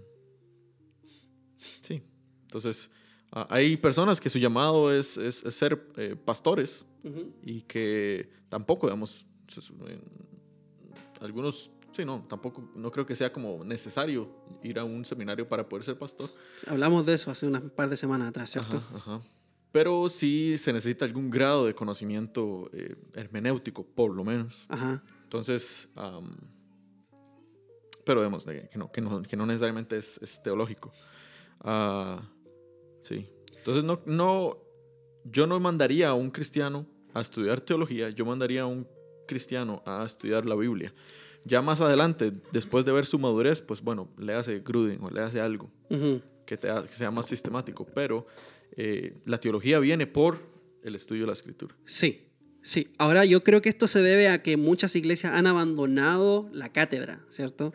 sí. 1.80 2.02
Entonces, 2.42 2.90
hay 3.30 3.76
personas 3.78 4.20
que 4.20 4.28
su 4.28 4.38
llamado 4.38 4.92
es, 4.92 5.16
es- 5.16 5.42
es 5.44 5.54
ser 5.54 5.86
eh, 5.96 6.16
pastores 6.22 6.84
y 7.42 7.62
que 7.62 8.30
tampoco, 8.48 8.86
digamos, 8.86 9.26
algunos, 11.20 11.70
sí, 11.92 12.04
no, 12.04 12.24
tampoco, 12.28 12.68
no 12.74 12.90
creo 12.90 13.06
que 13.06 13.16
sea 13.16 13.32
como 13.32 13.64
necesario 13.64 14.28
ir 14.62 14.78
a 14.78 14.84
un 14.84 15.04
seminario 15.04 15.48
para 15.48 15.68
poder 15.68 15.84
ser 15.84 15.98
pastor. 15.98 16.30
Hablamos 16.66 17.06
de 17.06 17.14
eso 17.14 17.30
hace 17.30 17.46
unas 17.46 17.62
par 17.62 17.88
de 17.88 17.96
semanas 17.96 18.28
atrás, 18.28 18.50
¿cierto? 18.50 18.76
Ajá, 18.76 18.96
ajá. 18.96 19.22
Pero 19.72 20.08
sí 20.08 20.58
se 20.58 20.72
necesita 20.72 21.04
algún 21.04 21.30
grado 21.30 21.66
de 21.66 21.74
conocimiento 21.74 22.70
eh, 22.74 22.94
hermenéutico, 23.14 23.84
por 23.84 24.14
lo 24.14 24.22
menos. 24.22 24.66
Ajá. 24.68 25.02
Entonces, 25.22 25.88
pero 28.04 28.20
vemos 28.20 28.44
que, 28.44 28.68
no, 28.76 28.92
que, 28.92 29.00
no, 29.00 29.22
que 29.22 29.36
no 29.36 29.46
necesariamente 29.46 29.96
es, 29.96 30.20
es 30.22 30.42
teológico. 30.42 30.92
Ah, 31.60 32.22
sí. 33.00 33.28
Entonces, 33.56 33.82
no, 33.82 34.02
no, 34.04 34.58
yo 35.24 35.46
no 35.46 35.58
mandaría 35.58 36.10
a 36.10 36.14
un 36.14 36.30
cristiano 36.30 36.86
a 37.14 37.20
estudiar 37.20 37.60
teología, 37.60 38.10
yo 38.10 38.24
mandaría 38.26 38.62
a 38.62 38.66
un 38.66 38.86
cristiano 39.26 39.82
a 39.86 40.04
estudiar 40.04 40.46
la 40.46 40.54
Biblia. 40.54 40.92
Ya 41.44 41.62
más 41.62 41.80
adelante, 41.80 42.32
después 42.52 42.84
de 42.84 42.92
ver 42.92 43.06
su 43.06 43.18
madurez, 43.18 43.60
pues 43.60 43.82
bueno, 43.82 44.08
le 44.18 44.34
hace 44.34 44.60
Gruden 44.60 45.02
o 45.02 45.10
le 45.10 45.22
hace 45.22 45.40
algo 45.40 45.70
que, 46.46 46.56
te 46.56 46.68
que 46.68 46.94
sea 46.94 47.10
más 47.10 47.26
sistemático, 47.26 47.84
pero 47.84 48.26
eh, 48.76 49.14
la 49.24 49.38
teología 49.38 49.78
viene 49.78 50.06
por 50.06 50.40
el 50.82 50.94
estudio 50.94 51.22
de 51.22 51.26
la 51.28 51.32
escritura. 51.32 51.76
Sí, 51.84 52.28
sí. 52.62 52.88
Ahora 52.98 53.24
yo 53.24 53.44
creo 53.44 53.62
que 53.62 53.68
esto 53.68 53.86
se 53.86 54.02
debe 54.02 54.28
a 54.28 54.42
que 54.42 54.56
muchas 54.56 54.96
iglesias 54.96 55.32
han 55.32 55.46
abandonado 55.46 56.48
la 56.52 56.72
cátedra, 56.72 57.24
¿cierto? 57.28 57.72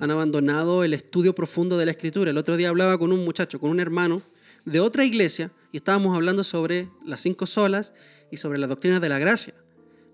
Han 0.00 0.10
abandonado 0.10 0.84
el 0.84 0.92
estudio 0.92 1.34
profundo 1.34 1.78
de 1.78 1.86
la 1.86 1.92
escritura. 1.92 2.30
El 2.30 2.36
otro 2.36 2.58
día 2.58 2.68
hablaba 2.68 2.98
con 2.98 3.10
un 3.10 3.24
muchacho, 3.24 3.58
con 3.58 3.70
un 3.70 3.80
hermano 3.80 4.22
de 4.66 4.80
otra 4.80 5.06
iglesia, 5.06 5.50
y 5.72 5.78
estábamos 5.78 6.14
hablando 6.14 6.44
sobre 6.44 6.90
las 7.06 7.22
cinco 7.22 7.46
solas 7.46 7.94
y 8.30 8.36
sobre 8.36 8.58
las 8.58 8.68
doctrinas 8.68 9.00
de 9.00 9.08
la 9.08 9.18
gracia. 9.18 9.54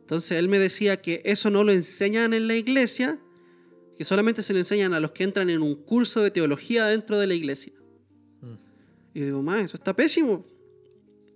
Entonces 0.00 0.38
él 0.38 0.48
me 0.48 0.60
decía 0.60 1.02
que 1.02 1.22
eso 1.24 1.50
no 1.50 1.64
lo 1.64 1.72
enseñan 1.72 2.32
en 2.34 2.46
la 2.46 2.54
iglesia, 2.54 3.18
que 3.96 4.04
solamente 4.04 4.42
se 4.42 4.52
lo 4.52 4.60
enseñan 4.60 4.94
a 4.94 5.00
los 5.00 5.10
que 5.10 5.24
entran 5.24 5.50
en 5.50 5.60
un 5.60 5.74
curso 5.74 6.22
de 6.22 6.30
teología 6.30 6.86
dentro 6.86 7.18
de 7.18 7.26
la 7.26 7.34
iglesia. 7.34 7.72
Y 9.18 9.22
yo 9.22 9.26
digo, 9.26 9.42
ma, 9.42 9.60
eso 9.60 9.76
está 9.76 9.96
pésimo. 9.96 10.46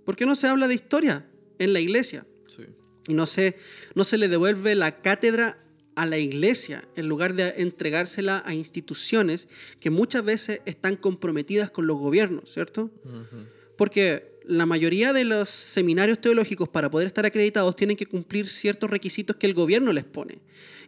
¿Por 0.04 0.14
qué 0.14 0.24
no 0.24 0.36
se 0.36 0.46
habla 0.46 0.68
de 0.68 0.74
historia 0.74 1.26
en 1.58 1.72
la 1.72 1.80
iglesia? 1.80 2.24
Sí. 2.46 2.62
Y 3.08 3.14
no 3.14 3.26
se, 3.26 3.56
no 3.96 4.04
se 4.04 4.18
le 4.18 4.28
devuelve 4.28 4.76
la 4.76 5.00
cátedra 5.00 5.58
a 5.96 6.06
la 6.06 6.16
iglesia 6.16 6.86
en 6.94 7.08
lugar 7.08 7.34
de 7.34 7.54
entregársela 7.56 8.40
a 8.46 8.54
instituciones 8.54 9.48
que 9.80 9.90
muchas 9.90 10.24
veces 10.24 10.60
están 10.64 10.94
comprometidas 10.94 11.72
con 11.72 11.88
los 11.88 11.98
gobiernos, 11.98 12.52
¿cierto? 12.52 12.92
Porque 13.76 14.31
la 14.46 14.66
mayoría 14.66 15.12
de 15.12 15.24
los 15.24 15.48
seminarios 15.48 16.20
teológicos 16.20 16.68
para 16.68 16.90
poder 16.90 17.06
estar 17.06 17.24
acreditados 17.26 17.76
tienen 17.76 17.96
que 17.96 18.06
cumplir 18.06 18.48
ciertos 18.48 18.90
requisitos 18.90 19.36
que 19.36 19.46
el 19.46 19.54
gobierno 19.54 19.92
les 19.92 20.04
pone. 20.04 20.38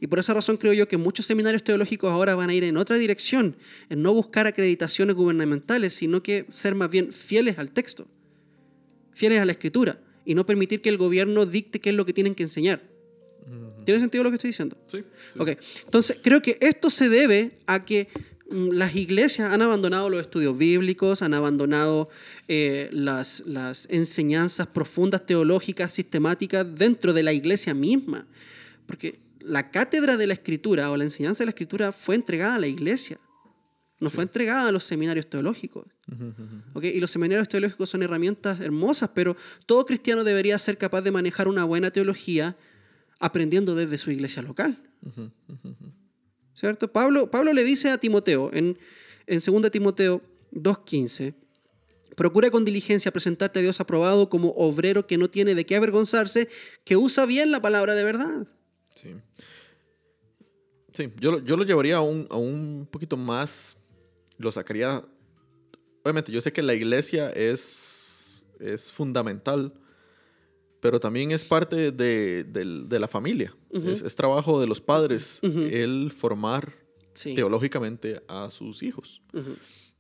Y 0.01 0.07
por 0.07 0.19
esa 0.19 0.35
razón 0.35 0.57
creo 0.57 0.73
yo 0.73 0.89
que 0.89 0.97
muchos 0.97 1.27
seminarios 1.27 1.65
teológicos 1.65 2.11
ahora 2.11 2.35
van 2.35 2.51
a 2.51 2.55
ir 2.55 2.65
en 2.65 2.77
otra 2.77 2.99
dirección, 2.99 3.57
en 3.89 4.03
no 4.03 4.13
buscar 4.13 4.47
acreditaciones 4.47 5.17
gubernamentales, 5.17 5.95
sino 5.95 6.23
que 6.23 6.47
ser 6.49 6.75
más 6.75 6.91
bien 6.91 7.13
fieles 7.13 7.59
al 7.59 7.71
texto, 7.71 8.07
fieles 9.13 9.41
a 9.41 9.45
la 9.45 9.53
escritura, 9.53 10.01
y 10.25 10.35
no 10.35 10.47
permitir 10.47 10.81
que 10.81 10.89
el 10.89 10.99
gobierno 10.99 11.47
dicte 11.47 11.81
qué 11.81 11.91
es 11.91 11.97
lo 11.97 12.05
que 12.05 12.13
tienen 12.13 12.35
que 12.35 12.43
enseñar. 12.43 12.83
¿Tiene 13.85 14.01
sentido 14.01 14.25
lo 14.25 14.31
que 14.31 14.37
estoy 14.37 14.49
diciendo? 14.49 14.77
Sí, 14.87 14.99
sí. 15.33 15.39
Ok, 15.39 15.51
entonces 15.85 16.19
creo 16.23 16.41
que 16.41 16.57
esto 16.61 16.89
se 16.89 17.11
debe 17.11 17.59
a 17.67 17.85
que 17.85 18.09
las 18.51 18.95
iglesias 18.95 19.51
han 19.51 19.63
abandonado 19.63 20.11
los 20.11 20.21
estudios 20.21 20.57
bíblicos, 20.57 21.23
han 21.23 21.33
abandonado 21.35 22.09
eh, 22.47 22.89
las, 22.93 23.43
las 23.47 23.87
enseñanzas 23.91 24.67
profundas 24.67 25.25
teológicas, 25.27 25.93
sistemáticas 25.93 26.67
dentro 26.75 27.13
de 27.13 27.23
la 27.23 27.33
iglesia 27.33 27.73
misma. 27.75 28.27
Porque 28.87 29.21
la 29.41 29.71
cátedra 29.71 30.17
de 30.17 30.27
la 30.27 30.35
escritura 30.35 30.91
o 30.91 30.97
la 30.97 31.05
enseñanza 31.05 31.39
de 31.41 31.47
la 31.47 31.51
escritura 31.51 31.93
fue 31.93 32.15
entregada 32.17 32.57
a 32.57 32.59
la 32.59 32.67
iglesia, 32.67 33.19
no 34.01 34.09
Sí. 34.11 34.15
fue 34.17 34.25
entregada 34.25 34.69
a 34.69 34.73
los 34.73 34.85
seminarios 34.85 35.29
teológicos. 35.31 35.87
¿ok? 36.75 36.85
Y 36.85 37.01
los 37.01 37.11
seminarios 37.11 37.49
teológicos 37.49 37.89
son 37.89 38.03
herramientas 38.03 38.61
hermosas, 38.61 39.11
pero 39.15 39.37
todo 39.65 39.87
cristiano 39.87 40.23
debería 40.23 40.59
ser 40.59 40.77
capaz 40.77 41.01
de 41.01 41.11
manejar 41.11 41.49
una 41.49 41.65
buena 41.65 41.91
teología 41.91 42.57
aprendiendo 43.21 43.75
desde 43.75 43.97
su 43.97 44.11
iglesia 44.11 44.43
local. 44.43 44.79
Ujú. 45.03 45.31
¿Cierto? 46.55 46.91
Pablo, 46.91 47.31
Pablo 47.31 47.53
le 47.53 47.65
dice 47.65 47.91
a 47.91 47.99
Timoteo 47.99 48.51
en, 48.53 48.79
en 49.27 49.41
2 49.41 49.71
Timoteo 49.71 50.23
2.15, 50.53 51.35
procura 52.17 52.51
con 52.51 52.65
diligencia 52.65 53.13
presentarte 53.13 53.59
a 53.59 53.63
Dios 53.63 53.81
aprobado 53.81 54.29
como 54.29 54.51
obrero 54.51 55.07
que 55.07 55.19
no 55.19 55.29
tiene 55.29 55.55
de 55.55 55.67
qué 55.67 55.77
avergonzarse, 55.77 56.49
que 56.85 56.97
usa 56.97 57.27
bien 57.27 57.51
la 57.51 57.61
palabra 57.61 57.95
de 57.95 58.05
verdad. 58.05 58.47
Sí. 58.95 59.15
Sí, 60.93 61.13
yo, 61.19 61.41
yo 61.45 61.57
lo 61.57 61.65
llevaría 61.65 61.97
a 61.97 62.01
un, 62.03 62.29
a 62.31 62.37
un 62.37 62.87
poquito 62.89 63.17
más, 63.17 63.77
lo 64.39 64.53
sacaría, 64.53 65.05
obviamente 66.05 66.31
yo 66.31 66.41
sé 66.41 66.53
que 66.53 66.63
la 66.63 66.73
iglesia 66.73 67.31
es, 67.31 68.47
es 68.61 68.93
fundamental, 68.93 69.75
pero 70.85 71.01
también 71.01 71.31
es 71.33 71.47
parte 71.47 71.93
de, 71.93 72.45
del- 72.45 72.91
de 72.91 72.99
la 72.99 73.09
familia, 73.09 73.55
Ujú. 73.71 73.89
es, 73.89 74.03
es 74.03 74.15
trabajo 74.15 74.61
de 74.61 74.67
los 74.67 74.83
padres 74.83 75.41
Ujú. 75.43 75.61
el 75.61 76.13
formar 76.13 76.75
Sí. 77.15 77.35
teológicamente 77.35 78.23
a 78.29 78.51
sus 78.51 78.83
hijos. 78.83 79.23
Ujú. 79.33 79.55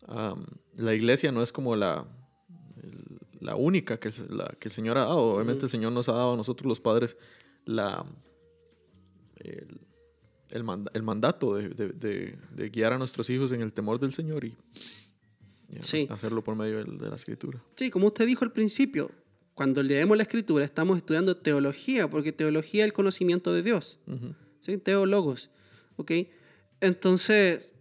Am, 0.08 0.44
la 0.76 0.92
iglesia 0.92 1.32
no 1.32 1.42
es 1.42 1.52
como 1.52 1.74
la, 1.74 2.06
la 3.40 3.56
única 3.56 3.98
que 3.98 4.08
el, 4.08 4.14
la- 4.36 4.54
que 4.60 4.68
el 4.68 4.72
Señor 4.72 4.98
ha 4.98 5.04
dado. 5.06 5.22
Obviamente 5.36 5.64
el 5.64 5.70
Señor 5.70 5.90
nos 5.92 6.10
ha 6.10 6.12
dado 6.12 6.34
a 6.34 6.36
nosotros 6.36 6.66
los 6.68 6.80
padres 6.80 7.16
la, 7.64 8.04
el, 9.36 9.80
el 10.50 10.64
manda- 10.64 10.90
el 10.92 11.02
mandato 11.02 11.54
de, 11.56 11.70
de- 11.70 11.92
de- 11.94 12.36
de 12.54 12.68
guiar 12.68 12.92
a 12.92 12.98
nuestros 12.98 13.30
hijos 13.30 13.52
en 13.52 13.62
el 13.62 13.72
temor 13.72 13.98
del 13.98 14.12
Señor 14.12 14.44
y, 14.44 14.54
y 15.70 15.82
Sí. 15.82 16.06
hacerlo 16.10 16.44
por 16.44 16.56
medio 16.56 16.84
de, 16.84 17.08
la 17.08 17.16
escritura. 17.16 17.62
Sí, 17.74 17.90
como 17.90 18.08
usted 18.08 18.26
dijo 18.26 18.44
al 18.44 18.52
principio, 18.52 19.10
cuando 19.54 19.82
leemos 19.82 20.16
la 20.16 20.24
escritura 20.24 20.64
estamos 20.64 20.98
estudiando 20.98 21.36
teología, 21.36 22.08
porque 22.08 22.32
teología 22.32 22.84
es 22.84 22.86
el 22.86 22.92
conocimiento 22.92 23.52
de 23.52 23.62
Dios. 23.62 24.00
Ujú. 24.06 24.34
¿sí? 24.60 24.78
Teólogos, 24.78 25.50
¿ok? 25.96 26.12
Entonces, 26.80 27.72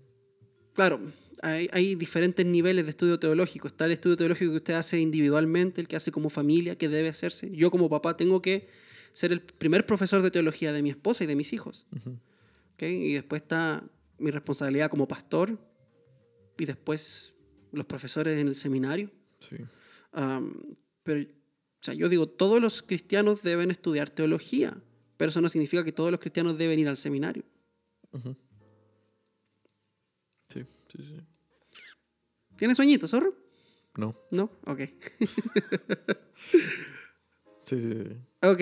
claro, 0.73 0.99
hay, 1.41 1.67
hay 1.73 1.95
diferentes 1.95 2.45
niveles 2.45 2.85
de 2.85 2.91
estudio 2.91 3.19
teológico. 3.19 3.67
Está 3.67 3.85
el 3.85 3.93
estudio 3.93 4.15
teológico 4.15 4.51
que 4.51 4.57
usted 4.57 4.73
hace 4.75 4.99
individualmente, 4.99 5.81
el 5.81 5.87
que 5.87 5.95
hace 5.95 6.11
como 6.11 6.29
familia, 6.29 6.77
que 6.77 6.89
debe 6.89 7.09
hacerse. 7.09 7.49
Yo 7.51 7.71
como 7.71 7.89
papá 7.89 8.15
tengo 8.15 8.41
que 8.41 8.67
ser 9.11 9.31
el 9.31 9.41
primer 9.41 9.85
profesor 9.85 10.21
de 10.21 10.31
teología 10.31 10.73
de 10.73 10.81
mi 10.81 10.89
esposa 10.89 11.23
y 11.23 11.27
de 11.27 11.35
mis 11.35 11.53
hijos, 11.53 11.87
Ujú. 11.95 12.19
¿ok? 12.75 12.83
Y 12.83 13.13
después 13.13 13.41
está 13.41 13.83
mi 14.19 14.31
responsabilidad 14.31 14.89
como 14.89 15.07
pastor 15.07 15.57
y 16.57 16.65
después 16.65 17.33
los 17.71 17.85
profesores 17.85 18.39
en 18.39 18.47
el 18.47 18.55
seminario. 18.55 19.11
Sí. 19.39 19.57
Am, 20.11 20.75
pero, 21.03 21.27
o 21.83 21.85
sea, 21.85 21.93
yo 21.95 22.07
digo, 22.07 22.27
todos 22.29 22.61
los 22.61 22.81
cristianos 22.81 23.43
deben 23.43 23.69
estudiar 23.69 24.09
teología, 24.09 24.73
pero 25.17 25.31
eso 25.31 25.41
no 25.41 25.49
significa 25.49 25.83
que 25.83 25.91
todos 25.91 26.11
los 26.11 26.19
cristianos 26.21 26.57
deben 26.57 26.79
ir 26.79 26.87
al 26.87 26.95
seminario. 26.95 27.43
Sí, 30.47 30.65
sí, 30.89 30.97
sí. 30.97 31.19
¿Tienes 32.55 32.77
sueñito, 32.77 33.05
zorro? 33.05 33.35
No. 33.97 34.15
No, 34.31 34.49
ok. 34.65 34.79
Sí, 37.65 37.79
sí, 37.79 37.91
sí. 37.91 38.17
Ok. 38.41 38.61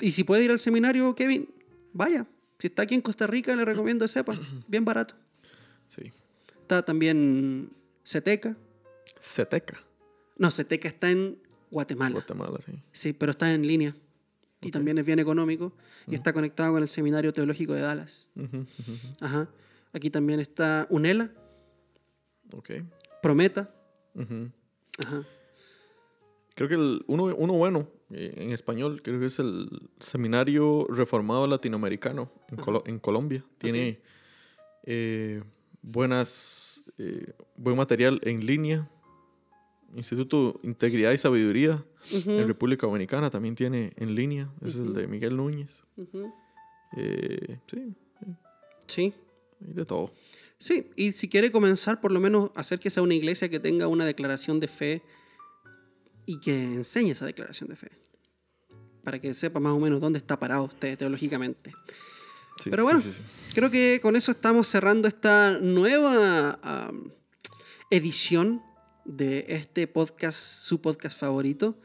Y 0.00 0.10
si 0.10 0.24
puede 0.24 0.44
ir 0.44 0.50
al 0.50 0.58
seminario, 0.58 1.14
Kevin, 1.14 1.48
vaya. 1.92 2.26
Si 2.58 2.66
está 2.66 2.82
aquí 2.82 2.96
en 2.96 3.00
Costa 3.00 3.28
Rica, 3.28 3.54
le 3.54 3.64
recomiendo 3.64 4.08
sepa. 4.08 4.36
Bien 4.66 4.84
barato. 4.84 5.14
Sí. 5.88 6.10
Está 6.62 6.84
también 6.84 7.70
Ceteca. 8.04 8.56
Ceteca. 9.20 9.80
No, 10.40 10.50
Ceteca 10.50 10.88
está 10.88 11.10
en 11.10 11.38
Guatemala. 11.70 12.14
Guatemala, 12.14 12.58
sí. 12.64 12.72
Sí, 12.92 13.12
pero 13.12 13.30
está 13.32 13.52
en 13.52 13.64
línea. 13.66 13.94
Y 14.62 14.70
también 14.70 14.98
es 14.98 15.06
bien 15.06 15.18
económico. 15.20 15.72
Y 16.06 16.14
está 16.14 16.32
conectado 16.32 16.72
con 16.72 16.82
el 16.82 16.88
Seminario 16.88 17.32
Teológico 17.32 17.72
de 17.74 17.82
Dallas. 17.82 18.28
Ajá. 19.20 19.48
Aquí 19.92 20.10
también 20.10 20.40
está 20.40 20.86
UNELA, 20.90 21.30
Ok. 22.56 22.70
Prometa. 23.22 23.68
Ajá. 24.98 25.24
Creo 26.54 26.68
que 26.68 26.74
el, 26.74 27.04
uno, 27.06 27.24
uno 27.36 27.52
bueno 27.54 27.88
eh, 28.10 28.34
en 28.38 28.50
español, 28.52 29.02
creo 29.02 29.20
que 29.20 29.26
es 29.26 29.38
el 29.38 29.68
Seminario 29.98 30.86
Reformado 30.88 31.46
Latinoamericano 31.46 32.30
en, 32.48 32.56
Colo- 32.58 32.82
en 32.86 32.98
Colombia. 32.98 33.44
Tiene 33.58 34.00
eh, 34.84 35.42
buenas, 35.82 36.82
eh, 36.98 37.32
buen 37.56 37.76
material 37.76 38.20
en 38.24 38.44
línea. 38.44 38.88
Instituto 39.96 40.60
Integridad 40.62 41.12
y 41.12 41.18
Sabiduría 41.18 41.84
Ujú, 42.12 42.30
en 42.30 42.46
República 42.46 42.86
Dominicana 42.86 43.30
también 43.30 43.54
tiene 43.54 43.92
en 43.96 44.14
línea. 44.14 44.48
Es 44.64 44.76
el 44.76 44.92
de 44.92 45.06
Miguel 45.06 45.36
Núñez. 45.36 45.82
Eh, 46.96 47.58
sí, 47.70 47.94
Sí. 48.86 49.14
hay 49.66 49.72
de 49.74 49.84
todo. 49.84 50.12
Sí, 50.58 50.90
y 50.96 51.12
si 51.12 51.28
quiere 51.28 51.50
comenzar, 51.50 52.00
por 52.00 52.12
lo 52.12 52.20
menos 52.20 52.50
hacer 52.54 52.78
que 52.78 52.90
sea 52.90 53.02
una 53.02 53.14
iglesia 53.14 53.48
que 53.48 53.60
tenga 53.60 53.86
una 53.86 54.04
declaración 54.04 54.60
de 54.60 54.68
fe 54.68 55.02
y 56.26 56.38
que 56.40 56.62
enseñe 56.64 57.10
esa 57.12 57.24
declaración 57.26 57.68
de 57.70 57.76
fe. 57.76 57.90
Para 59.04 59.18
que 59.20 59.32
sepa 59.34 59.58
más 59.60 59.72
o 59.72 59.78
menos 59.80 60.00
dónde 60.00 60.18
está 60.18 60.38
parado 60.38 60.64
usted 60.64 60.98
teológicamente. 60.98 61.72
Sí, 62.62 62.68
Pero 62.68 62.82
bueno. 62.84 63.00
sí, 63.00 63.10
sí. 63.12 63.20
Creo 63.54 63.70
que 63.70 64.00
con 64.02 64.16
eso 64.16 64.30
estamos 64.32 64.66
cerrando 64.66 65.08
esta 65.08 65.58
nueva 65.58 66.58
am, 66.62 67.10
edición 67.90 68.62
de 69.04 69.46
este 69.48 69.86
podcast, 69.86 70.38
su 70.38 70.80
podcast 70.80 71.18
favorito. 71.18 71.76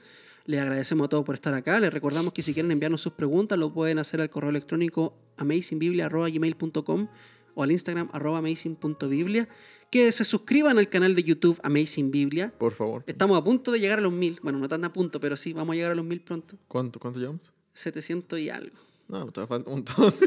Les 0.46 0.62
agradecemos 0.62 1.06
a 1.06 1.10
todos 1.10 1.26
por 1.26 1.36
estar 1.36 1.54
acá. 1.54 1.80
Les 1.80 1.92
recordamos 1.92 2.34
que 2.34 2.44
si 2.44 2.54
quieren 2.54 2.72
enviarnos 2.72 3.02
sus 3.02 3.14
preguntas, 3.14 3.58
lo 3.58 3.74
pueden 3.74 4.00
hacer 4.00 4.22
al 4.22 4.30
correo 4.30 4.50
electrónico 4.50 5.18
amazingbiblia.gmail.com 5.38 7.08
o 7.56 7.64
al 7.64 7.72
Instagram 7.72 8.10
arroba 8.14 8.40
amazing.biblia. 8.40 9.50
Que 9.90 10.12
se 10.12 10.26
suscriban 10.26 10.78
al 10.78 10.90
canal 10.90 11.16
de 11.16 11.24
YouTube 11.24 11.60
Amazing 11.64 12.12
Biblia. 12.12 12.54
Por 12.58 12.74
favor. 12.74 13.04
Estamos 13.08 13.38
a 13.38 13.44
punto 13.44 13.72
de 13.72 13.80
llegar 13.80 14.00
a 14.00 14.02
los 14.02 14.12
mil. 14.12 14.40
Bueno, 14.44 14.60
no 14.60 14.68
tan 14.68 14.84
a 14.84 14.92
punto, 14.92 15.20
pero 15.20 15.38
sí, 15.38 15.54
vamos 15.54 15.74
a 15.74 15.76
llegar 15.76 15.92
a 15.92 15.96
los 15.96 16.06
mil 16.06 16.22
pronto. 16.22 16.58
¿Cuánto, 16.68 17.00
cuánto 17.00 17.20
llevamos? 17.20 17.54
700 17.74 18.40
y 18.40 18.50
algo. 18.50 18.76
No, 19.08 19.32
te 19.32 19.46
falta 19.48 19.70
un 19.70 19.78
montón. 19.78 20.14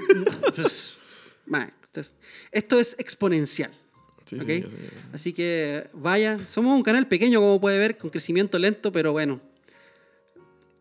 Pues, 1.45 2.16
esto 2.53 2.78
es 2.78 2.95
exponencial. 2.99 3.72
Sí, 4.29 4.39
sí. 4.41 4.64
Así 5.12 5.33
que 5.33 5.89
vaya, 5.93 6.39
somos 6.49 6.76
un 6.76 6.83
canal 6.83 7.07
pequeño 7.09 7.41
como 7.41 7.61
puede 7.61 7.79
ver, 7.79 7.97
con 7.99 8.11
crecimiento 8.11 8.59
lento, 8.59 8.93
pero 8.93 9.12
bueno. 9.12 9.41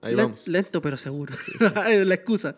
Ahí 0.02 0.16
vamos. 0.16 0.48
Lento 0.48 0.82
pero 0.82 0.98
seguro. 0.98 1.34
es 1.89 2.06
la 2.06 2.16
excusa. 2.16 2.56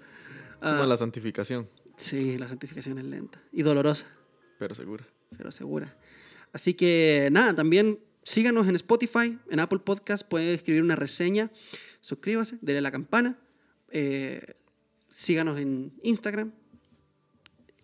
Ah, 0.61 0.75
Como 0.77 0.85
la 0.87 0.97
santificación, 0.97 1.69
Sí, 1.95 2.37
la 2.37 2.47
santificación 2.47 2.97
es 2.97 3.03
lenta 3.05 3.41
y 3.51 3.61
dolorosa, 3.61 4.07
pero 4.57 4.73
segura. 4.73 5.05
pero 5.37 5.51
segura. 5.51 5.97
Así 6.53 6.73
que 6.73 7.29
nada, 7.31 7.53
también 7.53 7.99
síganos 8.23 8.67
en 8.67 8.75
Spotify, 8.75 9.37
en 9.49 9.59
Apple 9.59 9.79
Podcast, 9.79 10.25
puede 10.27 10.53
escribir 10.53 10.81
una 10.81 10.95
reseña, 10.95 11.51
suscríbase, 12.01 12.57
denle 12.61 12.79
a 12.79 12.81
la 12.81 12.91
campana, 12.91 13.37
eh, 13.91 14.55
síganos 15.09 15.59
en 15.59 15.93
Instagram 16.03 16.51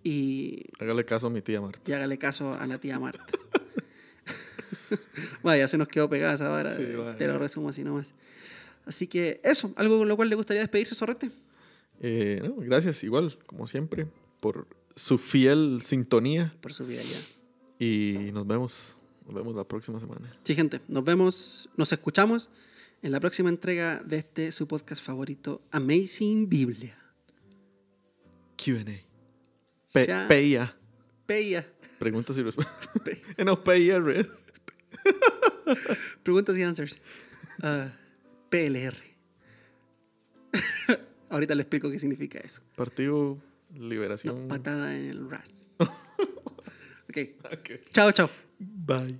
y 0.05 0.67
Hágale 0.79 1.03
caso 1.03 1.25
a 1.25 1.29
mi 1.31 1.41
tía 1.41 1.59
Marta. 1.59 1.81
y 1.89 1.93
hágale 1.93 2.19
caso 2.19 2.53
a 2.53 2.67
la 2.67 2.77
tía 2.77 2.99
Marta. 2.99 3.25
Vaya, 5.43 5.67
se 5.67 5.79
nos 5.79 5.87
quedó 5.87 6.07
pegada 6.07 6.35
esa 6.35 6.47
vara. 6.47 6.69
Sí, 6.69 6.83
te 7.17 7.25
lo 7.27 7.39
resumo 7.39 7.69
así 7.69 7.83
nomás. 7.83 8.13
Así 8.85 9.07
que 9.07 9.41
eso, 9.43 9.73
algo 9.75 9.97
con 9.97 10.07
lo 10.07 10.15
cual 10.15 10.29
le 10.29 10.35
gustaría 10.35 10.61
despedirse, 10.61 10.93
Sorrete. 10.93 11.31
Eh, 12.01 12.39
no, 12.43 12.55
gracias, 12.57 13.03
igual, 13.03 13.35
como 13.47 13.65
siempre, 13.65 14.05
por 14.41 14.67
su 14.95 15.17
fiel 15.17 15.81
sintonía. 15.81 16.53
Por 16.61 16.75
su 16.75 16.87
ya. 16.87 17.01
Y 17.79 18.29
nos 18.31 18.45
vemos. 18.45 18.99
Nos 19.25 19.33
vemos 19.33 19.55
la 19.55 19.67
próxima 19.67 19.99
semana. 19.99 20.37
Sí, 20.43 20.53
gente, 20.53 20.81
nos 20.87 21.03
vemos, 21.03 21.67
nos 21.77 21.91
escuchamos 21.91 22.47
en 23.01 23.11
la 23.11 23.19
próxima 23.19 23.49
entrega 23.49 24.03
de 24.05 24.17
este 24.17 24.51
su 24.51 24.67
podcast 24.67 25.03
favorito, 25.03 25.63
Amazing 25.71 26.47
Biblia. 26.47 26.95
QA. 28.55 29.14
P- 29.95 30.07
Ya. 30.07 30.27
PIA. 30.27 30.75
Peya. 31.25 31.65
Preguntas 31.97 32.37
y 32.37 32.43
respuestas. 32.43 32.77
no, 33.45 33.63
PIR. 33.63 34.29
Preguntas 36.23 36.57
y 36.57 36.63
answers. 36.63 36.99
Ah, 37.61 37.87
PLR. 38.49 38.95
Ahorita 41.29 41.55
le 41.55 41.61
explico 41.63 41.89
qué 41.89 41.97
significa 41.99 42.39
eso. 42.39 42.61
Partido 42.75 43.37
No, 43.71 43.87
Liberación. 43.89 44.47
patada 44.47 44.95
en 44.95 45.05
el 45.09 45.29
ras. 45.29 45.67
ok. 45.79 47.17
Ok. 47.51 47.69
Chao, 47.89 48.11
chao. 48.11 48.29
Bye. 48.59 49.19